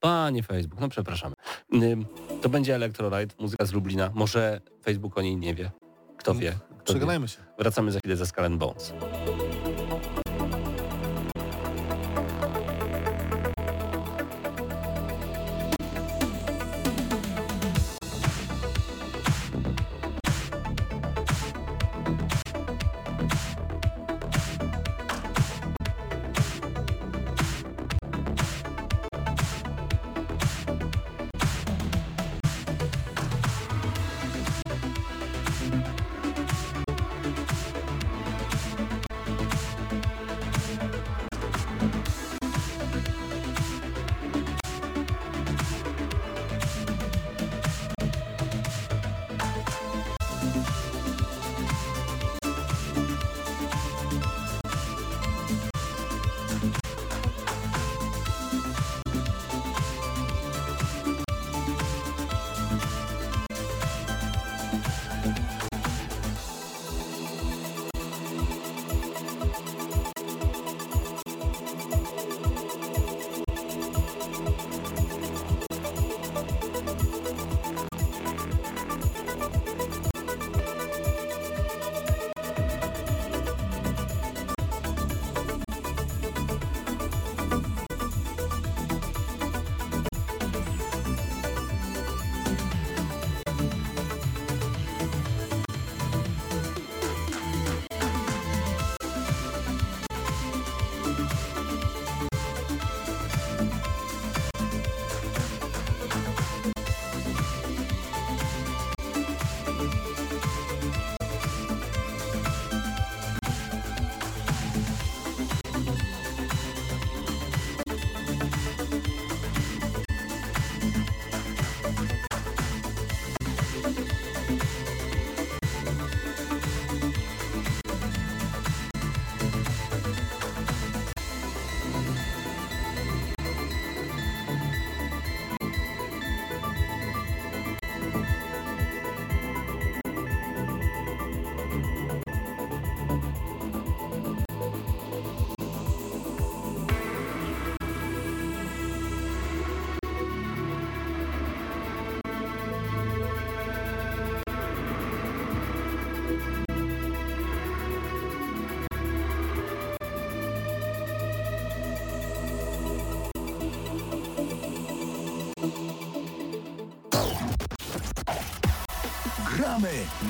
panie 0.00 0.42
Facebook, 0.42 0.80
no 0.80 0.88
przepraszamy. 0.88 1.34
Ym, 1.74 2.06
To 2.42 2.48
będzie 2.48 2.74
Electrolite, 2.74 3.34
muzyka 3.38 3.66
z 3.66 3.72
Lublina. 3.72 4.10
Może 4.14 4.60
Facebook 4.84 5.18
o 5.18 5.22
niej 5.22 5.36
nie 5.36 5.54
wie. 5.54 5.70
Kto 6.16 6.34
wie? 6.34 6.50
Kto 6.52 6.74
wie. 6.78 6.84
Przekonajmy 6.84 7.28
się. 7.28 7.38
Wracamy 7.58 7.92
za 7.92 7.98
chwilę 7.98 8.16
ze 8.16 8.26
Skull 8.26 8.44
and 8.44 8.56
Bones. 8.58 8.92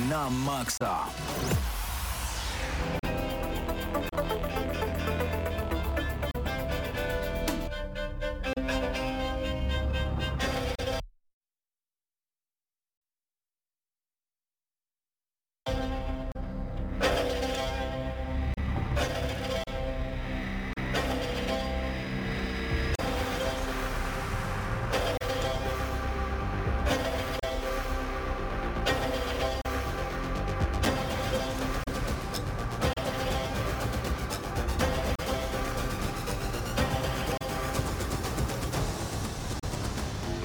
Gramy 0.08 0.36
na 0.80 1.07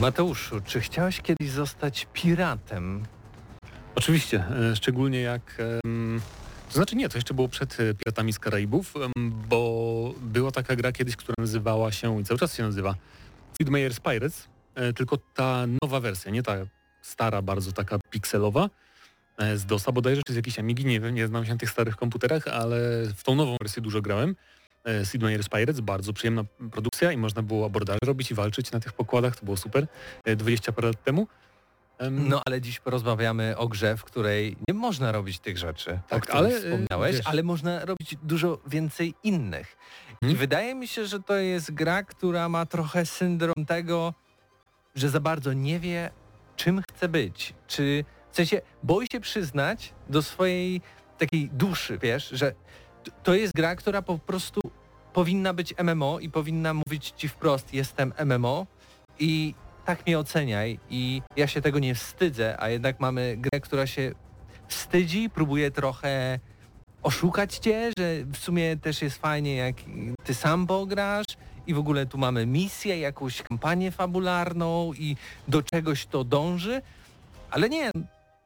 Mateuszu, 0.04 0.62
czy 0.66 0.82
chciałeś 0.82 1.22
kiedyś 1.22 1.50
zostać 1.50 2.08
piratem? 2.14 3.06
Oczywiście, 3.96 4.46
e, 4.72 4.76
szczególnie 4.76 5.22
jak... 5.22 5.58
To 6.68 6.74
znaczy 6.74 6.96
nie, 6.96 7.10
to 7.10 7.18
jeszcze 7.18 7.34
było 7.34 7.48
przed 7.48 7.80
e, 7.80 7.94
Piratami 7.94 8.34
z 8.34 8.40
Karaibów, 8.40 8.94
bo 9.50 10.14
była 10.22 10.52
taka 10.52 10.76
gra 10.76 10.92
kiedyś, 10.92 11.16
która 11.16 11.36
nazywała 11.38 11.92
się 11.92 12.22
i 12.22 12.24
cały 12.24 12.40
czas 12.40 12.56
się 12.56 12.64
nazywa 12.64 12.96
Sid 13.58 13.70
Meier's 13.70 14.02
Pirates, 14.02 14.48
e, 14.76 14.94
tylko 14.94 15.18
ta 15.18 15.66
nowa 15.82 16.00
wersja, 16.00 16.32
nie 16.32 16.44
ta 16.44 16.56
stara, 17.02 17.42
bardzo 17.42 17.72
taka 17.72 18.00
pikselowa 18.10 18.70
z 19.56 19.66
DOSa, 19.66 19.92
bodajże 19.92 20.22
czy 20.28 20.34
z 20.34 20.36
jakiejś 20.36 20.60
Amigi, 20.60 20.86
nie 20.86 21.00
wiem, 21.00 21.16
nie 21.16 21.28
znam 21.28 21.46
się 21.46 21.52
na 21.52 21.58
tych 21.58 21.70
starych 21.70 21.96
komputerach, 21.96 22.48
ale 22.48 22.78
w 23.16 23.24
tą 23.24 23.36
nową 23.36 23.58
wersję 23.62 23.82
dużo 23.82 24.02
grałem. 24.02 24.36
E, 24.86 25.06
Sid 25.06 25.22
Meier's 25.22 25.50
Pirates, 25.50 25.80
bardzo 25.80 26.14
przyjemna 26.14 26.44
produkcja 26.72 27.12
i 27.12 27.18
można 27.18 27.42
było 27.42 27.66
abordaże 27.66 28.00
robić 28.06 28.32
i 28.32 28.34
walczyć 28.34 28.72
na 28.72 28.80
tych 28.80 28.94
pokładach, 28.94 29.36
to 29.36 29.46
było 29.46 29.58
super, 29.58 29.88
e, 30.26 30.36
20 30.36 30.72
parę 30.72 30.88
lat 30.88 31.04
temu. 31.04 31.28
Em, 31.98 32.28
No 32.30 32.42
ale 32.46 32.62
dziś 32.62 32.80
porozmawiamy 32.80 33.58
o 33.58 33.68
grze, 33.68 33.98
w 33.98 34.04
której 34.04 34.58
nie 34.68 34.74
można 34.74 35.12
robić 35.12 35.40
tych 35.40 35.58
rzeczy, 35.58 36.00
Tak, 36.10 36.18
o 36.18 36.22
których 36.22 36.38
ale, 36.40 36.50
y, 36.50 36.60
wspomniałeś, 36.62 37.16
wiesz- 37.16 37.28
ale 37.28 37.44
można 37.44 37.86
robić 37.86 38.16
dużo 38.24 38.60
więcej 38.68 39.14
innych. 39.24 39.78
I 40.12 40.26
Hmm? 40.26 40.38
wydaje 40.40 40.76
mi 40.76 40.88
się, 40.88 41.06
że 41.06 41.20
to 41.20 41.36
jest 41.36 41.74
gra, 41.74 42.04
która 42.04 42.50
ma 42.50 42.66
trochę 42.66 43.06
syndrom 43.06 43.66
tego, 43.68 44.14
że 44.96 45.10
za 45.10 45.20
bardzo 45.20 45.54
nie 45.54 45.80
wie, 45.80 46.12
czym 46.56 46.82
chce 46.92 47.10
być. 47.10 47.54
Czy 47.68 48.06
w 48.32 48.36
sensie 48.36 48.62
boi 48.84 49.08
się 49.12 49.20
przyznać 49.20 49.94
do 50.10 50.22
swojej 50.22 50.82
takiej 51.18 51.50
duszy, 51.50 51.98
wiesz, 51.98 52.30
że 52.30 52.54
to 53.24 53.34
jest 53.36 53.54
gra, 53.54 53.76
która 53.76 54.02
po 54.02 54.20
prostu 54.20 54.62
powinna 55.14 55.54
być 55.54 55.74
MMO 55.84 56.20
i 56.20 56.30
powinna 56.30 56.74
mówić 56.74 57.14
ci 57.18 57.28
wprost, 57.30 57.74
jestem 57.74 58.14
MMO 58.26 58.68
i 59.20 59.54
tak 59.86 60.06
mnie 60.08 60.20
oceniaj 60.20 60.80
i 60.90 61.22
ja 61.36 61.48
się 61.48 61.62
tego 61.62 61.80
nie 61.80 61.96
wstydzę, 61.96 62.56
a 62.60 62.70
jednak 62.70 63.00
mamy 63.00 63.36
grę, 63.38 63.60
która 63.60 63.88
się 63.88 64.12
wstydzi, 64.68 65.30
próbuje 65.30 65.72
trochę 65.72 66.40
oszukać 67.04 67.58
cię, 67.58 67.92
że 67.98 68.26
w 68.26 68.38
sumie 68.38 68.78
też 68.78 69.02
jest 69.02 69.18
fajnie, 69.18 69.56
jak 69.56 69.76
ty 70.24 70.34
sam 70.34 70.68
pograsz 70.68 71.26
i 71.68 71.74
w 71.74 71.78
ogóle 71.80 72.06
tu 72.06 72.18
mamy 72.18 72.46
misję, 72.46 73.00
jakąś 73.00 73.42
kampanię 73.42 73.92
fabularną 73.92 74.94
i 74.94 75.18
do 75.48 75.64
czegoś 75.64 76.06
to 76.06 76.24
dąży, 76.24 76.82
ale 77.52 77.70
nie, 77.70 77.92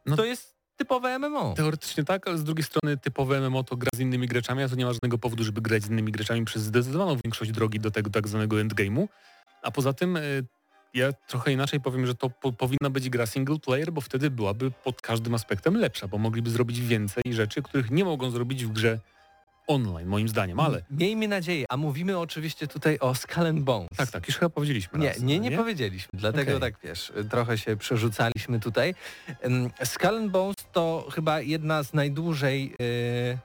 No- 0.05 0.15
to 0.15 0.25
jest 0.25 0.56
typowe 0.77 1.19
MMO. 1.19 1.53
Teoretycznie 1.57 2.03
tak, 2.03 2.27
ale 2.27 2.37
z 2.37 2.43
drugiej 2.43 2.63
strony 2.63 2.97
typowe 2.97 3.41
MMO 3.41 3.63
to 3.63 3.77
gra 3.77 3.89
z 3.95 3.99
innymi 3.99 4.27
graczami, 4.27 4.63
a 4.63 4.69
to 4.69 4.75
nie 4.75 4.85
ma 4.85 4.93
żadnego 4.93 5.17
powodu, 5.17 5.43
żeby 5.43 5.61
grać 5.61 5.83
z 5.83 5.89
innymi 5.89 6.11
graczami 6.11 6.45
przez 6.45 6.63
zdecydowaną 6.63 7.17
większość 7.23 7.51
drogi 7.51 7.79
do 7.79 7.91
tego 7.91 8.09
tak 8.09 8.27
zwanego 8.27 8.55
endgame'u. 8.55 9.07
A 9.61 9.71
poza 9.71 9.93
tym 9.93 10.17
y, 10.17 10.45
ja 10.93 11.13
trochę 11.27 11.51
inaczej 11.51 11.81
powiem, 11.81 12.05
że 12.05 12.15
to 12.15 12.29
po, 12.29 12.51
powinna 12.51 12.89
być 12.89 13.09
gra 13.09 13.25
single 13.25 13.59
player, 13.59 13.91
bo 13.91 14.01
wtedy 14.01 14.29
byłaby 14.31 14.71
pod 14.71 15.01
każdym 15.01 15.33
aspektem 15.33 15.75
lepsza, 15.75 16.07
bo 16.07 16.17
mogliby 16.17 16.49
zrobić 16.49 16.81
więcej 16.81 17.23
rzeczy, 17.29 17.61
których 17.61 17.91
nie 17.91 18.05
mogą 18.05 18.31
zrobić 18.31 18.65
w 18.65 18.71
grze 18.71 18.99
online, 19.67 20.07
moim 20.07 20.29
zdaniem, 20.29 20.59
ale... 20.59 20.83
Miejmy 20.91 21.27
nadzieję, 21.27 21.65
a 21.69 21.77
mówimy 21.77 22.19
oczywiście 22.19 22.67
tutaj 22.67 22.99
o 22.99 23.15
Skull 23.15 23.45
and 23.45 23.59
Bones. 23.59 23.87
Tak, 23.97 24.11
tak, 24.11 24.27
już 24.27 24.37
chyba 24.37 24.49
powiedzieliśmy 24.49 24.99
Nie, 24.99 25.07
raz, 25.07 25.19
nie, 25.19 25.37
no 25.37 25.43
nie 25.49 25.57
powiedzieliśmy, 25.57 26.09
dlatego 26.13 26.57
Okej. 26.57 26.71
tak 26.71 26.81
wiesz, 26.83 27.13
trochę 27.29 27.57
się 27.57 27.77
przerzucaliśmy 27.77 28.59
tutaj. 28.59 28.95
Skull 29.83 30.17
and 30.17 30.31
Bones 30.31 30.55
to 30.71 31.07
chyba 31.11 31.41
jedna 31.41 31.83
z 31.83 31.93
najdłużej, 31.93 32.63
yy, 32.63 33.37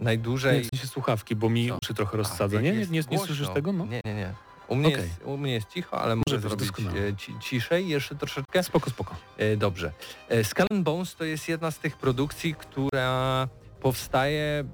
Nie, 0.00 0.04
najdłużej... 0.04 0.64
w 0.64 0.68
sensie 0.70 0.86
słuchawki, 0.86 1.36
bo 1.36 1.50
mi 1.50 1.68
Co? 1.68 1.78
uszy 1.82 1.94
trochę 1.94 2.16
rozsadza. 2.16 2.60
Nie, 2.60 2.72
nie, 2.72 2.86
nie, 2.86 3.02
nie 3.10 3.18
słyszysz 3.18 3.48
tego? 3.48 3.72
No. 3.72 3.86
Nie, 3.86 4.00
nie, 4.04 4.14
nie. 4.14 4.34
U 4.68 4.74
mnie, 4.74 4.88
Okej. 4.88 5.02
jest, 5.02 5.22
u 5.24 5.36
mnie 5.36 5.52
jest 5.52 5.68
cicho, 5.68 6.00
ale 6.00 6.16
może 6.16 6.40
zrobić 6.40 6.68
e, 6.68 7.16
ci, 7.16 7.34
ciszej 7.40 7.88
jeszcze 7.88 8.14
troszeczkę. 8.14 8.62
Spoko, 8.62 8.90
spoko. 8.90 9.16
E, 9.38 9.56
Dobrze. 9.56 9.92
E, 10.28 10.44
Skull 10.44 10.82
Bones 10.82 11.14
to 11.14 11.24
jest 11.24 11.48
jedna 11.48 11.70
z 11.70 11.78
tych 11.78 11.96
produkcji, 11.96 12.54
która 12.54 13.48
powstaje 13.80 14.64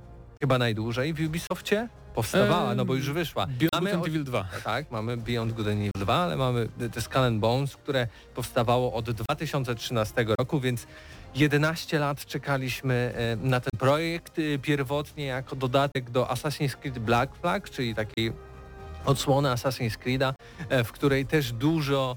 chyba 0.44 0.58
najdłużej 0.58 1.14
w 1.14 1.20
Ubisoftie. 1.26 1.88
Powstawała, 2.14 2.74
no 2.74 2.84
bo 2.84 2.94
już 2.94 3.10
wyszła. 3.10 3.46
Beyond 3.46 3.72
Mamy 3.72 3.90
Good 3.90 3.98
and 3.98 4.06
Evil 4.06 4.24
2. 4.24 4.48
tak, 4.64 4.90
mamy 4.90 5.16
Beyond 5.16 5.52
Good 5.52 5.66
and 5.66 5.76
Evil 5.76 5.90
2, 5.96 6.14
ale 6.14 6.36
mamy 6.36 6.68
te 6.92 7.00
Skull 7.00 7.22
and 7.22 7.40
Bones, 7.40 7.76
które 7.76 8.08
powstawało 8.34 8.92
od 8.92 9.10
2013 9.10 10.26
roku, 10.38 10.60
więc 10.60 10.86
11 11.34 11.98
lat 11.98 12.26
czekaliśmy 12.26 13.14
na 13.42 13.60
ten 13.60 13.70
projekt 13.78 14.38
e, 14.38 14.58
pierwotnie 14.58 15.24
jako 15.24 15.56
dodatek 15.56 16.10
do 16.10 16.24
Assassin's 16.24 16.76
Creed 16.76 16.98
Black 16.98 17.36
Flag, 17.36 17.70
czyli 17.70 17.94
takiej 17.94 18.32
odsłony 19.04 19.48
Assassin's 19.48 19.98
Creed'a, 19.98 20.32
e, 20.68 20.84
w 20.84 20.92
której 20.92 21.26
też 21.26 21.52
dużo 21.52 22.16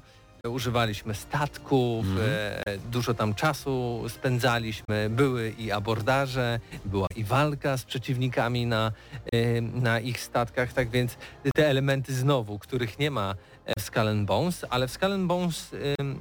używaliśmy 0.50 1.14
statków, 1.16 2.06
Mhm. 2.06 2.30
e, 2.66 2.78
dużo 2.92 3.14
tam 3.14 3.34
czasu 3.34 4.04
spędzaliśmy, 4.10 5.10
były 5.10 5.50
i 5.58 5.72
abordaże, 5.72 6.60
była 6.86 7.08
i 7.16 7.24
walka 7.24 7.78
z 7.78 7.84
przeciwnikami 7.84 8.66
na, 8.66 8.92
e, 9.34 9.62
na 9.62 10.00
ich 10.00 10.20
statkach, 10.20 10.74
tak 10.74 10.90
więc 10.90 11.18
te 11.56 11.68
elementy 11.68 12.14
znowu, 12.14 12.60
których 12.60 13.00
nie 13.00 13.12
ma 13.12 13.36
e, 13.66 13.74
w 13.80 13.84
Skull 13.84 14.26
Bones, 14.26 14.66
ale 14.70 14.88
w 14.88 14.92
Skull 14.92 15.18
Bones 15.28 15.72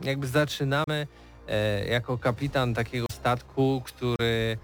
jakby 0.03 0.27
zaczynamy 0.27 1.07
jako 1.89 2.19
kapitan 2.19 2.75
takiego 2.75 3.07
statku, 3.13 3.83
który 3.85 4.59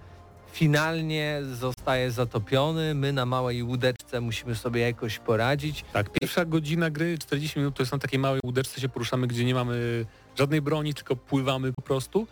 finalnie 0.52 1.40
zostaje 1.52 2.10
zatopiony, 2.10 2.94
my 2.94 3.12
na 3.12 3.26
małej 3.26 3.62
łódeczce 3.62 4.20
musimy 4.20 4.54
sobie 4.54 4.80
jakoś 4.80 5.18
poradzić. 5.18 5.84
Tak, 5.92 6.10
pierwsza 6.10 6.44
godzina 6.44 6.90
gry, 6.90 7.18
40 7.18 7.58
minut, 7.58 7.74
to 7.74 7.82
jest 7.82 7.92
na 7.92 7.98
takiej 7.98 8.18
małej 8.18 8.40
łódeczce 8.44 8.80
się 8.80 8.88
poruszamy, 8.88 9.26
gdzie 9.26 9.44
nie 9.44 9.54
mamy 9.54 10.06
żadnej 10.38 10.60
broni, 10.60 10.94
tylko 10.94 11.16
pływamy 11.16 11.72
po 11.72 11.82
prostu. 11.82 12.26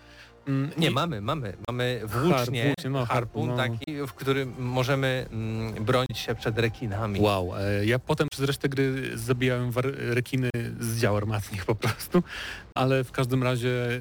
Mm, 0.46 0.70
Nie, 0.76 0.88
i- 0.88 0.94
mamy, 0.94 1.20
mamy, 1.20 1.56
mamy 1.68 2.00
włócznie, 2.04 2.64
włócznie, 2.64 2.90
no, 2.90 3.06
harpun 3.06 3.06
harpun, 3.06 3.48
no. 3.48 3.56
taki, 3.56 4.06
w 4.06 4.12
którym 4.12 4.54
możemy 4.58 5.26
mm, 5.30 5.84
bronić 5.84 6.18
się 6.18 6.34
przed 6.34 6.58
rekinami. 6.58 7.20
Wow, 7.20 7.56
e, 7.56 7.86
ja 7.86 7.98
potem 7.98 8.28
przez 8.32 8.44
resztę 8.44 8.68
gry 8.68 9.10
zabijałem 9.18 9.72
rekiny 9.96 10.50
z 10.80 11.00
dział 11.00 11.16
armatnych 11.16 11.64
po 11.64 11.74
prostu, 11.74 12.22
ale 12.74 13.04
w 13.04 13.12
każdym 13.12 13.42
razie 13.42 13.68
e, 13.94 14.00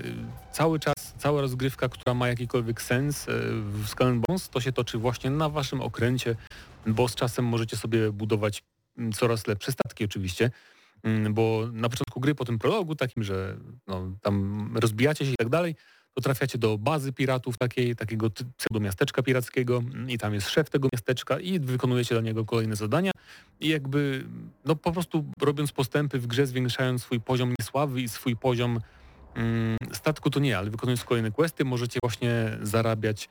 cały 0.51 0.79
czas, 0.79 0.93
cała 1.17 1.41
rozgrywka, 1.41 1.89
która 1.89 2.13
ma 2.13 2.27
jakikolwiek 2.27 2.81
sens 2.81 3.29
e, 3.29 3.31
w 3.51 3.87
Skull 3.87 4.21
Bones, 4.27 4.49
to 4.49 4.61
się 4.61 4.71
toczy 4.71 4.97
właśnie 4.97 5.29
na 5.29 5.49
waszym 5.49 5.81
okręcie, 5.81 6.35
bo 6.87 7.07
z 7.07 7.15
czasem 7.15 7.45
możecie 7.45 7.77
sobie 7.77 8.11
budować 8.11 8.63
mm, 8.97 9.11
coraz 9.11 9.47
lepsze 9.47 9.71
statki 9.71 10.05
oczywiście, 10.05 10.51
Mm, 11.03 11.33
bo 11.33 11.61
na 11.73 11.89
początku 11.89 12.19
gry 12.19 12.35
po 12.35 12.45
tym 12.45 12.59
prologu 12.59 12.95
takim, 12.95 13.23
że 13.23 13.57
no, 13.87 14.11
tam 14.21 14.69
rozbijacie 14.81 15.25
się 15.25 15.31
i 15.31 15.35
tak 15.35 15.49
dalej, 15.49 15.75
to 16.13 16.21
trafiacie 16.21 16.57
do 16.57 16.77
bazy 16.77 17.13
piratów 17.13 17.57
takiej, 17.57 17.95
takiego 17.95 18.29
ty- 18.29 18.45
pseudomiasteczka 18.57 19.23
pirackiego 19.23 19.77
mm, 19.77 20.09
i 20.09 20.17
tam 20.17 20.33
jest 20.33 20.49
szef 20.49 20.69
tego 20.69 20.89
miasteczka 20.93 21.39
i 21.39 21.59
wykonujecie 21.59 22.15
dla 22.15 22.21
niego 22.21 22.45
kolejne 22.45 22.75
zadania 22.75 23.11
i 23.59 23.67
jakby 23.69 24.25
no 24.65 24.75
po 24.75 24.91
prostu 24.91 25.25
robiąc 25.41 25.71
postępy 25.71 26.19
w 26.19 26.27
grze, 26.27 26.47
zwiększając 26.47 27.01
swój 27.03 27.19
poziom 27.19 27.53
niesławy 27.59 28.01
i 28.01 28.07
swój 28.09 28.35
poziom 28.35 28.79
mm, 29.35 29.77
statku 29.93 30.29
to 30.29 30.39
nie, 30.39 30.57
ale 30.57 30.69
wykonując 30.69 31.03
kolejne 31.03 31.31
questy 31.31 31.65
możecie 31.65 31.99
właśnie 32.03 32.57
zarabiać 32.61 33.29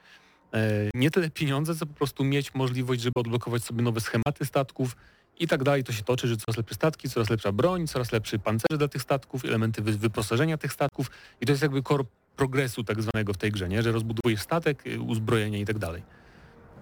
e, 0.55 0.91
nie 0.95 1.11
tyle 1.11 1.31
pieniądze, 1.31 1.74
co 1.74 1.87
po 1.87 1.95
prostu 1.95 2.24
mieć 2.24 2.55
możliwość, 2.55 3.01
żeby 3.01 3.12
odblokować 3.16 3.64
sobie 3.64 3.83
nowe 3.83 4.01
schematy 4.01 4.45
statków 4.45 4.97
i 5.41 5.47
tak 5.49 5.64
dalej. 5.64 5.85
To 5.85 5.93
się 5.93 6.03
toczy, 6.03 6.29
że 6.29 6.37
coraz 6.37 6.57
lepsze 6.57 6.74
statki, 6.74 7.09
coraz 7.09 7.31
lepsza 7.31 7.53
broń, 7.53 7.87
coraz 7.87 8.12
lepszy 8.12 8.39
pancerze 8.39 8.79
dla 8.79 8.89
tych 8.89 9.03
statków, 9.03 9.45
elementy 9.45 9.83
wy- 9.83 9.99
wyposażenia 9.99 10.59
tych 10.59 10.72
statków 10.72 11.11
i 11.41 11.47
to 11.47 11.53
jest 11.53 11.62
jakby 11.62 11.83
core 11.83 12.05
progresu 12.43 12.84
tak 12.84 13.03
zwanego 13.03 13.32
w 13.32 13.36
tej 13.36 13.51
grze, 13.53 13.68
nie? 13.68 13.82
że 13.82 13.93
rozbudowujesz 13.93 14.41
statek, 14.41 14.86
y, 14.86 15.01
uzbrojenie 15.01 15.61
i 15.61 15.64
tak 15.64 15.78
dalej. 15.78 16.03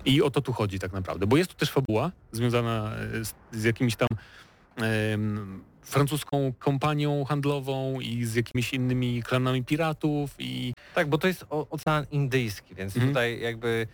I 0.05 0.23
o 0.23 0.31
to 0.31 0.41
tu 0.41 0.53
chodzi 0.53 0.79
tak 0.79 0.93
naprawdę, 0.93 1.27
bo 1.27 1.37
jest 1.37 1.51
tu 1.51 1.57
też 1.57 1.71
fabuła 1.71 2.13
związana 2.33 2.93
e, 2.97 3.25
z, 3.25 3.35
z 3.53 3.65
jakimiś 3.65 3.97
tam 3.97 4.09
em, 4.77 5.65
francuską 5.83 6.53
kompanią 6.59 7.25
handlową 7.25 8.01
i 8.01 8.25
z 8.25 8.35
jakimiś 8.35 8.75
innymi 8.75 9.23
klanami 9.23 9.65
piratów 9.65 10.35
i 10.39 10.75
Tak, 10.95 11.09
bo 11.09 11.19
to 11.19 11.27
jest 11.27 11.47
o, 11.51 11.67
Ocean 11.71 12.07
Indyjski, 12.11 12.75
więc 12.75 12.97
Mhm. 12.97 13.11
tutaj 13.13 13.41
jakby 13.41 13.87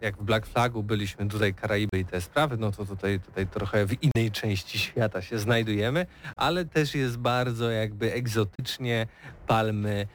jak 0.00 0.16
w 0.16 0.22
Black 0.22 0.46
Flagu 0.46 0.82
byliśmy 0.82 1.28
tutaj 1.28 1.54
Karaiby 1.54 1.98
i 1.98 2.04
te 2.04 2.20
sprawy, 2.20 2.56
no 2.56 2.72
to 2.72 2.86
tutaj, 2.86 3.20
tutaj 3.20 3.46
trochę 3.46 3.86
w 3.86 4.02
innej 4.02 4.30
części 4.30 4.78
świata 4.78 5.22
się 5.22 5.38
znajdujemy, 5.38 6.06
ale 6.36 6.64
też 6.64 6.94
jest 6.94 7.16
bardzo 7.16 7.70
jakby 7.70 8.12
egzotycznie, 8.12 9.06
palmy, 9.46 10.06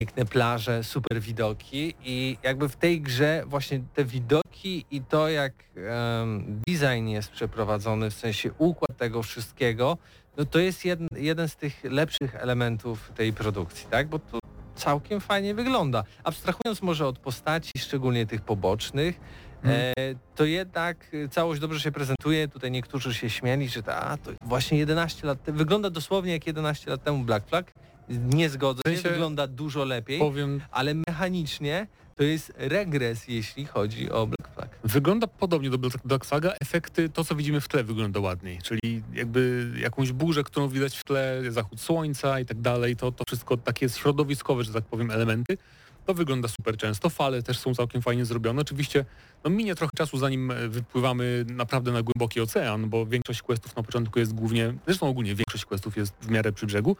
piękne 0.00 0.24
plaże, 0.24 0.84
super 0.84 1.20
widoki 1.20 1.94
i 2.04 2.38
jakby 2.42 2.68
w 2.68 2.76
tej 2.76 3.00
grze 3.00 3.42
właśnie 3.46 3.80
te 3.94 4.04
widoki 4.04 4.84
i 4.90 5.00
to 5.00 5.28
jak 5.28 5.52
em, 5.76 6.60
design 6.68 7.06
jest 7.06 7.30
przeprowadzony, 7.30 8.10
w 8.10 8.14
sensie 8.14 8.50
układ 8.58 8.96
tego 8.96 9.22
wszystkiego, 9.22 9.98
no 10.36 10.44
to 10.44 10.58
jest 10.58 10.84
jeden, 10.84 11.08
jeden 11.16 11.48
z 11.48 11.56
tych 11.56 11.84
lepszych 11.84 12.34
elementów 12.34 13.12
tej 13.14 13.32
produkcji, 13.32 13.86
tak? 13.90 14.08
Bo 14.08 14.18
to 14.18 14.38
całkiem 14.74 15.20
fajnie 15.20 15.54
wygląda. 15.54 16.04
Abstrahując 16.24 16.82
może 16.82 17.06
od 17.06 17.18
postaci, 17.18 17.72
szczególnie 17.78 18.26
tych 18.26 18.42
pobocznych, 18.42 19.20
e, 19.64 19.92
to 20.34 20.44
jednak 20.44 21.10
całość 21.30 21.60
dobrze 21.60 21.80
się 21.80 21.92
prezentuje. 21.92 22.48
Tutaj 22.48 22.70
niektórzy 22.70 23.14
się 23.14 23.30
śmieli, 23.30 23.68
że 23.68 23.82
to, 23.82 23.96
a, 23.96 24.16
to 24.16 24.30
właśnie 24.42 24.78
11 24.78 25.26
lat 25.26 25.38
wygląda 25.46 25.90
dosłownie 25.90 26.32
jak 26.32 26.46
11 26.46 26.90
lat 26.90 27.02
temu 27.02 27.24
Black 27.24 27.48
Flag. 27.48 27.72
Nie 28.10 28.48
zgodzę 28.50 28.82
się, 28.86 28.90
sensie- 28.96 29.08
wygląda 29.10 29.46
dużo 29.46 29.84
lepiej, 29.84 30.18
powiem, 30.18 30.60
ale 30.70 30.94
mechanicznie 30.94 31.86
to 32.16 32.22
jest 32.22 32.52
regres, 32.56 33.28
jeśli 33.28 33.64
chodzi 33.64 34.10
o 34.10 34.26
Black 34.26 34.54
Flag. 34.54 34.68
Wygląda 34.84 35.26
podobnie 35.26 35.70
do 35.70 35.78
Black- 35.78 36.00
Black 36.04 36.24
Flaga. 36.24 36.52
Efekty, 36.60 37.08
to 37.08 37.24
co 37.24 37.34
widzimy 37.34 37.60
w 37.60 37.68
tle 37.68 37.84
wygląda 37.84 38.20
ładniej, 38.20 38.58
czyli 38.62 39.02
jakby 39.14 39.72
jakąś 39.80 40.12
burzę, 40.12 40.44
którą 40.44 40.68
widać 40.68 40.96
w 40.96 41.04
tle, 41.04 41.42
zachód 41.48 41.80
słońca 41.80 42.40
i 42.40 42.46
tak 42.46 42.60
dalej, 42.60 42.96
to, 42.96 43.12
to 43.12 43.24
wszystko 43.28 43.56
takie 43.56 43.88
środowiskowe, 43.88 44.64
że 44.64 44.72
tak 44.72 44.84
powiem, 44.84 45.10
elementy. 45.10 45.58
To 46.06 46.14
wygląda 46.14 46.48
super 46.48 46.76
często. 46.76 47.10
Fale 47.10 47.42
też 47.42 47.58
są 47.58 47.74
całkiem 47.74 48.02
fajnie 48.02 48.24
zrobione. 48.24 48.60
Oczywiście 48.60 49.04
no, 49.44 49.50
minie 49.50 49.74
trochę 49.74 49.90
czasu, 49.96 50.18
zanim 50.18 50.50
e, 50.50 50.68
wypływamy 50.68 51.44
naprawdę 51.48 51.92
na 51.92 52.02
głęboki 52.02 52.40
ocean, 52.40 52.90
bo 52.90 53.06
większość 53.06 53.42
questów 53.42 53.76
na 53.76 53.82
początku 53.82 54.18
jest 54.18 54.34
głównie, 54.34 54.74
zresztą 54.86 55.08
ogólnie 55.08 55.34
większość 55.34 55.64
questów 55.64 55.96
jest 55.96 56.14
w 56.20 56.30
miarę 56.30 56.52
przy 56.52 56.66
brzegu, 56.66 56.96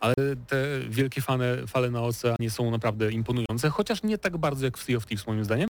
ale 0.00 0.14
te 0.46 0.56
wielkie 0.88 1.20
fale, 1.20 1.66
fale 1.66 1.90
na 1.90 2.02
oceanie 2.02 2.50
są 2.50 2.70
naprawdę 2.70 3.12
imponujące, 3.12 3.70
chociaż 3.70 4.02
nie 4.02 4.18
tak 4.18 4.36
bardzo 4.36 4.64
jak 4.64 4.78
w 4.78 4.82
Sea 4.82 4.96
of 4.96 5.06
Thieves 5.06 5.26
moim 5.26 5.44
zdaniem. 5.44 5.68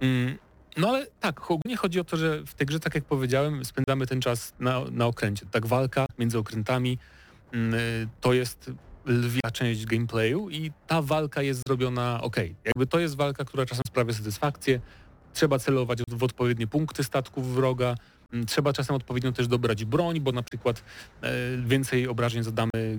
Mm, 0.00 0.38
no 0.76 0.88
ale 0.88 1.06
tak, 1.20 1.50
ogólnie 1.50 1.76
chodzi 1.76 2.00
o 2.00 2.04
to, 2.04 2.16
że 2.16 2.42
w 2.46 2.54
tej 2.54 2.66
grze, 2.66 2.80
tak 2.80 2.94
jak 2.94 3.04
powiedziałem, 3.04 3.64
spędzamy 3.64 4.06
ten 4.06 4.20
czas 4.20 4.54
na, 4.60 4.80
na 4.90 5.06
okręcie. 5.06 5.46
Tak 5.50 5.66
walka 5.66 6.06
między 6.18 6.38
okrętami 6.38 6.98
mm, 7.52 7.74
to 8.20 8.32
jest 8.32 8.70
lwia 9.06 9.50
część 9.52 9.86
gameplayu 9.86 10.50
i 10.50 10.72
ta 10.86 11.02
walka 11.02 11.42
jest 11.42 11.62
zrobiona 11.66 12.20
ok. 12.22 12.36
Jakby 12.64 12.86
to 12.86 12.98
jest 12.98 13.16
walka, 13.16 13.44
która 13.44 13.66
czasem 13.66 13.82
sprawia 13.86 14.12
satysfakcję. 14.12 14.80
Trzeba 15.34 15.58
celować 15.58 15.98
w 16.08 16.22
odpowiednie 16.22 16.66
punkty 16.66 17.04
statków 17.04 17.54
wroga. 17.54 17.94
Mm, 18.32 18.46
Trzeba 18.46 18.72
czasem 18.72 18.96
odpowiednio 18.96 19.32
też 19.32 19.48
dobrać 19.48 19.84
broń, 19.84 20.20
bo 20.20 20.32
na 20.32 20.42
przykład 20.42 20.84
e, 21.22 21.32
więcej 21.66 22.08
obrażeń 22.08 22.42
zadamy 22.42 22.98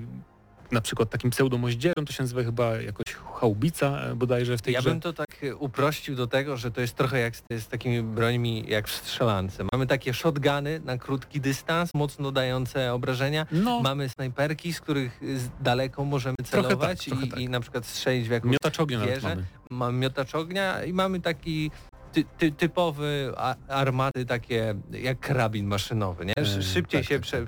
na 0.72 0.82
przykład 0.82 1.10
takim 1.10 1.30
pseudomoździerem, 1.30 2.06
to 2.06 2.14
się 2.14 2.24
nazywa 2.24 2.44
chyba 2.44 2.76
jakoś 2.76 3.16
chałbica 3.40 4.00
e, 4.00 4.16
bodajże 4.16 4.58
w 4.58 4.62
tej 4.62 4.74
Ja 4.74 4.80
grze. 4.82 4.90
bym 4.90 5.00
to 5.02 5.14
tak 5.14 5.44
e, 5.44 5.56
uprościł 5.56 6.16
do 6.16 6.28
tego, 6.28 6.58
że 6.58 6.72
to 6.72 6.82
jest 6.82 6.96
trochę 6.96 7.20
jak 7.20 7.36
z, 7.36 7.44
z 7.52 7.68
takimi 7.68 8.02
brońmi 8.02 8.66
jak 8.68 8.88
w 8.88 8.92
strzelance. 8.96 9.66
Mamy 9.72 9.88
takie 9.88 10.14
shotguny 10.14 10.82
na 10.86 10.98
krótki 10.98 11.42
dystans, 11.42 11.94
mocno 11.94 12.32
dające 12.32 12.94
obrażenia. 12.94 13.46
No, 13.52 13.82
Mamy 13.82 14.10
snajperki, 14.10 14.74
z 14.74 14.82
których 14.82 15.20
z 15.36 15.50
daleko 15.62 16.06
możemy 16.06 16.36
tak, 16.38 16.48
celować 16.48 17.06
trochę 17.06 17.26
i, 17.26 17.30
tak. 17.30 17.40
i 17.40 17.50
na 17.50 17.60
przykład 17.60 17.86
strzelić 17.86 18.28
w 18.28 18.32
jakąś 18.32 18.52
miotacz 18.52 18.80
ognia 18.80 19.00
mamy. 19.24 19.46
mamy 19.70 19.98
miotacz 19.98 20.36
ognia 20.36 20.84
i 20.84 20.94
mamy 20.94 21.22
taki 21.22 21.72
ty, 22.12 22.24
ty, 22.38 22.52
typowy 22.52 23.34
armaty 23.68 24.26
takie 24.26 24.76
jak 24.92 25.20
karabin 25.20 25.66
maszynowy, 25.66 26.26
nie? 26.26 26.34
E, 26.38 26.62
Szybciej 26.64 27.02
tak, 27.02 27.10
się 27.10 27.16
tak, 27.16 27.24
prze, 27.24 27.46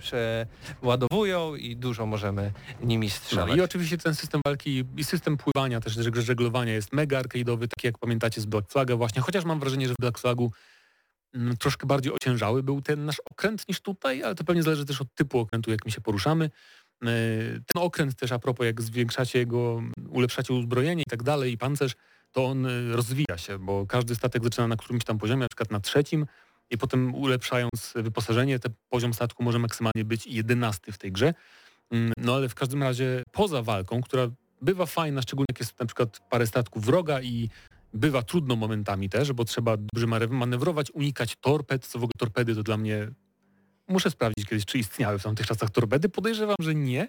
przeładowują 0.78 1.55
i 1.55 1.76
dużo 1.76 2.05
możemy 2.05 2.51
nimi 2.84 3.07
No, 3.07 3.14
strzelać. 3.14 3.57
I 3.57 3.62
oczywiście 3.62 3.97
ten 3.97 4.16
system 4.16 4.41
walki 4.45 4.84
i 4.97 5.03
system 5.03 5.38
pływania, 5.38 5.80
też 5.80 5.97
żeg- 5.97 6.20
żeglowania 6.22 6.74
jest 6.74 6.93
mega 6.93 7.22
arcade'owy, 7.22 7.68
taki 7.68 7.88
jak 7.88 7.97
pamiętacie 7.97 8.41
z 8.41 8.45
Black 8.45 8.72
Flaga 8.72 8.95
właśnie, 8.95 9.22
chociaż 9.22 9.45
mam 9.45 9.59
wrażenie, 9.59 9.88
że 9.88 9.93
w 9.93 10.01
Black 10.01 10.18
Flagu 10.20 10.51
mm, 11.34 11.57
troszkę 11.57 11.88
bardziej 11.88 12.14
ociężały 12.14 12.64
był 12.64 12.82
ten 12.82 13.05
nasz 13.05 13.22
okręt 13.32 13.68
niż 13.70 13.82
tutaj, 13.82 14.24
ale 14.24 14.36
to 14.36 14.43
pewnie 14.43 14.64
zależy 14.64 14.86
też 14.86 15.01
od 15.01 15.14
typu 15.16 15.39
okrętu, 15.39 15.72
jakim 15.72 15.91
się 15.91 16.01
poruszamy. 16.01 16.45
E, 17.03 17.07
Ten 17.53 17.82
okręt 17.84 18.16
też 18.16 18.32
a 18.32 18.39
propos, 18.39 18.66
jak 18.66 18.82
zwiększacie 18.82 19.39
jego, 19.39 19.82
ulepszacie 20.09 20.53
uzbrojenie 20.53 21.01
i 21.01 21.09
tak 21.09 21.24
dalej 21.24 21.51
i 21.53 21.57
pancerz, 21.57 21.95
to 22.32 22.46
on 22.46 22.66
e, 22.66 22.96
rozwija 22.96 23.38
się, 23.38 23.60
bo 23.60 23.86
każdy 23.86 24.16
statek 24.16 24.44
zaczyna 24.44 24.68
na 24.68 24.76
którymś 24.76 25.04
tam 25.04 25.18
poziomie, 25.18 25.42
na 25.42 25.48
przykład 25.48 25.72
na 25.72 25.80
trzecim 25.80 26.26
i 26.70 26.78
potem 26.78 27.16
ulepszając 27.16 27.94
wyposażenie, 27.96 28.60
ten 28.60 28.74
poziom 28.90 29.14
statku 29.14 29.44
może 29.44 29.60
maksymalnie 29.60 30.06
być 30.06 30.28
jedenasty 30.28 30.92
w 30.92 30.98
tej 30.98 31.12
grze. 31.12 31.34
Mm, 31.92 32.14
No 32.18 32.36
ale 32.36 32.50
w 32.50 32.56
każdym 32.56 32.84
razie 32.84 33.24
poza 33.32 33.62
walką, 33.62 34.02
która 34.02 34.28
bywa 34.62 34.86
fajna, 34.86 35.22
szczególnie 35.22 35.46
jak 35.50 35.60
jest 35.60 35.80
na 35.80 35.86
przykład 35.86 36.20
parę 36.30 36.48
statków 36.48 36.86
wroga 36.86 37.22
i 37.22 37.50
bywa 37.94 38.22
trudno 38.22 38.56
momentami 38.56 39.10
też, 39.10 39.34
bo 39.34 39.46
trzeba 39.46 39.78
dobrze 39.78 40.08
manewrować, 40.30 40.92
unikać 40.92 41.36
torped, 41.42 41.88
co 41.88 42.00
w 42.00 42.04
ogóle 42.04 42.14
torpedy 42.18 42.56
to 42.56 42.64
dla 42.64 42.78
mnie... 42.78 43.08
Muszę 43.88 44.12
sprawdzić 44.12 44.46
kiedyś, 44.46 44.66
czy 44.66 44.78
istniały 44.78 45.20
w 45.20 45.24
tamtych 45.24 45.46
czasach 45.48 45.70
torpedy. 45.70 46.10
Podejrzewam, 46.10 46.56
że 46.60 46.76
nie, 46.76 47.08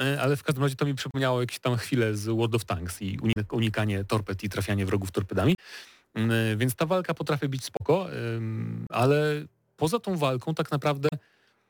e, 0.00 0.20
ale 0.22 0.36
w 0.36 0.42
każdym 0.42 0.62
razie 0.64 0.76
to 0.76 0.86
mi 0.86 0.94
przypomniało 0.94 1.40
jakieś 1.40 1.58
tam 1.58 1.76
chwile 1.76 2.14
z 2.14 2.24
World 2.26 2.54
of 2.54 2.64
Tanks 2.64 3.02
i 3.02 3.18
unik- 3.18 3.54
unikanie 3.56 4.04
torped 4.04 4.44
i 4.44 4.48
trafianie 4.48 4.86
wrogów 4.86 5.10
torpedami. 5.10 5.54
Mm, 6.14 6.30
e, 6.30 6.56
Więc 6.56 6.74
ta 6.74 6.86
walka 6.86 7.14
potrafi 7.14 7.48
być 7.48 7.64
spoko, 7.64 8.06
ale 8.88 9.44
poza 9.76 9.98
tą 9.98 10.16
walką 10.16 10.54
tak 10.54 10.70
naprawdę 10.70 11.08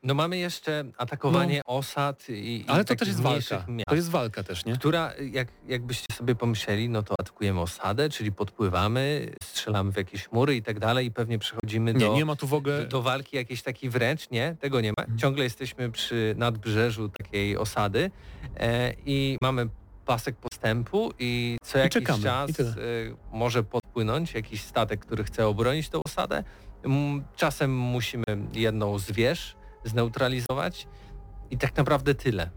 No 0.05 0.13
mamy 0.13 0.37
jeszcze 0.37 0.85
atakowanie 0.97 1.61
osad 1.65 2.29
i, 2.29 2.33
i 2.33 2.65
No. 2.67 2.73
Ale 2.73 2.83
to 2.83 2.87
takich 2.87 2.99
też 2.99 3.07
jest 3.07 3.21
walka. 3.21 3.65
miast. 3.67 3.87
To 3.89 3.95
jest 3.95 4.09
walka 4.09 4.43
też, 4.43 4.65
nie? 4.65 4.73
która, 4.73 5.13
jak, 5.31 5.47
jakbyście 5.67 6.05
sobie 6.13 6.35
pomyśleli, 6.35 6.89
no 6.89 7.03
to 7.03 7.15
atakujemy 7.19 7.61
osadę, 7.61 8.09
czyli 8.09 8.31
podpływamy, 8.31 9.31
strzelamy 9.43 9.91
w 9.91 9.97
jakieś 9.97 10.31
mury 10.31 10.55
i 10.55 10.61
tak 10.61 10.79
dalej 10.79 11.05
i 11.07 11.11
pewnie 11.11 11.39
przechodzimy 11.39 11.93
Nie, 11.93 11.99
do, 11.99 12.15
nie 12.15 12.25
ma 12.25 12.35
tu 12.35 12.47
w 12.47 12.53
ogóle... 12.53 12.81
do, 12.81 12.87
do 12.87 13.01
walki 13.01 13.35
jakiejś 13.35 13.61
takiej 13.61 13.89
wręcz, 13.89 14.29
nie? 14.29 14.55
Tego 14.59 14.81
nie 14.81 14.89
ma. 14.89 15.03
Mhm. 15.03 15.17
Ciągle 15.19 15.43
jesteśmy 15.43 15.91
przy 15.91 16.35
nadbrzeżu 16.37 17.09
takiej 17.09 17.57
osady 17.57 18.11
e, 18.57 18.93
i 19.05 19.37
mamy 19.41 19.69
pasek 20.05 20.35
postępu 20.35 21.13
i 21.19 21.57
co 21.63 21.77
jakiś 21.77 21.93
czekamy, 21.93 22.23
czas 22.23 22.49
i 22.49 22.61
e, 22.61 22.65
może 23.31 23.63
podpłynąć 23.63 24.33
jakiś 24.33 24.61
statek, 24.61 25.05
który 25.05 25.23
chce 25.23 25.47
obronić 25.47 25.89
tę 25.89 25.99
osadę. 26.05 26.43
Czasem 27.35 27.77
musimy 27.77 28.25
jedną 28.53 28.99
z 28.99 29.11
wież 29.11 29.55
zneutralizować 29.85 30.87
i 31.51 31.57
tak 31.57 31.77
naprawdę 31.77 32.15
tyle. 32.15 32.49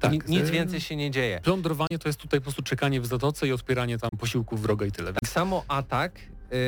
Tak, 0.00 0.12
Ni- 0.12 0.20
nic 0.38 0.48
e, 0.48 0.52
więcej 0.52 0.80
się 0.80 0.96
nie 0.96 1.10
dzieje. 1.10 1.40
Plądrowanie 1.44 1.98
to 1.98 2.08
jest 2.08 2.20
tutaj 2.20 2.40
po 2.40 2.44
prostu 2.44 2.62
czekanie 2.62 3.00
w 3.00 3.06
zatoce 3.06 3.48
i 3.48 3.52
odpieranie 3.52 3.98
tam 3.98 4.10
posiłków 4.18 4.62
wroga 4.62 4.86
i 4.86 4.92
tyle. 4.92 5.12
Tak 5.12 5.30
samo 5.30 5.64
atak, 5.68 6.18
yy, 6.50 6.58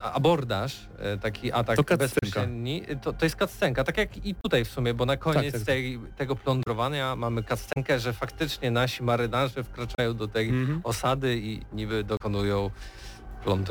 abordaż, 0.00 0.88
yy, 1.12 1.18
taki 1.18 1.52
atak 1.52 1.76
To 1.76 1.96
bezpośredni, 1.96 2.82
to, 3.02 3.12
to 3.12 3.26
jest 3.26 3.38
cutscenka, 3.38 3.84
tak 3.84 3.98
jak 3.98 4.26
i 4.26 4.34
tutaj 4.34 4.64
w 4.64 4.68
sumie, 4.70 4.94
bo 4.94 5.06
na 5.06 5.16
koniec 5.16 5.52
tak, 5.52 5.60
tak. 5.60 5.66
Tej, 5.66 5.98
tego 6.16 6.36
plądrowania 6.36 7.16
mamy 7.16 7.42
cutscenkę, 7.42 8.00
że 8.00 8.12
faktycznie 8.12 8.70
nasi 8.70 9.02
marynarze 9.02 9.64
wkraczają 9.64 10.14
do 10.14 10.28
tej 10.28 10.48
Mhm. 10.48 10.80
osady 10.84 11.38
i 11.38 11.60
niby 11.72 12.04
dokonują 12.04 12.70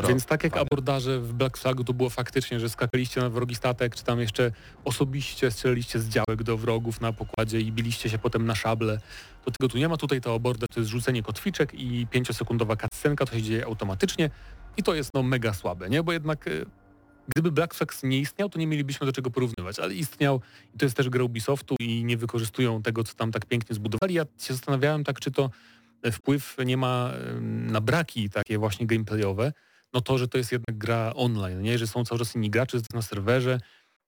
Więc 0.08 0.26
tak 0.26 0.44
jak 0.44 0.58
abordaże 0.58 1.20
w 1.20 1.34
Black 1.34 1.58
Flagu 1.58 1.84
to 1.84 1.94
było 1.94 2.10
faktycznie, 2.10 2.60
że 2.60 2.70
skakaliście 2.70 3.22
na 3.22 3.30
wrogi 3.30 3.56
statek, 3.56 3.96
czy 3.96 4.04
tam 4.04 4.20
jeszcze 4.20 4.52
osobiście 4.86 5.52
strzeliliście 5.52 6.00
z 6.00 6.10
działek 6.10 6.44
do 6.44 6.58
wrogów 6.58 7.02
na 7.02 7.14
pokładzie 7.14 7.60
i 7.60 7.72
biliście 7.72 8.10
się 8.10 8.18
potem 8.18 8.46
na 8.46 8.56
szable, 8.56 9.00
to 9.46 9.52
tego 9.52 9.70
tu 9.70 9.78
nie 9.78 9.90
ma. 9.90 9.98
Tutaj 9.98 10.22
ta 10.22 10.34
aborda 10.34 10.68
to 10.74 10.80
jest 10.80 10.92
rzucenie 10.92 11.24
kotwiczek 11.24 11.74
i 11.74 12.08
pięciosekundowa 12.08 12.76
cutscenka, 12.76 13.26
to 13.26 13.36
się 13.36 13.42
dzieje 13.42 13.66
automatycznie 13.66 14.30
i 14.78 14.84
to 14.84 14.96
jest 14.96 15.14
no 15.14 15.24
mega 15.24 15.54
słabe, 15.54 15.90
nie? 15.90 16.04
Bo 16.04 16.14
jednak 16.14 16.48
y, 16.48 16.66
gdyby 17.28 17.52
Black 17.52 17.74
Flags 17.74 18.04
nie 18.04 18.20
istniał, 18.20 18.50
to 18.50 18.60
nie 18.60 18.68
mielibyśmy 18.68 19.08
do 19.08 19.14
czego 19.14 19.30
porównywać, 19.30 19.80
ale 19.80 19.94
istniał 19.94 20.42
i 20.76 20.78
to 20.78 20.86
jest 20.86 20.98
też 20.98 21.10
gra 21.10 21.24
Ubisoftu 21.24 21.76
i 21.80 22.04
nie 22.04 22.18
wykorzystują 22.18 22.82
tego, 22.82 23.04
co 23.04 23.14
tam 23.14 23.32
tak 23.32 23.46
pięknie 23.46 23.76
zbudowali. 23.76 24.14
Ja 24.14 24.24
się 24.24 24.54
zastanawiałem 24.54 25.04
tak, 25.04 25.20
czy 25.20 25.32
to 25.32 25.50
wpływ 26.12 26.58
nie 26.66 26.78
ma 26.78 27.14
na 27.42 27.82
braki 27.82 28.30
takie 28.30 28.58
właśnie 28.58 28.88
gameplayowe, 28.88 29.54
no 29.94 30.02
to, 30.02 30.18
że 30.18 30.28
to 30.28 30.38
jest 30.38 30.52
jednak 30.52 30.78
gra 30.78 31.14
online, 31.16 31.62
nie? 31.62 31.78
że 31.78 31.88
są 31.88 32.06
cały 32.06 32.20
czas 32.20 32.36
inni 32.36 32.50
gracze 32.50 32.78
na 32.94 33.02
serwerze 33.02 33.60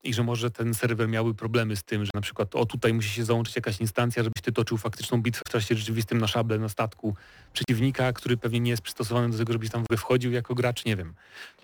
i 0.04 0.14
że 0.14 0.24
może 0.24 0.52
ten 0.52 0.74
serwer 0.74 1.10
miały 1.10 1.36
problemy 1.36 1.76
z 1.76 1.84
tym, 1.84 2.06
że 2.06 2.12
na 2.14 2.22
przykład 2.22 2.56
o 2.56 2.66
tutaj 2.66 2.94
musi 2.94 3.10
się 3.10 3.26
załączyć 3.26 3.56
jakaś 3.56 3.82
instancja, 3.82 4.24
żebyś 4.24 4.42
ty 4.44 4.52
toczył 4.52 4.78
faktyczną 4.78 5.22
bitwę 5.22 5.42
w 5.48 5.52
czasie 5.52 5.76
rzeczywistym 5.76 6.18
na 6.18 6.28
szable, 6.28 6.60
na 6.60 6.70
statku 6.70 7.16
przeciwnika, 7.54 8.14
który 8.14 8.38
pewnie 8.38 8.60
nie 8.60 8.72
jest 8.72 8.82
przystosowany 8.82 9.30
do 9.30 9.38
tego, 9.38 9.54
żebyś 9.54 9.70
tam 9.70 9.82
w 9.82 9.86
ogóle 9.86 9.98
wchodził 9.98 10.32
jako 10.32 10.56
gracz, 10.56 10.86
nie 10.86 10.96
wiem. 10.96 11.14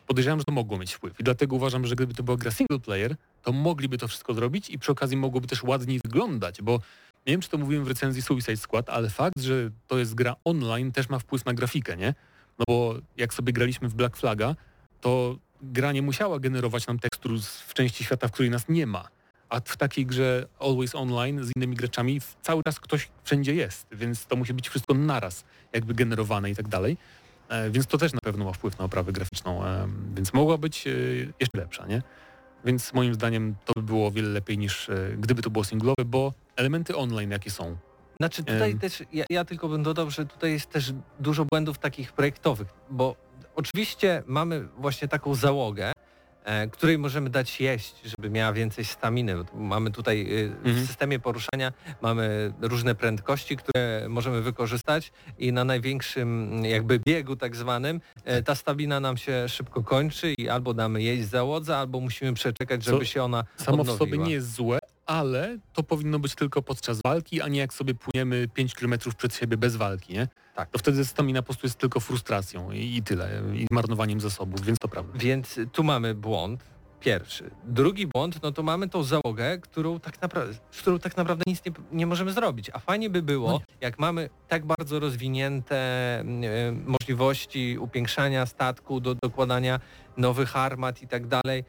Podejrzewam, 0.08 0.40
że 0.40 0.46
to 0.46 0.52
mogło 0.52 0.78
mieć 0.78 0.94
wpływ 0.94 1.20
i 1.20 1.24
dlatego 1.24 1.56
uważam, 1.56 1.88
że 1.88 1.96
gdyby 1.96 2.14
to 2.14 2.24
była 2.24 2.38
gra 2.38 2.52
single 2.52 2.80
player, 2.80 3.16
to 3.42 3.52
mogliby 3.52 3.98
to 3.98 4.08
wszystko 4.08 4.34
zrobić 4.34 4.70
i 4.70 4.80
przy 4.80 4.92
okazji 4.92 5.18
mogłoby 5.18 5.48
też 5.48 5.64
ładniej 5.64 6.00
wyglądać, 6.06 6.62
bo 6.62 6.80
nie 7.28 7.34
wiem, 7.34 7.42
czy 7.42 7.50
to 7.50 7.58
mówiłem 7.58 7.86
w 7.86 7.88
recenzji 7.88 8.22
Suicide 8.22 8.58
Squad, 8.58 8.90
ale 8.90 9.10
fakt, 9.10 9.42
że 9.42 9.70
to 9.88 9.98
jest 9.98 10.16
gra 10.16 10.36
online 10.44 10.92
też 10.92 11.10
ma 11.10 11.20
wpływ 11.20 11.46
na 11.46 11.54
grafikę, 11.54 11.98
nie? 11.98 12.14
No 12.60 12.66
bo 12.68 12.96
jak 13.18 13.34
sobie 13.34 13.54
graliśmy 13.54 13.90
w 13.90 13.94
Black 13.94 14.18
Flaga, 14.18 14.56
to 15.02 15.38
gra 15.62 15.92
nie 15.92 16.02
musiała 16.02 16.40
generować 16.40 16.88
nam 16.88 17.00
tekstur 17.00 17.40
w 17.68 17.74
części 17.74 18.04
świata, 18.04 18.28
w 18.28 18.32
której 18.32 18.50
nas 18.52 18.70
nie 18.70 18.88
ma. 18.88 19.08
A 19.50 19.60
w 19.60 19.78
takiej 19.78 20.06
grze 20.06 20.48
Always 20.60 20.96
Online 20.96 21.44
z 21.44 21.52
innymi 21.56 21.76
graczami 21.76 22.22
cały 22.42 22.64
czas 22.64 22.80
ktoś 22.80 23.10
wszędzie 23.24 23.56
jest, 23.56 23.88
więc 23.92 24.26
to 24.26 24.36
musi 24.36 24.54
być 24.54 24.70
wszystko 24.70 24.94
naraz 24.94 25.44
jakby 25.74 25.94
generowane 25.94 26.52
i 26.52 26.56
tak 26.56 26.68
dalej. 26.68 26.98
E, 27.50 27.70
Więc 27.70 27.88
to 27.88 27.98
też 27.98 28.14
na 28.14 28.20
pewno 28.24 28.46
ma 28.46 28.54
wpływ 28.54 28.80
na 28.80 28.86
oprawę 28.86 29.12
graficzną, 29.12 29.66
e, 29.66 29.88
więc 30.16 30.34
mogła 30.34 30.58
być 30.58 30.88
e, 30.88 30.92
jeszcze 31.40 31.58
lepsza, 31.58 31.86
nie? 31.88 32.02
Więc 32.66 32.94
moim 32.94 33.14
zdaniem 33.14 33.56
to 33.66 33.74
by 33.74 33.82
było 33.82 34.08
o 34.08 34.12
wiele 34.12 34.30
lepiej 34.30 34.58
niż 34.58 34.90
e, 34.90 34.96
gdyby 35.18 35.42
to 35.42 35.50
było 35.50 35.64
singlowe, 35.64 36.06
bo 36.06 36.34
elementy 36.56 36.96
online 36.96 37.32
jakie 37.32 37.52
są, 37.52 37.78
Znaczy 38.20 38.44
tutaj 38.44 38.72
Em. 38.72 38.80
też, 38.80 39.04
ja, 39.14 39.26
ja 39.30 39.46
tylko 39.46 39.68
bym 39.68 39.84
dodał, 39.84 40.10
że 40.10 40.26
tutaj 40.26 40.52
jest 40.52 40.70
też 40.70 40.94
dużo 41.20 41.46
błędów 41.46 41.78
takich 41.78 42.14
projektowych, 42.14 42.68
bo 42.90 43.16
oczywiście 43.56 44.24
mamy 44.26 44.68
właśnie 44.78 45.08
taką 45.08 45.36
załogę, 45.36 45.92
której 46.72 46.98
możemy 46.98 47.30
dać 47.30 47.62
jeść, 47.62 47.96
żeby 48.06 48.30
miała 48.30 48.54
więcej 48.54 48.86
staminy. 48.86 49.36
Mamy 49.54 49.92
tutaj 49.92 50.22
y, 50.22 50.50
w 50.64 50.68
Mhm. 50.68 50.88
systemie 50.88 51.20
poruszania 51.20 51.74
mamy 52.02 52.54
różne 52.62 52.96
prędkości, 52.96 53.58
które 53.58 54.06
możemy 54.10 54.42
wykorzystać 54.42 55.12
i 55.40 55.54
na 55.54 55.64
największym 55.64 56.52
jakby 56.66 57.00
biegu 57.00 57.36
tak 57.36 57.56
zwanym 57.56 58.02
e, 58.26 58.42
ta 58.44 58.56
stamina 58.56 59.00
nam 59.00 59.18
się 59.18 59.50
szybko 59.50 59.84
kończy 59.84 60.34
i 60.38 60.50
albo 60.50 60.74
damy 60.74 61.02
jeść 61.04 61.24
załodze, 61.30 61.78
albo 61.78 62.00
musimy 62.00 62.34
przeczekać, 62.34 62.84
Co 62.84 62.92
żeby 62.92 63.06
się 63.06 63.24
ona 63.24 63.44
samo 63.58 63.78
w 63.78 63.80
odnowiła. 63.80 63.98
sobie 63.98 64.18
nie 64.18 64.32
jest 64.32 64.54
złe, 64.54 64.80
ale 65.06 65.58
to 65.74 65.84
powinno 65.84 66.20
być 66.20 66.36
tylko 66.36 66.62
podczas 66.62 67.02
walki, 67.02 67.42
a 67.42 67.48
nie 67.48 67.60
jak 67.60 67.74
sobie 67.74 67.94
płyniemy 67.96 68.48
5 68.48 68.76
km 68.76 68.94
przed 69.18 69.36
siebie 69.36 69.58
bez 69.58 69.76
walki, 69.76 70.14
nie? 70.14 70.28
Tak. 70.56 70.70
To 70.70 70.80
wtedy 70.80 71.06
stamina 71.06 71.42
po 71.42 71.46
prostu 71.46 71.68
jest 71.68 71.78
tylko 71.80 72.00
frustracją 72.00 72.72
i, 72.72 72.98
i 72.98 73.04
tyle, 73.04 73.42
i 73.54 73.68
marnowaniem 73.72 74.20
zasobów, 74.20 74.62
więc 74.62 74.80
to 74.80 74.88
prawda. 74.88 75.20
Więc 75.20 75.60
tu 75.72 75.84
mamy 75.84 76.16
błąd 76.16 76.76
pierwszy. 77.00 77.52
Drugi 77.64 78.08
błąd, 78.08 78.44
no 78.44 78.52
to 78.52 78.64
mamy 78.64 78.90
tą 78.90 79.04
załogę, 79.04 79.58
którą 79.58 80.00
tak 80.00 80.22
naprawdę, 80.22 80.54
z 80.72 80.82
którą 80.82 81.00
tak 81.00 81.18
naprawdę 81.18 81.44
nic 81.48 81.66
nie, 81.66 81.72
nie 81.92 82.06
możemy 82.06 82.32
zrobić. 82.32 82.70
A 82.74 82.80
fajnie 82.80 83.10
by 83.10 83.22
było, 83.22 83.52
No 83.52 83.62
jak 83.82 84.00
mamy 84.00 84.30
tak 84.48 84.66
bardzo 84.66 85.00
rozwinięte 85.00 85.76
e, 86.20 86.26
możliwości 86.86 87.78
upiększania 87.80 88.46
statku, 88.46 89.00
do 89.00 89.16
dokładania 89.16 89.80
nowych 90.18 90.56
armat 90.56 91.02
i 91.02 91.08
tak 91.08 91.28
dalej, 91.28 91.64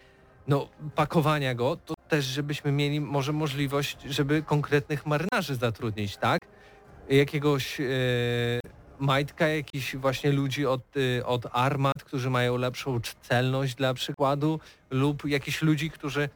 no 0.48 0.68
pakowania 0.94 1.54
go, 1.54 1.76
to 1.76 1.95
też 2.08 2.24
żebyśmy 2.24 2.72
mieli 2.72 3.00
może 3.00 3.32
możliwość, 3.32 3.96
żeby 4.02 4.42
konkretnych 4.42 5.06
marynarzy 5.06 5.54
zatrudnić, 5.54 6.16
tak? 6.16 6.40
Jakiegoś 7.08 7.80
e, 7.80 7.84
majtka, 8.98 9.48
jakichś 9.48 9.96
właśnie 9.96 10.32
ludzi 10.32 10.66
od, 10.66 10.96
y, 10.96 11.26
od 11.26 11.46
armat, 11.52 12.04
którzy 12.04 12.30
mają 12.30 12.56
lepszą 12.56 13.00
celność 13.22 13.74
dla 13.74 13.94
przykładu, 13.94 14.60
lub 14.90 15.24
jakichś 15.24 15.62
ludzi, 15.62 15.90
którzy 15.90 16.28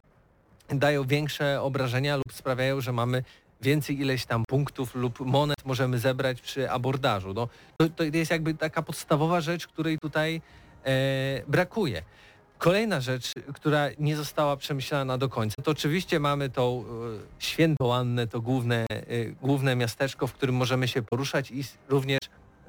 dają 0.68 1.06
większe 1.06 1.62
obrażenia 1.62 2.16
lub 2.16 2.32
sprawiają, 2.32 2.80
że 2.80 2.92
mamy 2.92 3.22
więcej 3.62 4.00
ileś 4.00 4.26
tam 4.26 4.44
punktów 4.48 4.94
lub 4.94 5.20
monet 5.20 5.64
możemy 5.64 5.98
zebrać 5.98 6.40
przy 6.40 6.70
abordażu. 6.70 7.34
No, 7.34 7.48
to, 7.76 7.88
to 7.88 8.04
jest 8.04 8.30
jakby 8.30 8.54
taka 8.54 8.82
podstawowa 8.82 9.40
rzecz, 9.40 9.66
której 9.66 9.98
tutaj 9.98 10.42
e, 10.84 11.42
brakuje. 11.48 12.02
Kolejna 12.60 13.00
rzecz, 13.00 13.32
która 13.54 13.88
nie 13.98 14.16
została 14.16 14.56
przemyślana 14.56 15.18
do 15.18 15.28
końca, 15.28 15.62
to 15.62 15.70
oczywiście 15.70 16.20
mamy 16.20 16.50
tą 16.50 16.84
e, 16.84 16.84
świętą 17.38 17.94
Annę, 17.94 18.26
to 18.26 18.40
główne, 18.40 18.86
e, 18.90 18.96
główne 19.42 19.76
miasteczko, 19.76 20.26
w 20.26 20.32
którym 20.32 20.54
możemy 20.54 20.88
się 20.88 21.02
poruszać 21.02 21.50
i 21.50 21.64
również 21.88 22.18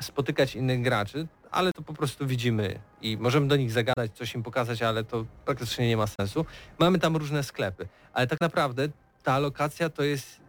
spotykać 0.01 0.55
innych 0.55 0.81
graczy, 0.81 1.27
ale 1.51 1.73
to 1.73 1.81
po 1.81 1.93
prostu 1.93 2.27
widzimy 2.27 2.79
i 3.01 3.17
możemy 3.17 3.47
do 3.47 3.55
nich 3.55 3.71
zagadać, 3.71 4.11
coś 4.13 4.35
im 4.35 4.43
pokazać, 4.43 4.81
ale 4.81 5.03
to 5.03 5.25
praktycznie 5.45 5.87
nie 5.87 5.97
ma 5.97 6.07
sensu. 6.07 6.45
Mamy 6.79 6.99
tam 6.99 7.17
różne 7.17 7.43
sklepy, 7.43 7.87
ale 8.13 8.27
tak 8.27 8.41
naprawdę 8.41 8.87
ta 9.23 9.39
lokacja 9.39 9.89
to 9.89 10.03
jest 10.03 10.39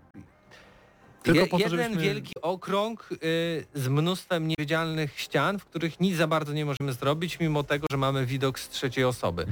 Tylko 1.23 1.47
po 1.47 1.59
to, 1.59 1.65
jeden 1.65 1.81
żebyśmy- 1.81 2.03
wielki 2.03 2.33
okrąg 2.43 3.09
y, 3.13 3.17
z 3.75 3.89
mnóstwem 3.89 4.49
niewidzialnych 4.49 5.21
ścian, 5.21 5.59
w 5.59 5.65
których 5.65 6.01
nic 6.01 6.17
za 6.17 6.27
bardzo 6.27 6.53
nie 6.53 6.65
możemy 6.65 6.93
zrobić, 6.93 7.41
mimo 7.41 7.63
tego, 7.63 7.87
że 7.91 7.97
mamy 7.97 8.27
widok 8.27 8.59
z 8.59 8.69
trzeciej 8.69 9.05
osoby. 9.05 9.47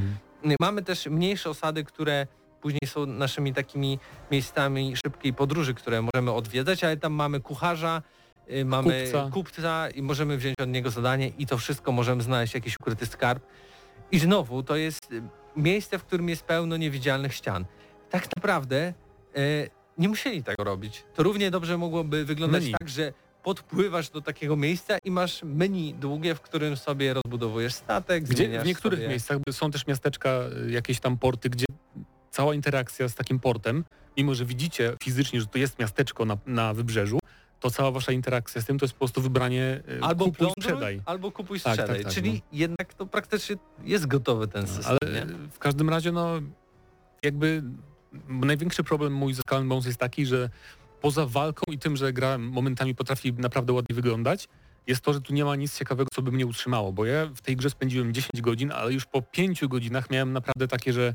Y, 0.47 0.57
Mamy 0.61 0.83
też 0.83 1.07
mniejsze 1.07 1.51
osady, 1.51 1.85
które 1.85 2.27
później 2.61 2.81
są 2.87 3.07
naszymi 3.07 3.55
takimi 3.55 3.99
miejscami 4.31 4.97
szybkiej 4.97 5.35
podróży, 5.35 5.75
które 5.75 6.03
możemy 6.03 6.33
odwiedzać, 6.33 6.85
ale 6.85 6.97
tam 6.97 7.12
mamy 7.12 7.41
kucharza, 7.41 8.03
y, 8.53 8.64
mamy 8.64 9.03
Kupca. 9.05 9.31
kupca. 9.33 9.91
i 9.91 10.03
możemy 10.03 10.37
wziąć 10.37 10.55
od 10.61 10.68
niego 10.68 10.91
zadanie 10.91 11.29
i 11.39 11.47
to 11.47 11.59
wszystko 11.59 11.93
możemy 11.93 12.23
znaleźć 12.23 12.55
jakiś 12.55 12.77
ukryty 12.81 13.07
skarb. 13.07 13.43
I 14.12 14.18
znowu 14.18 14.62
to 14.62 14.77
jest 14.77 15.12
y, 15.12 15.23
miejsce, 15.57 15.99
w 15.99 16.05
którym 16.05 16.29
jest 16.29 16.43
pełno 16.45 16.77
niewidzialnych 16.77 17.35
ścian. 17.35 17.64
Tak 18.11 18.29
naprawdę 18.37 18.93
y, 19.37 19.71
nie 20.01 20.09
musieli 20.09 20.42
tego 20.42 20.64
robić. 20.64 21.05
To 21.14 21.22
równie 21.22 21.51
dobrze 21.51 21.78
mogłoby 21.78 22.24
wyglądać 22.24 22.62
Menu. 22.62 22.74
tak, 22.78 22.88
że 22.88 23.12
podpływasz 23.42 24.11
do 24.11 24.20
takiego 24.20 24.57
miejsca 24.57 24.98
i 25.05 25.11
masz 25.11 25.42
menu 25.42 25.94
długie, 25.94 26.34
w 26.34 26.40
którym 26.40 26.76
sobie 26.76 27.14
rozbudowujesz 27.14 27.74
statek, 27.74 28.24
Gdzie 28.24 28.61
w 28.61 28.66
niektórych 28.66 28.98
sobie... 28.98 29.09
miejscach 29.09 29.38
są 29.51 29.70
też 29.70 29.86
miasteczka, 29.86 30.30
y, 30.66 30.70
jakieś 30.70 31.01
tam 31.01 31.18
porty, 31.18 31.51
gdzie 31.51 31.66
cała 32.30 32.55
interakcja 32.55 33.09
z 33.09 33.14
takim 33.14 33.38
portem, 33.40 33.84
mimo 34.16 34.34
że 34.34 34.44
widzicie 34.44 34.96
fizycznie, 35.03 35.40
że 35.40 35.46
to 35.46 35.59
jest 35.59 35.78
miasteczko 35.78 36.24
na, 36.24 36.36
na 36.46 36.74
wybrzeżu, 36.74 37.18
to 37.61 37.70
cała 37.70 37.90
wasza 37.90 38.12
interakcja 38.12 38.61
z 38.62 38.64
tym 38.64 38.78
to 38.78 38.84
jest 38.84 38.94
po 38.94 38.98
prostu 38.98 39.20
wybranie 39.22 39.80
y, 39.90 40.03
Albo 40.03 40.24
kupuj, 40.24 40.36
plądruj, 40.38 40.62
sprzedaj. 40.64 41.01
albo 41.07 41.32
kupuj, 41.32 41.61
Tak, 41.61 41.72
sprzedaj. 41.72 41.96
tak, 41.96 42.05
tak, 42.05 42.14
Czyli 42.14 42.42
jednak 42.53 42.94
to 42.94 43.07
praktycznie 43.07 43.57
jest 43.84 44.07
gotowy 44.07 44.48
ten 44.48 44.66
system, 44.66 44.98
Ale 45.03 45.12
nie? 45.12 45.26
w 45.51 45.59
każdym 45.59 45.90
razie, 45.90 46.12
no 46.12 46.40
jakby 47.22 47.62
największy 48.28 48.84
problem 48.84 49.12
mój 49.12 49.34
z 49.34 49.38
Skull 49.38 49.64
Bones 49.64 49.86
jest 49.86 49.98
taki, 49.98 50.26
że 50.26 50.50
poza 51.00 51.26
walką 51.26 51.62
i 51.72 51.78
tym, 51.78 51.96
że 51.96 52.12
gra 52.12 52.38
momentami 52.38 52.94
potrafi 52.94 53.32
naprawdę 53.32 53.72
ładnie 53.72 53.94
wyglądać, 53.94 54.48
jest 54.86 55.00
to, 55.00 55.12
że 55.12 55.20
tu 55.20 55.34
nie 55.34 55.44
ma 55.44 55.56
nic 55.56 55.78
ciekawego, 55.78 56.08
co 56.14 56.22
by 56.22 56.32
mnie 56.32 56.46
utrzymało, 56.46 56.92
bo 56.92 57.04
ja 57.06 57.26
w 57.26 57.40
tej 57.40 57.56
grze 57.56 57.70
spędziłem 57.70 58.14
10 58.14 58.40
godzin, 58.40 58.72
ale 58.72 58.92
już 58.92 59.06
po 59.06 59.22
5 59.22 59.66
godzinach 59.66 60.11
miałem 60.11 60.32
naprawdę 60.32 60.68
takie, 60.68 60.92
że 60.92 61.14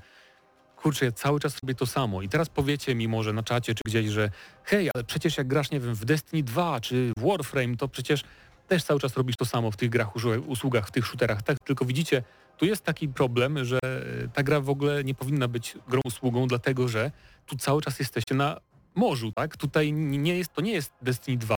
kurczę, 0.76 1.06
ja 1.06 1.12
cały 1.12 1.40
czas 1.40 1.60
robię 1.64 1.76
to 1.76 1.86
samo 1.86 2.22
i 2.22 2.30
teraz 2.30 2.50
powiecie 2.50 2.96
mi 2.96 3.08
może 3.08 3.34
na 3.34 3.44
czacie 3.44 3.76
czy 3.76 3.82
gdzieś, 3.86 4.08
że 4.08 4.30
hej, 4.64 4.90
ale 4.96 5.04
przecież 5.04 5.38
jak 5.38 5.48
grasz, 5.48 5.72
nie 5.72 5.80
wiem, 5.80 5.96
w 5.96 6.06
Destiny 6.06 6.44
2 6.44 6.80
czy 6.80 7.12
w 7.18 7.28
Warframe, 7.28 7.78
to 7.78 7.88
przecież 7.88 8.24
też 8.68 8.84
cały 8.84 9.00
czas 9.00 9.18
robisz 9.18 9.36
to 9.36 9.46
samo 9.46 9.72
w 9.72 9.78
tych 9.78 9.90
grach, 9.90 10.16
usłu- 10.16 10.44
usługach, 10.48 10.88
w 10.88 10.92
tych 10.92 11.06
shooterach, 11.06 11.42
tak? 11.44 11.58
Tylko 11.60 11.86
widzicie, 11.86 12.24
tu 12.58 12.66
jest 12.66 12.84
taki 12.84 13.08
problem, 13.10 13.66
że 13.66 13.80
e, 13.84 14.28
ta 14.28 14.44
gra 14.44 14.62
w 14.62 14.70
ogóle 14.70 15.04
nie 15.04 15.16
powinna 15.16 15.48
być 15.48 15.78
grą 15.88 16.02
usługą, 16.06 16.48
dlatego 16.48 16.88
że 16.88 17.12
tu 17.46 17.56
cały 17.56 17.82
czas 17.82 18.00
jesteście 18.00 18.36
na 18.36 18.60
morzu, 18.96 19.32
tak? 19.32 19.58
Tutaj 19.58 19.94
nie 19.94 20.38
jest, 20.38 20.54
to 20.54 20.62
nie 20.62 20.72
jest 20.72 20.94
Destiny 21.02 21.38
2, 21.38 21.56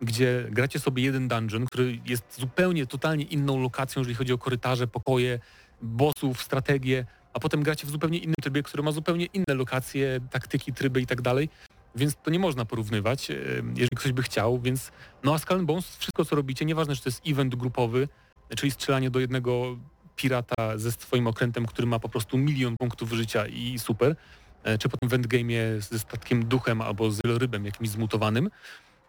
gdzie 0.00 0.46
gracie 0.50 0.78
sobie 0.78 1.02
jeden 1.02 1.28
dungeon, 1.28 1.66
który 1.66 1.98
jest 2.04 2.40
zupełnie, 2.40 2.86
totalnie 2.86 3.24
inną 3.24 3.60
lokacją, 3.60 4.00
jeżeli 4.00 4.14
chodzi 4.14 4.32
o 4.32 4.38
korytarze, 4.38 4.86
pokoje, 4.86 5.38
bossów, 5.82 6.42
strategię, 6.42 7.06
a 7.32 7.40
potem 7.40 7.62
gracie 7.62 7.86
w 7.86 7.90
zupełnie 7.90 8.18
innym 8.18 8.34
trybie, 8.42 8.62
który 8.62 8.82
ma 8.82 8.92
zupełnie 8.92 9.26
inne 9.26 9.54
lokacje, 9.54 10.20
taktyki, 10.30 10.72
tryby 10.72 11.00
i 11.00 11.06
tak 11.06 11.22
dalej. 11.22 11.48
Więc 11.96 12.16
to 12.22 12.30
nie 12.30 12.38
można 12.38 12.64
porównywać, 12.64 13.30
e, 13.30 13.34
jeżeli 13.74 13.96
ktoś 13.96 14.12
by 14.12 14.22
chciał, 14.22 14.60
więc 14.60 14.92
no 15.24 15.34
a 15.34 15.38
Skull 15.38 15.64
Bones, 15.64 15.96
wszystko 15.96 16.24
co 16.24 16.36
robicie, 16.36 16.64
nieważne 16.64 16.96
czy 16.96 17.02
to 17.02 17.08
jest 17.08 17.22
event 17.26 17.54
grupowy, 17.54 18.08
czyli 18.56 18.70
strzelanie 18.70 19.10
do 19.10 19.20
jednego 19.20 19.76
pirata 20.16 20.78
ze 20.78 20.92
swoim 20.92 21.26
okrętem, 21.26 21.66
który 21.66 21.86
ma 21.86 21.98
po 21.98 22.08
prostu 22.08 22.38
milion 22.38 22.76
punktów 22.76 23.12
życia 23.12 23.46
i 23.46 23.78
super, 23.78 24.16
e, 24.64 24.78
czy 24.78 24.88
potem 24.88 25.08
w 25.08 25.12
endgame'ie 25.12 25.80
ze 25.80 25.98
statkiem 25.98 26.44
duchem 26.44 26.80
albo 26.80 27.10
z 27.10 27.20
wielorybem 27.24 27.64
jakimś 27.64 27.88
zmutowanym, 27.88 28.50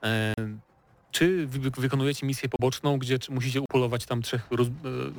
e, 0.04 0.34
czy 1.12 1.48
wy 1.48 1.72
wykonujecie 1.72 2.28
misję 2.28 2.50
poboczną, 2.50 2.98
gdzie 2.98 3.18
musicie 3.30 3.62
upolować 3.62 4.06
tam 4.06 4.22
trzech 4.22 4.50
e, 4.52 4.56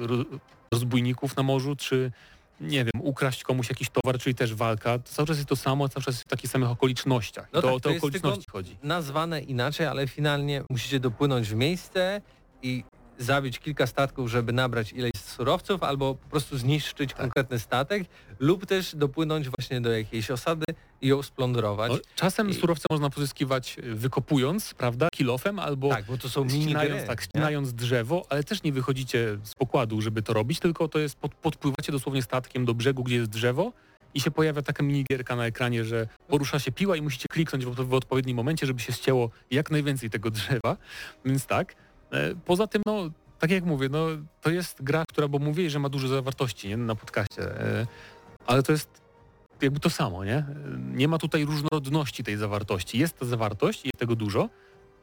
ro, 0.07 0.25
rozbójników 0.73 1.37
na 1.37 1.43
morzu, 1.43 1.77
czy 1.77 2.13
nie 2.61 2.85
wiem, 2.85 3.03
ukraść 3.03 3.43
komuś 3.43 3.69
jakiś 3.69 3.89
towar, 3.91 4.19
czyli 4.19 4.35
też 4.35 4.55
walka, 4.55 4.99
to 4.99 5.13
cały 5.13 5.29
czas 5.29 5.37
jest 5.37 5.49
to 5.49 5.57
samo, 5.57 5.89
cały 5.89 6.05
czas 6.05 6.15
jest 6.15 6.25
w 6.25 6.29
takich 6.29 6.51
samych 6.51 6.71
okolicznościach. 6.71 7.49
No 7.53 7.63
to 7.63 7.67
tak, 7.67 7.77
o 7.77 7.81
to 7.81 7.89
te 7.89 7.93
jest 7.93 8.05
okoliczności 8.05 8.51
chodzi. 8.51 8.77
nazwane 8.83 9.41
inaczej, 9.41 9.87
ale 9.87 10.07
finalnie 10.07 10.63
musicie 10.71 11.01
dopłynąć 11.01 11.49
w 11.49 11.55
miejsce 11.55 12.21
i 12.63 12.85
zabić 13.19 13.59
kilka 13.59 13.87
statków, 13.87 14.31
żeby 14.31 14.53
nabrać 14.53 14.93
ileś 14.93 15.13
surowców, 15.25 15.83
albo 15.83 16.15
po 16.15 16.29
prostu 16.31 16.59
zniszczyć 16.59 17.11
Tak. 17.11 17.21
konkretny 17.21 17.59
statek, 17.59 18.03
lub 18.41 18.67
też 18.67 18.97
dopłynąć 18.97 19.49
właśnie 19.49 19.81
do 19.81 19.91
jakiejś 19.93 20.31
osady 20.31 20.65
i 21.01 21.09
ją 21.09 21.23
splądrować. 21.23 21.93
No, 21.93 21.99
czasem 22.15 22.51
I- 22.51 22.55
surowce 22.55 22.87
można 22.91 23.11
pozyskiwać 23.11 23.77
y, 23.79 23.95
wykopując, 23.95 24.75
prawda, 24.75 25.09
kilofem 25.13 25.59
albo 25.59 25.89
tak, 25.89 26.05
bo 26.05 26.19
to 26.19 26.29
są 26.29 26.49
ścinając, 26.49 27.07
tak, 27.07 27.23
ścinając 27.23 27.73
drzewo, 27.73 28.27
ale 28.29 28.45
też 28.45 28.63
nie 28.63 28.73
wychodzicie 28.73 29.39
z 29.43 29.55
pokładu, 29.55 30.01
żeby 30.01 30.23
to 30.23 30.33
robić, 30.33 30.61
tylko 30.61 30.89
to 30.89 30.99
jest, 30.99 31.17
pod, 31.17 31.35
podpływacie 31.35 31.93
dosłownie 31.93 32.23
statkiem 32.23 32.65
do 32.65 32.75
brzegu, 32.75 33.03
gdzie 33.05 33.17
jest 33.17 33.31
drzewo 33.31 33.73
i 34.15 34.21
się 34.21 34.31
pojawia 34.31 34.63
taka 34.63 34.83
minigierka 34.83 35.37
na 35.37 35.47
ekranie, 35.47 35.85
że 35.85 36.09
porusza 36.29 36.59
się 36.59 36.73
piła 36.73 36.97
i 36.97 37.03
musicie 37.03 37.29
kliknąć 37.29 37.67
w, 37.67 37.75
w 37.75 37.95
odpowiednim 37.95 38.37
momencie, 38.37 38.67
żeby 38.67 38.81
się 38.81 38.93
ścięło 38.93 39.31
jak 39.51 39.71
najwięcej 39.71 40.11
tego 40.11 40.31
drzewa, 40.39 40.77
więc 41.25 41.47
tak. 41.47 41.75
E, 42.13 42.35
Poza 42.45 42.67
tym, 42.67 42.83
no, 42.87 43.11
tak 43.39 43.51
jak 43.51 43.65
mówię, 43.65 43.89
no, 43.89 44.07
to 44.41 44.51
jest 44.51 44.83
gra, 44.83 45.05
która, 45.09 45.29
bo 45.29 45.39
mówię, 45.39 45.71
że 45.71 45.79
ma 45.79 45.89
dużo 45.89 46.09
zawartości 46.09 46.69
nie, 46.69 46.77
na 46.77 46.95
podcaście, 46.95 47.43
e, 47.43 47.87
ale 48.47 48.63
to 48.63 48.73
jest 48.73 49.03
jakby 49.63 49.81
to 49.81 49.91
samo, 49.91 50.25
nie? 50.25 50.45
Nie 50.95 51.09
ma 51.09 51.19
tutaj 51.19 51.45
różnorodności 51.45 52.25
tej 52.25 52.37
zawartości. 52.37 52.99
Jest 52.99 53.19
ta 53.19 53.27
zawartość, 53.27 53.85
jest 53.85 53.99
tego 53.99 54.17
dużo, 54.17 54.49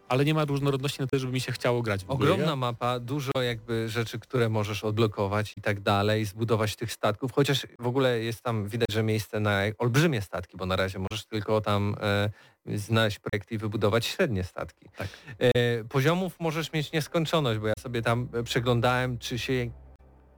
ale 0.09 0.25
nie 0.25 0.33
ma 0.33 0.45
różnorodności 0.45 1.01
na 1.01 1.07
tyle, 1.07 1.19
żeby 1.19 1.33
mi 1.33 1.41
się 1.41 1.51
chciało 1.51 1.81
grać. 1.81 2.05
Ogromna 2.07 2.55
mapa, 2.55 2.99
dużo 2.99 3.31
jakby 3.41 3.89
rzeczy, 3.89 4.19
które 4.19 4.49
możesz 4.49 4.83
odblokować 4.83 5.53
i 5.57 5.61
tak 5.61 5.79
dalej, 5.79 6.25
zbudować 6.25 6.75
tych 6.75 6.91
statków, 6.91 7.31
chociaż 7.31 7.67
w 7.79 7.87
ogóle 7.87 8.19
jest 8.19 8.41
tam, 8.41 8.67
widać, 8.67 8.87
że 8.91 9.03
miejsce 9.03 9.39
na 9.39 9.61
olbrzymie 9.77 10.21
statki, 10.21 10.57
bo 10.57 10.65
na 10.65 10.75
razie 10.75 10.99
możesz 10.99 11.25
tylko 11.25 11.61
tam 11.61 11.95
e, 12.01 12.29
znaleźć 12.77 13.19
projekty 13.19 13.55
i 13.55 13.57
wybudować 13.57 14.05
średnie 14.05 14.43
statki. 14.43 14.89
Tak. 14.97 15.07
E, 15.39 15.83
poziomów 15.83 16.39
możesz 16.39 16.73
mieć 16.73 16.91
nieskończoność, 16.91 17.59
bo 17.59 17.67
ja 17.67 17.73
sobie 17.79 18.01
tam 18.01 18.29
przeglądałem, 18.43 19.17
czy 19.17 19.39
się 19.39 19.71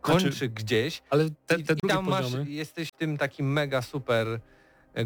kończy 0.01 0.31
Znaczy, 0.31 0.49
gdzieś 0.49 1.01
Ale 1.09 1.29
te, 1.29 1.55
i, 1.55 1.63
te 1.63 1.73
i 1.73 1.75
drugie 1.75 1.95
tam 1.95 2.09
masz, 2.09 2.23
poziomy... 2.23 2.51
jesteś 2.51 2.91
tym 2.91 3.17
takim 3.17 3.53
mega 3.53 3.81
super 3.81 4.39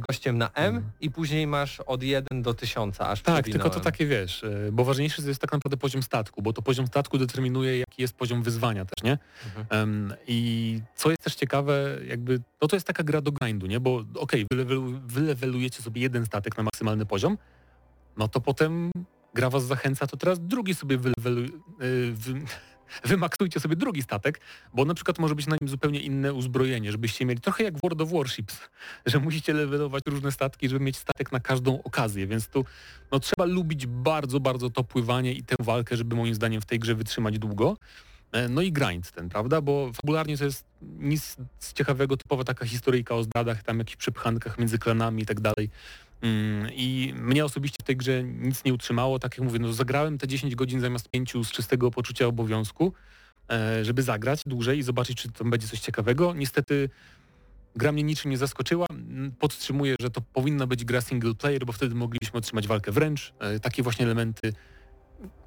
gościem 0.10 0.38
na 0.38 0.50
M 0.54 0.76
Mhm. 0.76 0.92
i 1.02 1.12
później 1.12 1.48
masz 1.48 1.80
od 1.80 2.04
1 2.04 2.42
do 2.42 2.54
1000 2.54 3.02
aż 3.02 3.22
Tak, 3.22 3.46
tylko 3.46 3.70
to 3.70 3.80
takie 3.80 4.06
wiesz, 4.06 4.44
e, 4.44 4.72
bo 4.72 4.84
ważniejszy 4.86 5.22
jest 5.22 5.42
tak 5.42 5.52
naprawdę 5.52 5.78
poziom 5.78 6.04
statku, 6.04 6.42
bo 6.42 6.54
to 6.54 6.62
poziom 6.62 6.88
statku 6.88 7.18
determinuje, 7.18 7.80
jaki 7.80 8.02
jest 8.02 8.14
poziom 8.14 8.44
wyzwania 8.44 8.86
też, 8.86 9.04
nie? 9.04 9.18
Mhm. 9.46 9.66
Em, 9.70 10.14
I 10.28 10.82
co 10.96 11.10
jest 11.10 11.22
też 11.24 11.36
ciekawe, 11.36 11.98
jakby, 12.08 12.40
no 12.62 12.68
to 12.68 12.76
jest 12.76 12.88
taka 12.88 13.04
gra 13.04 13.22
do 13.22 13.32
grindu, 13.32 13.68
nie? 13.68 13.80
Bo 13.80 14.04
okej, 14.16 14.46
wylewelu, 14.52 15.00
wylewelujecie 15.06 15.82
sobie 15.82 16.02
jeden 16.02 16.26
statek 16.26 16.58
na 16.58 16.64
maksymalny 16.64 17.06
poziom, 17.06 17.38
no 18.18 18.28
to 18.28 18.42
potem 18.42 18.92
gra 19.34 19.50
was 19.50 19.64
zachęca, 19.64 20.08
to 20.08 20.18
teraz 20.18 20.40
drugi 20.40 20.76
sobie 20.76 20.98
wylewelu, 20.98 21.42
y, 21.42 21.52
wy, 22.14 22.34
wymaksujcie 23.04 23.60
sobie 23.60 23.76
drugi 23.76 24.02
statek, 24.02 24.42
bo 24.74 24.86
na 24.86 24.94
przykład 24.94 25.20
może 25.20 25.36
być 25.36 25.48
na 25.48 25.58
nim 25.62 25.70
zupełnie 25.70 26.00
inne 26.00 26.34
uzbrojenie, 26.34 26.92
żebyście 26.92 27.26
mieli 27.26 27.42
trochę 27.42 27.64
jak 27.64 27.78
w 27.78 27.82
World 27.82 28.02
of 28.02 28.12
Warships, 28.12 28.60
że 29.06 29.20
musicie 29.20 29.54
levelować 29.54 30.04
różne 30.06 30.32
statki, 30.32 30.70
żeby 30.70 30.86
mieć 30.86 30.98
statek 30.98 31.32
na 31.32 31.39
każdą 31.39 31.84
okazję, 31.84 32.28
więc 32.28 32.48
tu 32.48 32.66
no, 33.12 33.20
trzeba 33.20 33.46
lubić 33.46 33.88
bardzo, 33.88 34.39
bardzo 34.39 34.70
to 34.70 34.84
pływanie 34.84 35.34
i 35.34 35.44
tę 35.44 35.56
walkę, 35.60 35.98
żeby 35.98 36.16
moim 36.16 36.36
zdaniem 36.36 36.62
w 36.62 36.66
tej 36.66 36.80
grze 36.80 36.96
wytrzymać 36.96 37.39
długo. 37.39 37.78
E, 38.32 38.50
No 38.50 38.62
i 38.62 38.72
grind 38.72 39.12
ten, 39.12 39.30
prawda? 39.30 39.62
Bo 39.62 39.92
fabularnie 39.94 40.38
to 40.38 40.46
jest 40.46 40.66
nic 40.82 41.38
ciekawego, 41.74 42.18
typowa 42.18 42.44
taka 42.44 42.66
historyjka 42.66 43.16
o 43.16 43.24
zdradach, 43.24 43.64
tam 43.64 43.80
jakichś 43.80 43.98
przepchankach 43.98 44.58
między 44.58 44.80
klanami 44.80 45.24
i 45.24 45.26
tak 45.26 45.39
dalej. 45.39 45.70
Mm, 46.22 46.70
I 46.74 47.14
mnie 47.18 47.46
osobiście 47.46 47.78
w 47.82 47.86
tej 47.86 47.98
grze 47.98 48.24
nic 48.24 48.64
nie 48.64 48.74
utrzymało. 48.74 49.20
Tak 49.20 49.38
jak 49.38 49.46
mówię, 49.48 49.60
no 49.60 49.74
zagrałem 49.74 50.18
te 50.18 50.28
10 50.28 50.56
godzin 50.56 50.80
zamiast 50.80 51.10
5 51.10 51.34
z 51.44 51.52
czystego 51.52 51.92
poczucia 51.92 52.26
obowiązku, 52.28 52.94
e, 53.52 53.86
żeby 53.86 54.04
zagrać 54.04 54.42
dłużej 54.46 54.80
i 54.80 54.84
zobaczyć, 54.84 55.18
czy 55.22 55.32
tam 55.32 55.50
będzie 55.50 55.68
coś 55.68 55.80
ciekawego. 55.80 56.34
Niestety 56.34 56.90
gra 57.76 57.92
mnie 57.92 58.04
niczym 58.04 58.32
nie 58.32 58.38
zaskoczyła. 58.38 58.86
Mm, 58.90 59.32
Podtrzymuję, 59.32 59.96
że 60.00 60.10
to 60.10 60.22
powinna 60.22 60.68
być 60.68 60.86
gra 60.86 61.02
single 61.02 61.36
player, 61.36 61.66
bo 61.66 61.74
wtedy 61.74 61.96
moglibyśmy 61.96 62.38
otrzymać 62.38 62.68
walkę 62.68 62.92
wręcz. 62.92 63.34
E, 63.40 63.60
Takie 63.60 63.84
właśnie 63.84 64.06
elementy, 64.06 64.54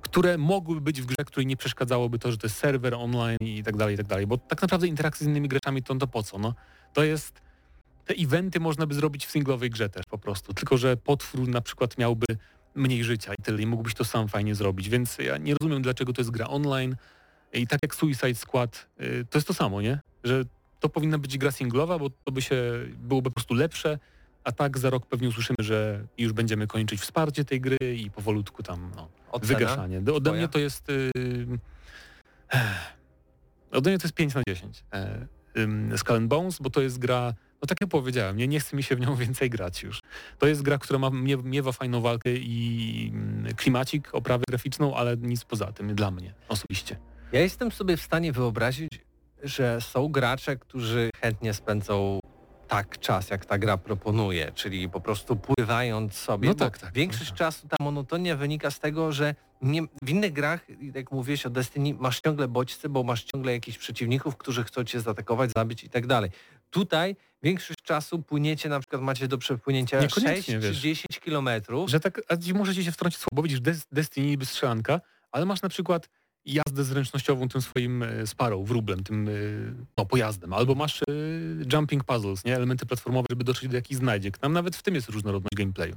które 0.00 0.38
mogłyby 0.38 0.80
być 0.80 1.02
w 1.02 1.06
grze, 1.06 1.16
której 1.26 1.46
nie 1.46 1.56
przeszkadzałoby 1.56 2.18
to, 2.18 2.30
że 2.30 2.38
to 2.38 2.46
jest 2.46 2.56
serwer 2.56 2.94
online 2.94 3.38
i 3.40 3.62
tak 3.62 3.76
dalej, 3.76 3.94
i 3.94 3.98
tak 3.98 4.06
dalej. 4.06 4.26
Bo 4.26 4.38
tak 4.38 4.62
naprawdę 4.62 4.86
interakcje 4.86 5.24
z 5.24 5.28
innymi 5.28 5.48
graczami 5.48 5.82
to, 5.82 5.94
to 5.94 6.06
po 6.06 6.22
co? 6.22 6.38
No, 6.38 6.54
to 6.92 7.04
jest 7.04 7.43
te 8.04 8.14
eventy 8.14 8.60
można 8.60 8.86
by 8.86 8.94
zrobić 8.94 9.26
w 9.26 9.30
singlowej 9.30 9.70
grze 9.70 9.88
też 9.88 10.06
po 10.06 10.18
prostu, 10.18 10.54
tylko 10.54 10.76
że 10.76 10.96
potwór 10.96 11.48
na 11.48 11.60
przykład 11.60 11.98
miałby 11.98 12.26
mniej 12.74 13.04
życia 13.04 13.34
i 13.38 13.42
tyle 13.42 13.62
i 13.62 13.66
mógłbyś 13.66 13.94
to 13.94 14.04
sam 14.04 14.28
fajnie 14.28 14.54
zrobić, 14.54 14.88
więc 14.88 15.18
ja 15.18 15.36
nie 15.36 15.54
rozumiem 15.60 15.82
dlaczego 15.82 16.12
to 16.12 16.20
jest 16.20 16.30
gra 16.30 16.48
online 16.48 16.96
i 17.52 17.66
tak 17.66 17.78
jak 17.82 17.94
Suicide 17.94 18.34
Squad, 18.34 18.86
y, 19.00 19.26
to 19.30 19.38
jest 19.38 19.48
to 19.48 19.54
samo, 19.54 19.82
nie? 19.82 20.00
Że 20.24 20.44
to 20.80 20.88
powinna 20.88 21.18
być 21.18 21.38
gra 21.38 21.50
singlowa, 21.50 21.98
bo 21.98 22.10
to 22.10 22.32
by 22.32 22.42
się 22.42 22.62
byłoby 22.96 23.30
po 23.30 23.34
prostu 23.34 23.54
lepsze, 23.54 23.98
a 24.44 24.52
tak 24.52 24.78
za 24.78 24.90
rok 24.90 25.06
pewnie 25.06 25.28
usłyszymy, 25.28 25.56
że 25.58 26.06
już 26.18 26.32
będziemy 26.32 26.66
kończyć 26.66 27.00
wsparcie 27.00 27.44
tej 27.44 27.60
gry 27.60 27.76
i 27.96 28.10
powolutku 28.10 28.62
tam 28.62 28.90
no, 28.96 29.08
Ocena? 29.32 29.58
wygaszanie. 29.58 29.98
Ode 29.98 30.20
Twoja? 30.20 30.32
mnie 30.32 30.48
to 30.48 30.58
jest 30.58 30.90
y, 30.90 31.10
ode 33.78 33.90
mnie 33.90 33.98
to 33.98 34.06
jest 34.06 34.14
5 34.14 34.34
na 34.34 34.42
10. 34.48 34.84
E, 34.92 35.26
ym, 35.56 35.98
Skull 35.98 36.20
Bones, 36.20 36.58
bo 36.60 36.70
to 36.70 36.80
jest 36.80 36.98
gra, 36.98 37.34
no 37.64 37.68
tak 37.68 37.80
jak 37.80 37.90
powiedziałem, 37.90 38.36
nie, 38.36 38.48
nie 38.48 38.60
chce 38.60 38.76
mi 38.76 38.82
się 38.82 38.96
w 38.96 39.00
nią 39.00 39.16
więcej 39.24 39.50
grać 39.50 39.82
już. 39.82 40.00
To 40.38 40.46
jest 40.46 40.62
gra, 40.62 40.78
która 40.78 40.98
ma, 40.98 41.10
mie, 41.10 41.36
miewa 41.36 41.72
fajną 41.72 42.00
walkę 42.00 42.30
i 42.30 43.10
mm, 43.14 43.54
klimacik, 43.54 44.14
oprawę 44.14 44.44
graficzną, 44.48 44.96
ale 44.96 45.16
nic 45.16 45.44
poza 45.44 45.72
tym 45.72 45.94
dla 45.94 46.10
mnie 46.10 46.34
osobiście. 46.48 46.96
Ja 47.32 47.40
jestem 47.40 47.72
sobie 47.72 47.96
w 47.96 48.02
stanie 48.02 48.32
wyobrazić, 48.32 48.90
że 49.42 49.80
są 49.80 50.08
gracze, 50.08 50.56
którzy 50.56 51.10
chętnie 51.20 51.54
spędzą 51.54 52.20
tak 52.68 52.98
czas, 52.98 53.30
jak 53.30 53.44
ta 53.44 53.58
gra 53.58 53.76
proponuje, 53.76 54.52
czyli 54.54 54.88
po 54.88 55.00
prostu 55.00 55.36
pływając 55.36 56.14
sobie. 56.14 56.48
No 56.48 56.54
bo 56.54 56.58
tak, 56.58 56.78
tak, 56.78 56.94
Większość 56.94 57.30
tak. 57.30 57.38
czasu 57.38 57.68
ta 57.68 57.76
monotonia 57.80 58.36
wynika 58.36 58.70
z 58.70 58.80
tego, 58.80 59.12
że 59.12 59.34
nie, 59.62 59.82
w 60.02 60.10
innych 60.10 60.32
grach, 60.32 60.66
jak 60.94 61.12
mówiłeś 61.12 61.46
o 61.46 61.50
Destiny, 61.50 61.94
masz 61.94 62.20
ciągle 62.20 62.48
bodźce, 62.48 62.88
bo 62.88 63.02
masz 63.02 63.24
ciągle 63.24 63.52
jakichś 63.52 63.78
przeciwników, 63.78 64.36
którzy 64.36 64.64
chcą 64.64 64.84
cię 64.84 65.00
zaatakować, 65.00 65.50
zabić 65.56 65.84
i 65.84 65.90
tak 65.90 66.06
dalej. 66.06 66.30
Tutaj 66.70 67.16
większość 67.44 67.82
czasu 67.82 68.22
płyniecie, 68.22 68.68
na 68.68 68.80
przykład 68.80 69.02
macie 69.02 69.28
do 69.28 69.38
przepłynięcia 69.38 70.00
6 70.00 70.16
Niekoniecznie, 70.16 70.54
czy 70.54 70.60
wiesz. 70.60 70.76
10 70.76 71.06
kilometrów. 71.20 71.90
Że 71.90 72.00
tak, 72.00 72.20
a 72.28 72.54
możecie 72.54 72.84
się 72.84 72.92
wtrącić 72.92 73.20
słabo, 73.20 73.42
widzisz 73.42 73.60
Des- 73.60 73.86
Destiny 73.92 74.26
niby 74.26 74.46
strzelanka, 74.46 75.00
ale 75.32 75.46
masz 75.46 75.62
na 75.62 75.68
przykład 75.68 76.08
jazdę 76.44 76.84
zręcznościową 76.84 77.48
tym 77.48 77.62
swoim 77.62 78.02
e, 78.02 78.26
Sparrow, 78.26 78.68
wróblem, 78.68 79.04
tym 79.04 79.28
e, 79.28 79.32
no, 79.98 80.06
pojazdem, 80.06 80.52
albo 80.52 80.74
masz 80.74 81.02
e, 81.02 81.04
jumping 81.72 82.04
puzzles, 82.04 82.44
nie? 82.44 82.56
elementy 82.56 82.86
platformowe, 82.86 83.26
żeby 83.30 83.44
dotrzeć 83.44 83.68
do 83.70 83.76
jakichś 83.76 83.98
znajdziek. 83.98 84.38
Tam 84.38 84.52
nawet 84.52 84.76
w 84.76 84.82
tym 84.82 84.94
jest 84.94 85.08
różnorodność 85.08 85.56
gameplayu. 85.56 85.96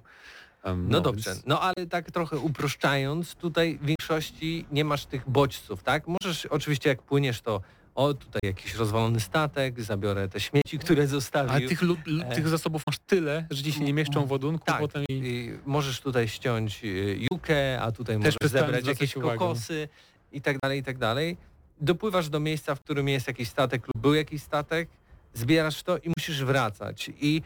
Um, 0.64 0.90
No 0.90 1.02
dobrze, 1.02 1.30
więc- 1.32 1.46
no 1.46 1.62
ale 1.62 1.88
tak 1.90 2.12
trochę 2.12 2.38
uproszczając, 2.38 3.36
tutaj 3.36 3.80
w 3.82 3.86
większości 3.86 4.66
nie 4.72 4.86
masz 4.86 5.06
tych 5.06 5.30
bodźców, 5.30 5.84
tak? 5.84 6.04
Możesz 6.08 6.46
oczywiście 6.46 6.90
jak 6.90 7.02
płyniesz 7.02 7.42
to 7.42 7.62
o 7.98 8.14
tutaj 8.14 8.40
jakiś 8.44 8.76
rozwalony 8.76 9.20
statek, 9.20 9.82
zabiorę 9.82 10.30
te 10.30 10.40
śmieci, 10.40 10.80
które 10.80 11.08
zostawił. 11.08 11.52
Ale 11.52 11.68
tych, 11.68 11.82
E. 12.30 12.36
tych 12.36 12.48
zasobów 12.48 12.82
masz 12.88 12.98
tyle, 13.00 13.48
że 13.50 13.64
ci 13.64 13.72
się 13.72 13.80
nie 13.84 13.94
mieszczą 13.94 14.26
w 14.26 14.32
ładunku, 14.32 14.66
tak, 14.66 14.80
potem 14.80 15.04
i... 15.10 15.14
i 15.14 15.52
możesz 15.66 16.02
tutaj 16.02 16.28
ściąć 16.28 16.84
y, 16.84 17.20
jukę, 17.32 17.82
a 17.82 17.92
tutaj 17.92 18.18
możesz 18.18 18.36
przestałem 18.38 18.68
zebrać 18.68 18.88
jakieś 18.88 19.16
uwagę. 19.16 19.38
kokosy 19.38 19.90
i 20.32 20.42
tak 20.42 20.58
dalej, 20.60 20.80
i 20.80 20.84
tak 20.84 20.98
dalej. 20.98 21.38
Dopływasz 21.82 22.30
do 22.30 22.40
miejsca, 22.40 22.76
w 22.76 22.80
którym 22.80 23.10
jest 23.10 23.28
jakiś 23.28 23.48
statek 23.50 23.88
lub 23.88 23.98
był 24.02 24.14
jakiś 24.14 24.42
statek, 24.42 24.90
zbierasz 25.34 25.84
to 25.84 25.98
i 25.98 26.12
musisz 26.18 26.44
wracać. 26.44 27.12
I 27.22 27.42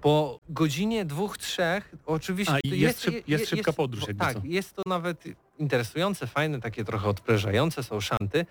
po 0.00 0.40
godzinie, 0.48 1.04
dwóch, 1.04 1.38
trzech, 1.38 1.94
oczywiście... 2.06 2.54
A, 2.54 2.68
to 2.68 2.74
jest 2.74 3.04
szyb- 3.04 3.22
jest 3.26 3.48
szybka 3.48 3.72
podróż, 3.72 4.04
jakby 4.08 4.24
Tak, 4.24 4.34
co. 4.36 4.40
jest 4.44 4.74
to 4.76 4.82
nawet 4.86 5.24
interesujące, 5.58 6.26
fajne, 6.26 6.60
takie 6.60 6.84
trochę 6.84 7.08
odprężające 7.08 7.82
są 7.82 8.00
szanty, 8.00 8.46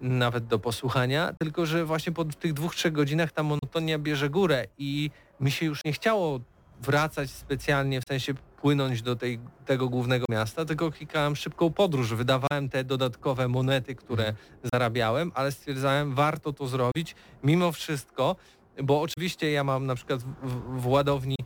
nawet 0.00 0.46
do 0.46 0.58
posłuchania, 0.58 1.32
tylko 1.38 1.66
że 1.66 1.84
właśnie 1.84 2.12
po 2.12 2.24
tych 2.24 2.52
dwóch, 2.52 2.74
trzech 2.74 2.92
godzinach 2.92 3.32
ta 3.32 3.42
monotonia 3.42 3.98
bierze 3.98 4.30
górę 4.30 4.66
i 4.78 5.10
mi 5.40 5.50
się 5.50 5.66
już 5.66 5.84
nie 5.84 5.92
chciało 5.92 6.40
wracać 6.82 7.30
specjalnie, 7.30 8.00
w 8.00 8.04
sensie 8.08 8.34
płynąć 8.60 9.02
do 9.02 9.16
tej, 9.16 9.38
tego 9.66 9.88
głównego 9.88 10.26
miasta, 10.30 10.64
tylko 10.64 10.90
klikałem 10.90 11.36
szybką 11.36 11.72
podróż, 11.72 12.14
wydawałem 12.14 12.68
te 12.68 12.84
dodatkowe 12.84 13.48
monety, 13.48 13.94
które 13.94 14.34
zarabiałem, 14.72 15.32
ale 15.34 15.52
stwierdzałem, 15.52 16.14
warto 16.14 16.52
to 16.52 16.66
zrobić 16.66 17.14
mimo 17.42 17.72
wszystko, 17.72 18.36
bo 18.82 19.00
oczywiście 19.00 19.52
ja 19.52 19.64
mam 19.64 19.86
na 19.86 19.94
przykład 19.94 20.22
w, 20.22 20.80
w, 20.80 20.86
ładowni 20.86 21.36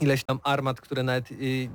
ileś 0.00 0.24
tam 0.24 0.40
armat, 0.44 0.80
które 0.80 1.02
nawet 1.02 1.32
y, 1.32 1.68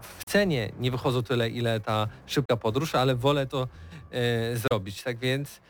w 0.00 0.24
cenie 0.24 0.72
nie 0.78 0.90
wychodzą 0.90 1.22
tyle, 1.22 1.50
ile 1.50 1.80
ta 1.80 2.08
szybka 2.26 2.56
podróż, 2.56 2.94
ale 2.94 3.16
wolę 3.16 3.46
to 3.46 3.68
zrobić. 4.54 5.02
Tak 5.02 5.18
więc 5.18 5.60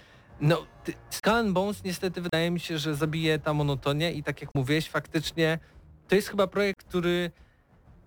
no, 0.40 0.66
Skull 1.11 1.53
Bones 1.53 1.84
niestety 1.84 2.20
wydaje 2.20 2.51
mi 2.51 2.61
się, 2.61 2.78
że 2.78 2.95
zabije 2.95 3.38
ta 3.38 3.55
monotonia 3.55 4.11
i 4.11 4.22
tak 4.22 4.40
jak 4.40 4.51
mówiłeś, 4.55 4.88
faktycznie 4.88 5.59
to 6.09 6.14
jest 6.14 6.28
chyba 6.28 6.47
projekt, 6.47 6.84
który 6.84 7.30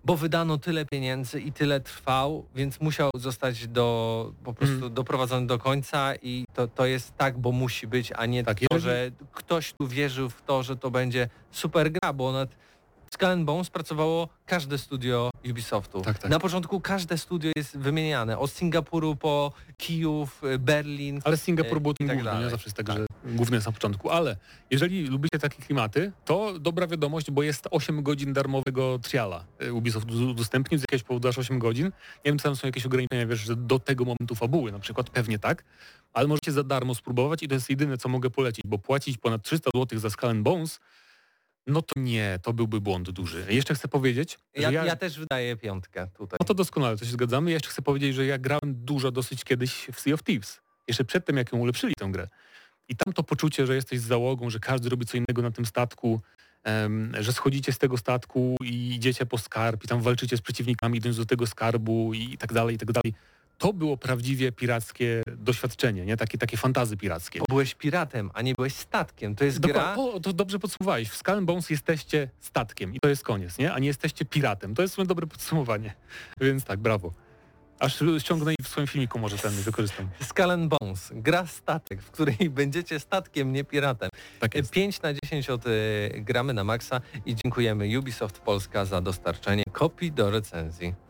bo 0.05 0.15
wydano 0.17 0.57
tyle 0.57 0.85
pieniędzy 0.85 1.39
i 1.41 1.51
tyle 1.51 1.79
trwał, 1.79 2.45
więc 2.55 2.79
musiał 2.81 3.09
zostać 3.15 3.67
do, 3.67 4.31
po 4.43 4.53
prostu 4.53 4.75
Mm. 4.77 4.93
doprowadzony 4.93 5.47
do 5.47 5.59
końca 5.59 6.15
i 6.21 6.45
to, 6.53 6.67
to 6.67 6.85
jest 6.85 7.15
tak, 7.17 7.37
bo 7.37 7.51
musi 7.51 7.87
być, 7.87 8.11
a 8.15 8.25
nie 8.25 8.43
Tak, 8.43 8.59
to, 8.59 8.65
jeżeli- 8.75 8.81
że 8.93 9.11
ktoś 9.31 9.73
tu 9.73 9.87
wierzył 9.87 10.29
w 10.29 10.41
to, 10.41 10.63
że 10.63 10.75
to 10.75 10.91
będzie 10.91 11.29
super 11.51 11.91
gra, 11.91 12.13
bo 12.13 12.31
nad 12.31 12.49
And 13.23 13.45
Bones 13.45 13.69
pracowało 13.69 14.29
każde 14.45 14.77
studio 14.77 15.29
Ubisoftu. 15.49 16.01
Tak, 16.01 16.19
tak. 16.19 16.31
Na 16.31 16.39
początku 16.39 16.81
każde 16.81 17.17
studio 17.17 17.51
jest 17.55 17.77
wymieniane, 17.77 18.37
od 18.39 18.51
Singapuru 18.51 19.15
po 19.15 19.51
Kijów, 19.77 20.41
Berlin. 20.59 21.21
Ale 21.25 21.37
Singapur 21.37 21.81
był 21.81 21.93
tym 21.93 22.07
tak 22.07 22.17
głównym, 22.17 22.43
nie? 22.43 22.49
Zawsze 22.49 22.65
jest 22.65 22.77
tak, 22.77 22.85
Tak. 22.87 22.97
że 22.97 23.05
główny 23.35 23.57
jest 23.57 23.67
na 23.67 23.73
początku. 23.73 24.09
Ale 24.09 24.37
jeżeli 24.71 25.07
lubicie 25.07 25.39
takie 25.39 25.61
klimaty, 25.63 26.11
to 26.25 26.59
dobra 26.59 26.87
wiadomość, 26.87 27.31
bo 27.31 27.43
jest 27.43 27.67
8 27.71 28.03
godzin 28.03 28.33
darmowego 28.33 28.99
triala. 28.99 29.45
E, 29.59 29.73
Ubisoft 29.73 30.11
ud- 30.11 30.29
udostępnił, 30.31 30.79
z 30.79 30.81
jakiegoś 30.81 31.03
powodu 31.03 31.27
aż 31.27 31.37
8 31.37 31.59
godzin. 31.59 31.85
Nie 31.85 31.91
wiem, 32.31 32.37
czy 32.37 32.43
tam 32.43 32.55
są 32.55 32.67
jakieś 32.67 32.85
ograniczenia, 32.85 33.27
wiesz, 33.27 33.39
że 33.39 33.55
do 33.55 33.79
tego 33.79 34.05
momentu 34.05 34.35
fabuły 34.35 34.71
na 34.71 34.79
przykład, 34.79 35.09
pewnie 35.09 35.39
tak, 35.39 35.63
ale 36.13 36.27
możecie 36.27 36.51
za 36.51 36.63
darmo 36.63 36.95
spróbować 36.95 37.43
i 37.43 37.47
to 37.47 37.53
jest 37.55 37.69
jedyne, 37.69 37.97
co 37.97 38.09
mogę 38.09 38.29
polecić, 38.29 38.61
bo 38.67 38.77
płacić 38.77 39.17
ponad 39.17 39.41
300 39.43 39.69
zł 39.75 39.99
za 39.99 40.09
Skull 40.09 40.29
and 40.29 40.41
Bones, 40.43 40.79
no 41.67 41.81
to 41.81 41.99
nie, 41.99 42.39
to 42.43 42.53
byłby 42.53 42.81
błąd 42.81 43.09
duży. 43.09 43.45
Jeszcze 43.49 43.75
chcę 43.75 43.87
powiedzieć, 43.87 44.39
Ja, 44.55 44.71
że 44.71 44.73
ja 44.73 44.95
też 44.95 45.19
wydaję 45.19 45.55
piątkę 45.55 46.07
tutaj. 46.17 46.37
no 46.41 46.45
to 46.45 46.53
doskonale, 46.53 46.97
to 46.97 47.05
się 47.05 47.11
zgadzamy. 47.11 47.49
Ja 47.51 47.53
jeszcze 47.53 47.69
chcę 47.69 47.81
powiedzieć, 47.81 48.15
że 48.15 48.25
ja 48.25 48.37
grałem 48.37 48.75
dużo 48.85 49.11
dosyć 49.11 49.43
kiedyś 49.43 49.87
w 49.93 49.99
Sea 49.99 50.13
of 50.13 50.23
Thieves. 50.23 50.61
Jeszcze 50.87 51.05
przed 51.05 51.25
tym, 51.25 51.37
jak 51.37 51.53
ją 51.53 51.59
ulepszyli 51.59 51.93
tę 51.97 52.09
grę. 52.11 52.27
I 52.89 52.95
tam 52.95 53.13
to 53.13 53.23
poczucie, 53.23 53.65
że 53.65 53.75
jesteś 53.75 53.99
z 53.99 54.03
załogą, 54.03 54.49
że 54.49 54.59
każdy 54.59 54.89
robi 54.89 55.05
co 55.05 55.17
innego 55.17 55.41
na 55.41 55.51
tym 55.51 55.65
statku, 55.65 56.21
em, 56.63 57.13
że 57.19 57.33
schodzicie 57.33 57.71
z 57.73 57.77
tego 57.77 57.97
statku 57.97 58.55
i 58.61 58.95
idziecie 58.95 59.25
po 59.25 59.37
skarb 59.37 59.83
i 59.83 59.87
tam 59.87 60.01
walczycie 60.01 60.37
z 60.37 60.41
przeciwnikami, 60.41 60.97
idąc 60.97 61.17
do 61.17 61.25
tego 61.25 61.47
skarbu 61.47 62.13
i 62.13 62.37
tak 62.37 62.53
dalej, 62.53 62.75
i 62.75 62.77
tak 62.77 62.91
dalej. 62.91 63.13
To 63.57 63.73
było 63.73 63.97
prawdziwie 63.97 64.51
pirackie 64.51 65.23
doświadczenie, 65.37 66.05
nie? 66.05 66.17
Takie, 66.17 66.37
takie 66.37 66.57
fantazy 66.57 66.97
pirackie. 66.97 67.39
Bo 67.39 67.45
byłeś 67.49 67.75
piratem, 67.75 68.31
a 68.33 68.41
nie 68.41 68.53
byłeś 68.53 68.73
statkiem. 68.73 69.35
To 69.35 69.45
jest 69.45 69.59
gra... 69.59 69.73
Dokładnie, 69.73 70.03
o, 70.03 70.19
to 70.19 70.33
dobrze 70.33 70.59
podsumowałeś. 70.59 71.09
W 71.09 71.15
Skull 71.15 71.41
Bones 71.41 71.69
jesteście 71.69 72.29
statkiem 72.39 72.95
i 72.95 72.99
to 72.99 73.09
jest 73.09 73.23
koniec, 73.23 73.57
nie? 73.57 73.73
A 73.73 73.79
nie 73.79 73.87
jesteście 73.87 74.25
piratem. 74.25 74.75
To 74.75 74.81
jest 74.81 75.03
dobre 75.03 75.27
podsumowanie. 75.27 75.93
Więc 76.41 76.63
tak, 76.63 76.79
brawo. 76.79 77.13
Aż 77.79 78.03
ściągnę 78.19 78.53
i 78.53 78.63
w 78.63 78.67
swoim 78.67 78.87
filmiku 78.87 79.19
może 79.19 79.37
ten 79.37 79.51
wykorzystam. 79.51 80.09
Skull 80.21 80.51
and 80.51 80.73
Bones. 80.79 81.11
Gra 81.15 81.47
statek, 81.47 82.01
w 82.01 82.11
której 82.11 82.49
będziecie 82.61 82.99
statkiem, 82.99 83.53
nie 83.53 83.63
piratem. 83.63 84.09
Tak 84.39 84.55
jest. 84.55 84.71
5 84.71 85.01
na 85.01 85.13
10 85.13 85.49
od 85.49 85.67
y, 85.67 85.69
gramy 86.15 86.53
na 86.53 86.63
maksa 86.63 87.01
i 87.25 87.35
dziękujemy 87.35 87.99
Ubisoft 87.99 88.39
Polska 88.39 88.85
za 88.85 89.01
dostarczenie 89.01 89.63
kopii 89.71 90.11
do 90.11 90.31
recenzji. 90.31 91.06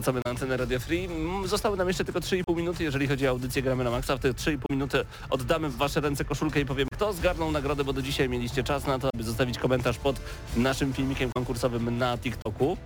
Wracamy 0.00 0.20
na 0.24 0.30
antenę 0.30 0.56
Radio 0.56 0.80
Free. 0.80 1.08
Zostały 1.44 1.76
nam 1.76 1.88
jeszcze 1.88 2.04
tylko 2.04 2.20
3,5 2.20 2.56
minuty, 2.56 2.84
jeżeli 2.84 3.08
chodzi 3.08 3.26
o 3.26 3.30
audycję 3.30 3.62
Gramy 3.62 3.84
na 3.84 3.90
Maxa. 3.90 4.16
W 4.16 4.20
te 4.20 4.32
3,5 4.32 4.58
minuty 4.70 5.04
oddamy 5.30 5.68
w 5.68 5.76
Wasze 5.76 6.00
ręce 6.00 6.24
koszulkę 6.24 6.60
i 6.60 6.66
powiem, 6.66 6.88
kto 6.92 7.12
zgarnął 7.12 7.52
nagrodę, 7.52 7.84
bo 7.84 7.92
do 7.92 8.02
dzisiaj 8.02 8.28
mieliście 8.28 8.62
czas 8.62 8.86
na 8.86 8.98
to, 8.98 9.08
aby 9.14 9.24
zostawić 9.24 9.58
komentarz 9.58 9.98
pod 9.98 10.20
naszym 10.56 10.92
filmikiem 10.92 11.30
konkursowym 11.32 11.98
na 11.98 12.18
TikToku 12.18 12.76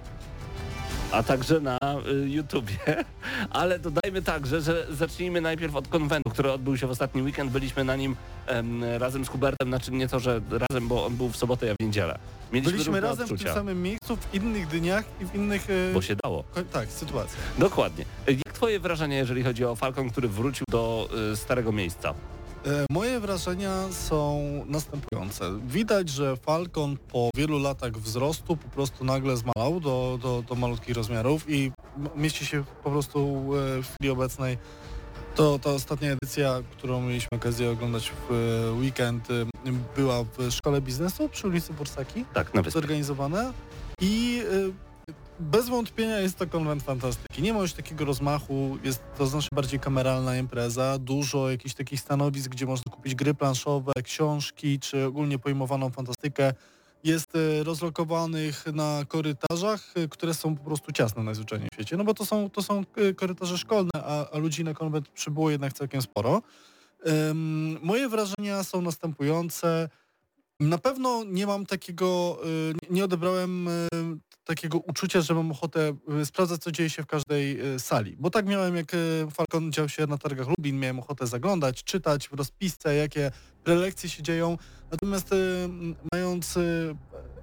a 1.12 1.22
także 1.22 1.60
na 1.60 1.78
y, 2.24 2.28
YouTubie. 2.28 2.78
Ale 3.50 3.78
dodajmy 3.78 4.22
także, 4.22 4.60
że 4.60 4.86
zacznijmy 4.90 5.40
najpierw 5.40 5.76
od 5.76 5.88
konwentu, 5.88 6.30
który 6.30 6.52
odbył 6.52 6.76
się 6.76 6.86
w 6.86 6.90
ostatni 6.90 7.22
weekend. 7.22 7.50
Byliśmy 7.50 7.84
na 7.84 7.96
nim 7.96 8.16
em, 8.46 8.84
razem 8.84 9.24
z 9.24 9.28
Hubertem, 9.28 9.68
znaczy 9.68 9.92
nie 9.92 10.08
to, 10.08 10.20
że 10.20 10.40
razem, 10.50 10.88
bo 10.88 11.06
on 11.06 11.16
był 11.16 11.28
w 11.28 11.36
sobotę, 11.36 11.66
ja 11.66 11.74
w 11.80 11.84
niedzielę. 11.84 12.18
Mieliśmy 12.54 12.72
Byliśmy 12.72 13.00
razem 13.00 13.26
w 13.28 13.30
odczucia, 13.32 13.44
tym 13.44 13.54
samym 13.54 13.82
miejscu, 13.82 14.16
w 14.16 14.34
innych 14.34 14.68
dniach 14.68 15.04
i 15.20 15.24
w 15.24 15.34
innych... 15.34 15.70
e, 15.70 15.94
bo 15.94 16.02
się 16.02 16.16
dało. 16.24 16.44
Tak, 16.72 16.88
sytuacjach. 16.88 17.42
Dokładnie. 17.58 18.04
Jak 18.26 18.52
twoje 18.54 18.80
wrażenie, 18.80 19.16
jeżeli 19.16 19.42
chodzi 19.42 19.64
o 19.64 19.76
Falcon, 19.76 20.10
który 20.10 20.28
wrócił 20.28 20.64
do 20.70 21.08
y, 21.32 21.36
starego 21.36 21.72
miejsca? 21.72 22.14
E, 22.66 22.86
Moje 22.90 23.20
wrażenia 23.20 23.72
są 23.90 24.40
następujące. 24.66 25.44
Widać, 25.66 26.08
że 26.08 26.36
Falcon 26.36 26.96
po 27.12 27.30
wielu 27.36 27.58
latach 27.58 27.92
wzrostu 27.92 28.56
po 28.56 28.68
prostu 28.68 29.04
nagle 29.04 29.36
zmalał 29.36 29.80
do, 29.80 30.18
do, 30.22 30.42
do 30.48 30.54
malutkich 30.54 30.96
rozmiarów 30.96 31.44
i 31.48 31.72
mieści 32.16 32.46
się 32.46 32.64
po 32.84 32.90
prostu 32.90 33.50
e, 33.78 33.82
w 33.82 33.86
chwili 33.94 34.10
obecnej 34.10 34.58
to 35.34 35.58
ta 35.58 35.70
ostatnia 35.70 36.10
edycja, 36.12 36.62
którą 36.70 37.00
mieliśmy 37.02 37.28
okazję 37.36 37.70
oglądać 37.70 38.10
w 38.28 38.32
e, 38.32 38.72
weekend, 38.72 39.28
e, 39.30 39.34
była 39.96 40.24
w 40.24 40.50
Szkole 40.50 40.80
Biznesu 40.80 41.28
przy 41.28 41.48
ulicy 41.48 41.72
Borsaki 41.72 42.24
Tak, 42.34 42.54
na 42.54 42.62
wyspie. 42.62 42.80
zorganizowane 42.80 43.52
i 44.00 44.42
y, 44.52 44.72
bez 45.40 45.68
wątpienia 45.68 46.18
jest 46.20 46.38
to 46.38 46.46
konwent 46.46 46.82
fantastyki. 46.82 47.42
Nie 47.42 47.52
ma 47.52 47.60
już 47.60 47.72
takiego 47.72 48.04
rozmachu, 48.04 48.78
jest 48.84 49.02
to 49.18 49.26
znacznie 49.26 49.48
bardziej 49.54 49.80
kameralna 49.80 50.36
impreza, 50.36 50.98
dużo 50.98 51.50
jakichś 51.50 51.74
takich 51.74 52.00
stanowisk, 52.00 52.50
gdzie 52.50 52.66
można 52.66 52.92
kupić 52.92 53.14
gry 53.14 53.34
planszowe, 53.34 53.92
książki, 54.04 54.78
czy 54.78 55.04
ogólnie 55.04 55.38
pojmowaną 55.38 55.90
fantastykę. 55.90 56.52
Jest 57.04 57.36
y, 57.36 57.64
rozlokowanych 57.64 58.66
na 58.66 59.00
korytarzach, 59.08 59.96
y, 59.96 60.08
które 60.08 60.34
są 60.34 60.56
po 60.56 60.64
prostu 60.64 60.92
ciasne 60.92 61.22
najzwyczajniej 61.22 61.68
w 61.72 61.74
świecie, 61.74 61.96
no 61.96 62.04
bo 62.04 62.14
to 62.14 62.26
są, 62.26 62.50
to 62.50 62.62
są 62.62 62.84
y, 62.98 63.14
korytarze 63.14 63.58
szkolne, 63.58 63.90
a, 63.94 64.30
a 64.30 64.38
ludzi 64.38 64.64
na 64.64 64.74
konwent 64.74 65.08
przybyło 65.08 65.50
jednak 65.50 65.72
całkiem 65.72 66.02
sporo. 66.02 66.42
Ym, 67.30 67.78
moje 67.82 68.08
wrażenia 68.08 68.64
są 68.64 68.82
następujące. 68.82 69.88
Na 70.60 70.78
pewno 70.78 71.24
nie 71.26 71.46
mam 71.46 71.66
takiego, 71.66 72.38
nie- 72.90 73.04
odebrałem 73.04 73.68
takiego 74.44 74.78
uczucia, 74.78 75.20
że 75.20 75.34
mam 75.34 75.50
ochotę 75.50 75.96
y, 76.20 76.26
sprawdzać, 76.26 76.60
co 76.60 76.72
dzieje 76.72 76.90
się 76.90 77.02
w 77.02 77.06
każdej 77.06 77.74
y, 77.74 77.78
sali. 77.78 78.16
Bo 78.18 78.30
tak 78.30 78.46
miałem, 78.46 78.76
jak 78.76 78.94
y, 78.94 79.26
Falcon 79.30 79.72
dział 79.72 79.88
się 79.88 80.06
na 80.06 80.18
targach 80.18 80.48
Lublin, 80.48 80.78
miałem 80.78 80.98
ochotę 80.98 81.26
zaglądać, 81.26 81.84
czytać 81.84 82.28
w 82.28 82.32
rozpisce, 82.32 82.94
jakie 82.94 83.30
prelekcje 83.64 84.10
się 84.10 84.22
dzieją. 84.22 84.58
Natomiast 84.90 85.30
mając, 86.12 86.58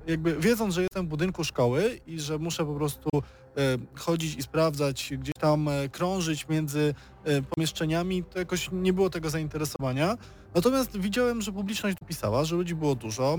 jakby 0.07 0.35
wiedząc, 0.35 0.73
że 0.73 0.81
jestem 0.81 1.05
w 1.05 1.09
budynku 1.09 1.43
szkoły 1.43 1.99
i 2.07 2.19
że 2.19 2.37
muszę 2.37 2.65
po 2.65 2.73
prostu 2.73 3.09
y, 3.13 3.99
chodzić 3.99 4.35
i 4.35 4.43
sprawdzać, 4.43 5.13
gdzieś 5.17 5.33
tam 5.39 5.67
y, 5.67 5.89
krążyć 5.89 6.47
między 6.47 6.93
y, 7.27 7.43
pomieszczeniami, 7.43 8.23
to 8.23 8.39
jakoś 8.39 8.69
nie 8.71 8.93
było 8.93 9.09
tego 9.09 9.29
zainteresowania. 9.29 10.17
Natomiast 10.55 10.97
widziałem, 10.99 11.41
że 11.41 11.51
publiczność 11.51 11.97
dopisała, 12.01 12.45
że 12.45 12.55
ludzi 12.55 12.75
było 12.75 12.95
dużo. 12.95 13.37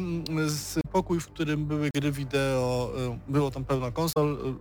Pokój, 0.93 1.21
w 1.21 1.27
którym 1.27 1.67
były 1.67 1.91
gry 1.97 2.13
wideo, 2.13 2.93
było 3.29 3.51
tam 3.51 3.65
pełno 3.65 3.93
konsol, 3.93 4.55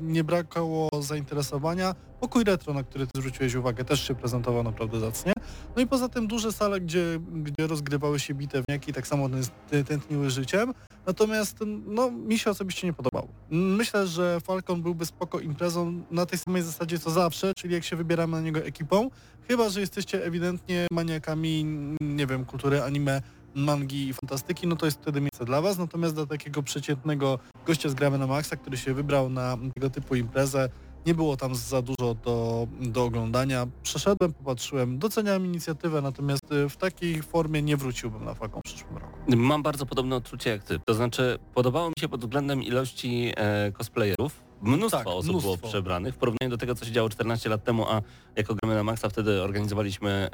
nie 0.00 0.24
brakowało 0.24 0.88
zainteresowania. 1.00 1.94
Pokój 2.20 2.44
retro, 2.44 2.74
na 2.74 2.82
który 2.82 3.06
ty 3.06 3.20
zwróciłeś 3.20 3.54
uwagę, 3.54 3.84
też 3.84 4.08
się 4.08 4.14
prezentował 4.14 4.62
naprawdę 4.62 5.00
zacnie. 5.00 5.32
No 5.76 5.82
i 5.82 5.86
poza 5.86 6.08
tym 6.08 6.26
duże 6.26 6.52
sale, 6.52 6.80
gdzie, 6.80 7.20
gdzie 7.32 7.66
rozgrywały 7.66 8.18
się 8.20 8.34
bitewniaki, 8.34 8.92
tak 8.92 9.06
samo 9.06 9.28
tę- 9.28 9.84
tętniły 9.84 10.30
życiem. 10.30 10.72
Natomiast 11.06 11.58
no, 11.86 12.10
mi 12.10 12.38
się 12.38 12.50
osobiście 12.50 12.86
nie 12.86 12.92
podobało. 12.92 13.28
Myślę, 13.50 14.06
że 14.06 14.40
Falcon 14.40 14.82
byłby 14.82 15.06
spoko 15.06 15.40
imprezą 15.40 16.02
na 16.10 16.26
tej 16.26 16.38
samej 16.38 16.62
zasadzie 16.62 16.98
co 16.98 17.10
zawsze, 17.10 17.52
czyli 17.56 17.74
jak 17.74 17.84
się 17.84 17.96
wybieramy 17.96 18.32
na 18.32 18.40
niego 18.40 18.60
ekipą, 18.60 19.10
chyba, 19.48 19.68
że 19.68 19.80
jesteście 19.80 20.24
ewidentnie 20.24 20.86
maniakami, 20.92 21.64
nie 22.00 22.26
wiem, 22.26 22.44
kultury 22.44 22.82
anime, 22.82 23.22
mangi 23.54 24.08
i 24.08 24.14
fantastyki, 24.14 24.66
no 24.66 24.76
to 24.76 24.86
jest 24.86 25.02
wtedy 25.02 25.20
miejsce 25.20 25.44
dla 25.44 25.60
was, 25.60 25.78
natomiast 25.78 26.14
dla 26.14 26.26
takiego 26.26 26.62
przeciętnego 26.62 27.38
gościa 27.66 27.88
z 27.88 27.94
gramy 27.94 28.18
na 28.18 28.26
maksa, 28.26 28.56
który 28.56 28.76
się 28.76 28.94
wybrał 28.94 29.30
na 29.30 29.56
tego 29.74 29.90
typu 29.90 30.14
imprezę, 30.14 30.68
nie 31.06 31.14
było 31.14 31.36
tam 31.36 31.54
za 31.54 31.82
dużo 31.82 32.14
do, 32.14 32.66
do 32.80 33.04
oglądania. 33.04 33.66
Przeszedłem, 33.82 34.32
popatrzyłem, 34.34 34.98
doceniałem 34.98 35.46
inicjatywę, 35.46 36.02
natomiast 36.02 36.52
y, 36.52 36.68
w 36.68 36.76
takiej 36.76 37.22
formie 37.22 37.62
nie 37.62 37.76
wróciłbym 37.76 38.24
na 38.24 38.34
Falcon 38.34 38.60
w 38.60 38.64
przyszłym 38.64 38.96
roku. 38.96 39.18
Mam 39.36 39.62
bardzo 39.62 39.86
podobne 39.86 40.16
odczucie 40.16 40.50
jak 40.50 40.64
ty. 40.64 40.78
To 40.84 40.94
znaczy, 40.94 41.38
podobało 41.54 41.88
mi 41.88 41.94
się 42.00 42.08
pod 42.08 42.20
względem 42.20 42.62
ilości 42.62 43.32
e, 43.36 43.72
cosplayerów. 43.72 44.45
Mnóstwo 44.66 44.98
Tak, 44.98 45.06
osób 45.06 45.30
mnóstwo. 45.30 45.56
było 45.56 45.68
przebranych 45.68 46.14
w 46.14 46.18
porównaniu 46.18 46.50
do 46.50 46.58
tego, 46.58 46.74
co 46.74 46.84
się 46.84 46.92
działo 46.92 47.08
14 47.08 47.48
lat 47.48 47.64
temu, 47.64 47.84
a 47.88 48.02
jako 48.36 48.54
gramy 48.54 48.74
na 48.74 48.84
Maxa 48.84 49.08
wtedy 49.08 49.42
organizowaliśmy 49.42 50.28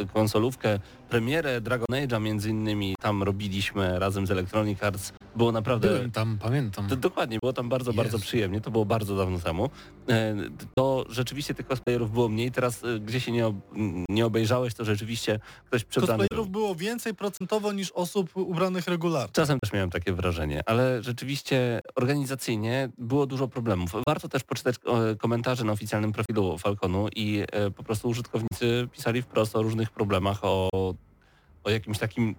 y, 0.00 0.06
konsolówkę, 0.06 0.78
premierę 1.10 1.60
Dragon 1.60 1.86
Age'a 1.92 2.20
między 2.20 2.50
innymi. 2.50 2.94
Tam 3.00 3.22
robiliśmy 3.22 3.98
razem 3.98 4.26
z 4.26 4.30
Electronic 4.30 4.82
Arts. 4.82 5.12
Było 5.36 5.52
naprawdę... 5.52 5.88
Byłem 5.88 6.10
tam, 6.10 6.38
pamiętam. 6.42 6.88
To, 6.88 6.96
dokładnie, 6.96 7.38
było 7.42 7.52
tam 7.52 7.68
bardzo, 7.68 7.92
bardzo 7.92 8.16
Jezu. 8.16 8.26
przyjemnie, 8.26 8.60
to 8.60 8.70
było 8.70 8.84
bardzo 8.84 9.16
dawno 9.16 9.38
temu. 9.38 9.70
E, 10.08 10.36
To 10.74 11.04
rzeczywiście 11.08 11.54
tych 11.54 11.66
cosplayerów 11.66 12.12
było 12.12 12.28
mniej, 12.28 12.50
teraz 12.52 12.84
e, 12.84 13.00
gdzie 13.00 13.20
się 13.20 13.32
nie, 13.32 13.46
ob, 13.46 13.56
nie 14.08 14.26
obejrzałeś, 14.26 14.74
to 14.74 14.84
rzeczywiście 14.84 15.40
ktoś 15.66 15.84
przebrany. 15.84 16.18
Cosplayerów 16.18 16.50
było 16.50 16.74
więcej 16.74 17.14
procentowo 17.14 17.72
niż 17.72 17.90
osób 17.92 18.36
ubranych 18.36 18.86
regularnie. 18.88 19.32
Czasem 19.32 19.58
też 19.60 19.72
miałem 19.72 19.90
takie 19.90 20.12
wrażenie, 20.12 20.62
ale 20.66 21.02
rzeczywiście 21.02 21.80
organizacyjnie 21.94 22.88
było 22.98 23.26
dużo 23.26 23.37
problemów. 23.46 23.90
Warto 24.06 24.28
też 24.28 24.44
poczytać 24.44 24.76
e, 24.76 25.16
komentarze 25.16 25.64
na 25.64 25.72
oficjalnym 25.72 26.12
profilu 26.12 26.58
Falconu 26.58 27.08
i 27.16 27.42
e, 27.52 27.70
po 27.70 27.82
prostu 27.82 28.08
użytkownicy 28.08 28.88
pisali 28.92 29.22
wprost 29.22 29.56
o 29.56 29.62
różnych 29.62 29.90
problemach, 29.90 30.38
o, 30.42 30.68
o 31.64 31.70
jakimś 31.70 31.98
takim 31.98 32.34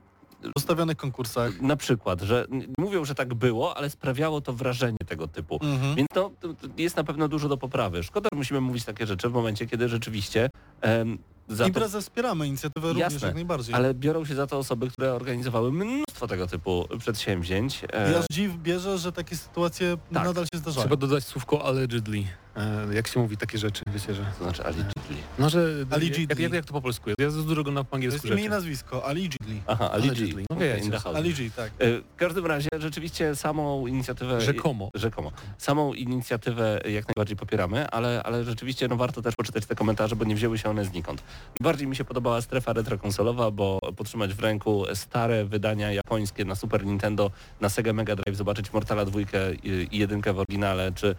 ustawionych 0.56 0.97
konkursach. 0.97 1.62
na 1.62 1.76
przykład, 1.76 2.22
że 2.22 2.45
mówią, 2.78 3.06
że 3.06 3.16
tak 3.16 3.34
było, 3.34 3.78
ale 3.78 3.89
sprawiało 3.89 4.41
to 4.41 4.54
wrażenie 4.54 4.97
tego 5.08 5.28
typu. 5.28 5.60
Mhm. 5.62 5.95
Więc 5.95 6.08
to 6.14 6.32
jest 6.78 6.97
na 6.97 7.04
pewno 7.04 7.28
dużo 7.28 7.50
do 7.50 7.58
poprawy. 7.58 8.04
Szkoda, 8.04 8.30
że 8.34 8.38
musimy 8.38 8.62
mówić 8.62 8.86
takie 8.86 9.08
rzeczy 9.08 9.30
w 9.30 9.34
momencie, 9.34 9.68
kiedy 9.68 9.89
rzeczywiście 9.89 10.50
em, 10.82 11.18
za 11.50 11.64
to, 11.64 11.68
Imprezę 11.68 12.02
wspieramy, 12.02 12.47
inicjatywę 12.47 12.88
również 12.88 13.14
Jasne, 13.14 13.28
jak 13.28 13.36
najbardziej. 13.36 13.76
ale 13.76 13.93
biorą 13.93 14.26
się 14.26 14.36
za 14.36 14.47
to 14.47 14.58
osoby, 14.58 14.89
które 14.89 15.14
organizowały 15.14 15.72
mnóstwo 15.72 16.28
tego 16.28 16.47
typu 16.47 16.88
przedsięwzięć. 17.00 17.82
E, 17.93 18.18
aż 18.20 18.26
dziw 18.32 18.54
bierze, 18.58 18.97
że 18.97 19.12
takie 19.12 19.38
sytuacje 19.38 19.97
Tak. 20.14 20.24
nadal 20.26 20.43
się 20.54 20.58
zdarzają. 20.60 20.84
Trzeba 20.84 20.95
dodać 20.95 21.24
słówko 21.24 21.66
allegedly. 21.66 22.24
E, 22.60 22.93
jak 22.95 23.07
się 23.07 23.20
mówi 23.20 23.38
takie 23.38 23.57
rzeczy, 23.57 23.84
wiecie, 23.93 24.16
że... 24.16 24.26
to 24.38 24.43
znaczy 24.43 24.64
allegedly. 24.64 25.16
No, 25.39 25.49
że... 25.49 25.60
Allegedly. 25.91 26.26
Jak, 26.30 26.39
jak, 26.39 26.53
jak 26.53 26.66
to 26.66 26.74
po 26.74 26.82
polsku 26.82 27.10
jest? 27.10 27.20
Ja 27.20 27.30
za 27.30 27.41
dużo 27.41 27.64
na 27.64 27.84
po 27.84 27.89
To 27.89 27.95
angielsku 27.95 28.28
jest 28.28 28.39
imię 28.39 28.45
i 28.47 28.49
nazwisko, 28.49 29.05
allegedly. 29.05 29.55
Aha, 29.68 29.91
Allegedly. 29.91 30.24
allegedly. 30.26 30.43
No 30.49 30.55
Okay, 30.55 30.76
wiecie. 30.76 30.91
house. 30.99 31.16
Allegedly, 31.16 31.51
tak. 31.51 31.72
E, 31.80 31.91
W 32.01 32.16
każdym 32.18 32.45
razie 32.45 32.70
rzeczywiście 32.80 33.36
samą 33.36 33.88
inicjatywę... 33.88 34.41
Rzekomo. 34.41 34.89
Rzekomo. 34.95 35.32
Samą 35.57 35.93
inicjatywę 35.93 36.82
jak 36.89 37.05
najbardziej 37.07 37.38
popieramy, 37.38 37.89
ale, 37.89 38.24
ale 38.24 38.43
rzeczywiście 38.43 38.88
no, 38.88 38.95
warto 38.95 39.22
też 39.22 39.36
poczytać 39.36 39.66
te 39.66 39.76
komentarze, 39.76 40.16
bo 40.16 40.26
nie 40.26 40.36
wzięły 40.36 40.57
się 40.57 40.70
one 40.70 40.86
znikąd. 40.86 41.24
Bardziej 41.62 41.88
mi 41.88 41.95
się 41.95 42.05
podobała 42.05 42.41
strefa 42.41 42.74
retrokonsolowa, 42.74 43.51
bo 43.51 43.80
podtrzymać 43.97 44.34
w 44.34 44.39
ręku 44.39 44.84
stare 44.93 45.45
wydania 45.45 45.91
japońskie 45.91 46.45
na 46.45 46.55
Super 46.55 46.86
Nintendo, 46.86 47.32
na 47.62 47.70
Sega 47.70 47.93
Mega 47.93 48.16
Drive, 48.16 48.38
zobaczyć 48.38 48.74
Mortala 48.74 49.05
2 49.05 49.20
i, 49.22 49.88
i 49.91 49.97
jedynkę 49.97 50.34
w 50.34 50.39
oryginale, 50.39 50.91
czy 50.91 51.16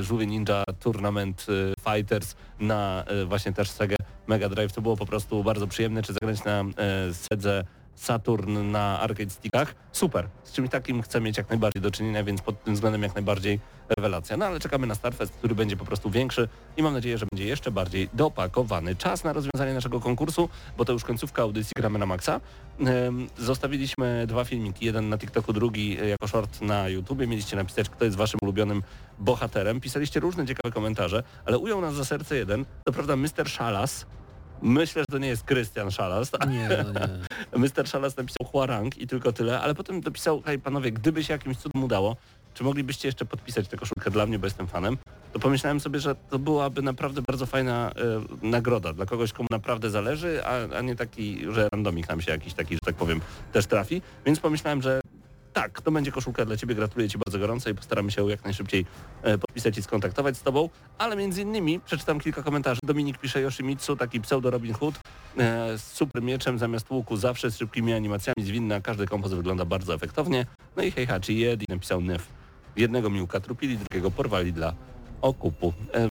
Żółwie 0.00 0.26
Ninja 0.26 0.64
Tournament 0.80 1.46
y, 1.48 1.74
Fighters 1.92 2.34
na 2.60 3.04
y, 3.22 3.26
właśnie 3.26 3.52
też 3.52 3.70
Sega 3.70 3.96
Mega 4.26 4.48
Drive. 4.48 4.72
To 4.72 4.82
było 4.82 4.96
po 4.96 5.06
prostu 5.06 5.44
bardzo 5.44 5.66
przyjemne, 5.66 6.02
czy 6.02 6.12
zagrać 6.12 6.44
na 6.44 6.62
y, 7.10 7.14
Sedze 7.14 7.64
Saturn 7.96 8.70
na 8.70 9.00
arcade 9.00 9.30
stickach. 9.30 9.74
Super. 9.92 10.28
Z 10.44 10.52
czymś 10.52 10.70
takim 10.70 11.02
chcę 11.02 11.20
mieć 11.20 11.36
jak 11.38 11.48
najbardziej 11.48 11.82
do 11.82 11.90
czynienia, 11.90 12.24
więc 12.24 12.42
pod 12.42 12.64
tym 12.64 12.74
względem 12.74 13.02
jak 13.02 13.14
najbardziej 13.14 13.60
rewelacja. 13.88 14.36
No 14.36 14.46
ale 14.46 14.60
czekamy 14.60 14.86
na 14.86 14.94
Starfest, 14.94 15.32
który 15.32 15.54
będzie 15.54 15.76
po 15.76 15.84
prostu 15.84 16.10
większy 16.10 16.48
i 16.76 16.82
mam 16.82 16.92
nadzieję, 16.92 17.18
że 17.18 17.26
będzie 17.32 17.44
jeszcze 17.44 17.70
bardziej 17.70 18.08
dopakowany. 18.14 18.96
Czas 18.96 19.24
na 19.24 19.32
rozwiązanie 19.32 19.74
naszego 19.74 20.00
konkursu, 20.00 20.48
bo 20.78 20.84
to 20.84 20.92
już 20.92 21.04
końcówka 21.04 21.42
audycji 21.42 21.72
Gramy 21.76 21.98
na 21.98 22.06
Maxa. 22.06 22.40
Zostawiliśmy 23.38 24.24
dwa 24.26 24.44
filmiki, 24.44 24.86
jeden 24.86 25.08
na 25.08 25.18
TikToku, 25.18 25.52
drugi 25.52 25.96
jako 26.08 26.28
short 26.28 26.60
na 26.60 26.88
YouTubie. 26.88 27.26
Mieliście 27.26 27.56
napisać, 27.56 27.88
kto 27.88 28.04
jest 28.04 28.16
waszym 28.16 28.40
ulubionym 28.42 28.82
bohaterem. 29.18 29.80
Pisaliście 29.80 30.20
różne 30.20 30.46
ciekawe 30.46 30.74
komentarze, 30.74 31.22
ale 31.44 31.58
ujął 31.58 31.80
nas 31.80 31.94
za 31.94 32.04
serce 32.04 32.36
jeden, 32.36 32.64
to 32.84 32.92
prawda 32.92 33.16
Mr. 33.16 33.48
Szalas. 33.48 34.06
Myślę, 34.62 35.02
że 35.02 35.06
to 35.10 35.18
nie 35.18 35.28
jest 35.28 35.44
Krystian 35.44 35.90
Szalas, 35.90 36.32
Nie, 36.48 36.68
no 36.68 37.00
nie. 37.00 37.08
Mr. 37.68 37.88
Szalas 37.88 38.16
napisał 38.16 38.46
Huarang 38.46 38.98
i 38.98 39.06
tylko 39.06 39.32
tyle, 39.32 39.60
ale 39.60 39.74
potem 39.74 40.00
dopisał, 40.00 40.42
hej 40.42 40.58
panowie, 40.58 40.92
gdyby 40.92 41.24
się 41.24 41.32
jakimś 41.32 41.56
cudem 41.56 41.84
udało, 41.84 42.16
czy 42.54 42.64
moglibyście 42.64 43.08
jeszcze 43.08 43.24
podpisać 43.24 43.68
tę 43.68 43.76
koszulkę 43.76 44.10
dla 44.10 44.26
mnie, 44.26 44.38
bo 44.38 44.46
jestem 44.46 44.66
fanem, 44.66 44.98
to 45.32 45.38
pomyślałem 45.38 45.80
sobie, 45.80 46.00
że 46.00 46.14
to 46.30 46.38
byłaby 46.38 46.82
naprawdę 46.82 47.22
bardzo 47.22 47.46
fajna 47.46 47.90
e, 48.42 48.46
nagroda 48.46 48.92
dla 48.92 49.06
kogoś, 49.06 49.32
komu 49.32 49.46
naprawdę 49.50 49.90
zależy, 49.90 50.44
a, 50.44 50.76
a 50.76 50.80
nie 50.80 50.96
taki, 50.96 51.52
że 51.52 51.68
randomik 51.72 52.08
nam 52.08 52.20
się 52.20 52.32
jakiś 52.32 52.54
taki, 52.54 52.74
że 52.74 52.80
tak 52.84 52.94
powiem, 52.94 53.20
też 53.52 53.66
trafi. 53.66 54.02
Więc 54.26 54.40
pomyślałem, 54.40 54.82
że 54.82 55.00
tak, 55.56 55.80
to 55.80 55.90
będzie 55.90 56.12
koszulka 56.12 56.44
dla 56.44 56.56
Ciebie, 56.56 56.74
gratuluję 56.74 57.08
Ci 57.08 57.18
bardzo 57.18 57.38
gorąco 57.38 57.70
i 57.70 57.74
postaramy 57.74 58.10
się 58.10 58.30
jak 58.30 58.44
najszybciej 58.44 58.86
e, 59.22 59.38
podpisać 59.38 59.78
i 59.78 59.82
skontaktować 59.82 60.36
z 60.36 60.42
Tobą, 60.42 60.68
ale 60.98 61.16
między 61.16 61.42
innymi 61.42 61.80
przeczytam 61.80 62.20
kilka 62.20 62.42
komentarzy. 62.42 62.80
Dominik 62.84 63.18
pisze 63.18 63.40
Yoshimitsu, 63.40 63.96
taki 63.96 64.20
pseudo 64.20 64.50
Robin 64.50 64.74
Hood, 64.74 64.94
e, 65.38 65.78
z 65.78 65.82
super 65.82 66.22
mieczem 66.22 66.58
zamiast 66.58 66.90
łuku, 66.90 67.16
zawsze 67.16 67.50
z 67.50 67.56
szybkimi 67.56 67.92
animacjami, 67.92 68.44
zwinna, 68.44 68.80
każdy 68.80 69.06
kompoz 69.06 69.32
wygląda 69.32 69.64
bardzo 69.64 69.94
efektownie. 69.94 70.46
No 70.76 70.82
i 70.82 70.90
Heihachi 70.90 71.38
Jedi 71.38 71.66
napisał 71.68 72.00
Nef. 72.00 72.28
Jednego 72.76 73.10
miłka 73.10 73.40
trupili, 73.40 73.78
drugiego 73.78 74.10
porwali 74.10 74.52
dla 74.52 74.74
okupu. 75.22 75.72
E, 75.94 76.08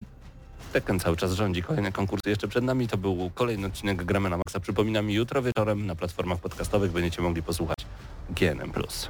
Tekken 0.74 1.00
cały 1.00 1.18
czas 1.18 1.32
rządzi, 1.32 1.64
kolejne 1.64 1.92
konkursy 1.92 2.30
jeszcze 2.30 2.48
przed 2.48 2.64
nami. 2.64 2.88
To 2.88 2.98
był 2.98 3.32
kolejny 3.36 3.68
odcinek 3.68 4.04
Gramy 4.04 4.30
na 4.30 4.38
Maxa. 4.38 4.60
Przypominam, 4.60 5.10
jutro 5.10 5.42
wieczorem 5.42 5.86
na 5.86 5.96
platformach 5.96 6.40
podcastowych 6.40 6.92
będziecie 6.92 7.22
mogli 7.22 7.44
posłuchać 7.44 7.78
GNM+. 8.34 9.10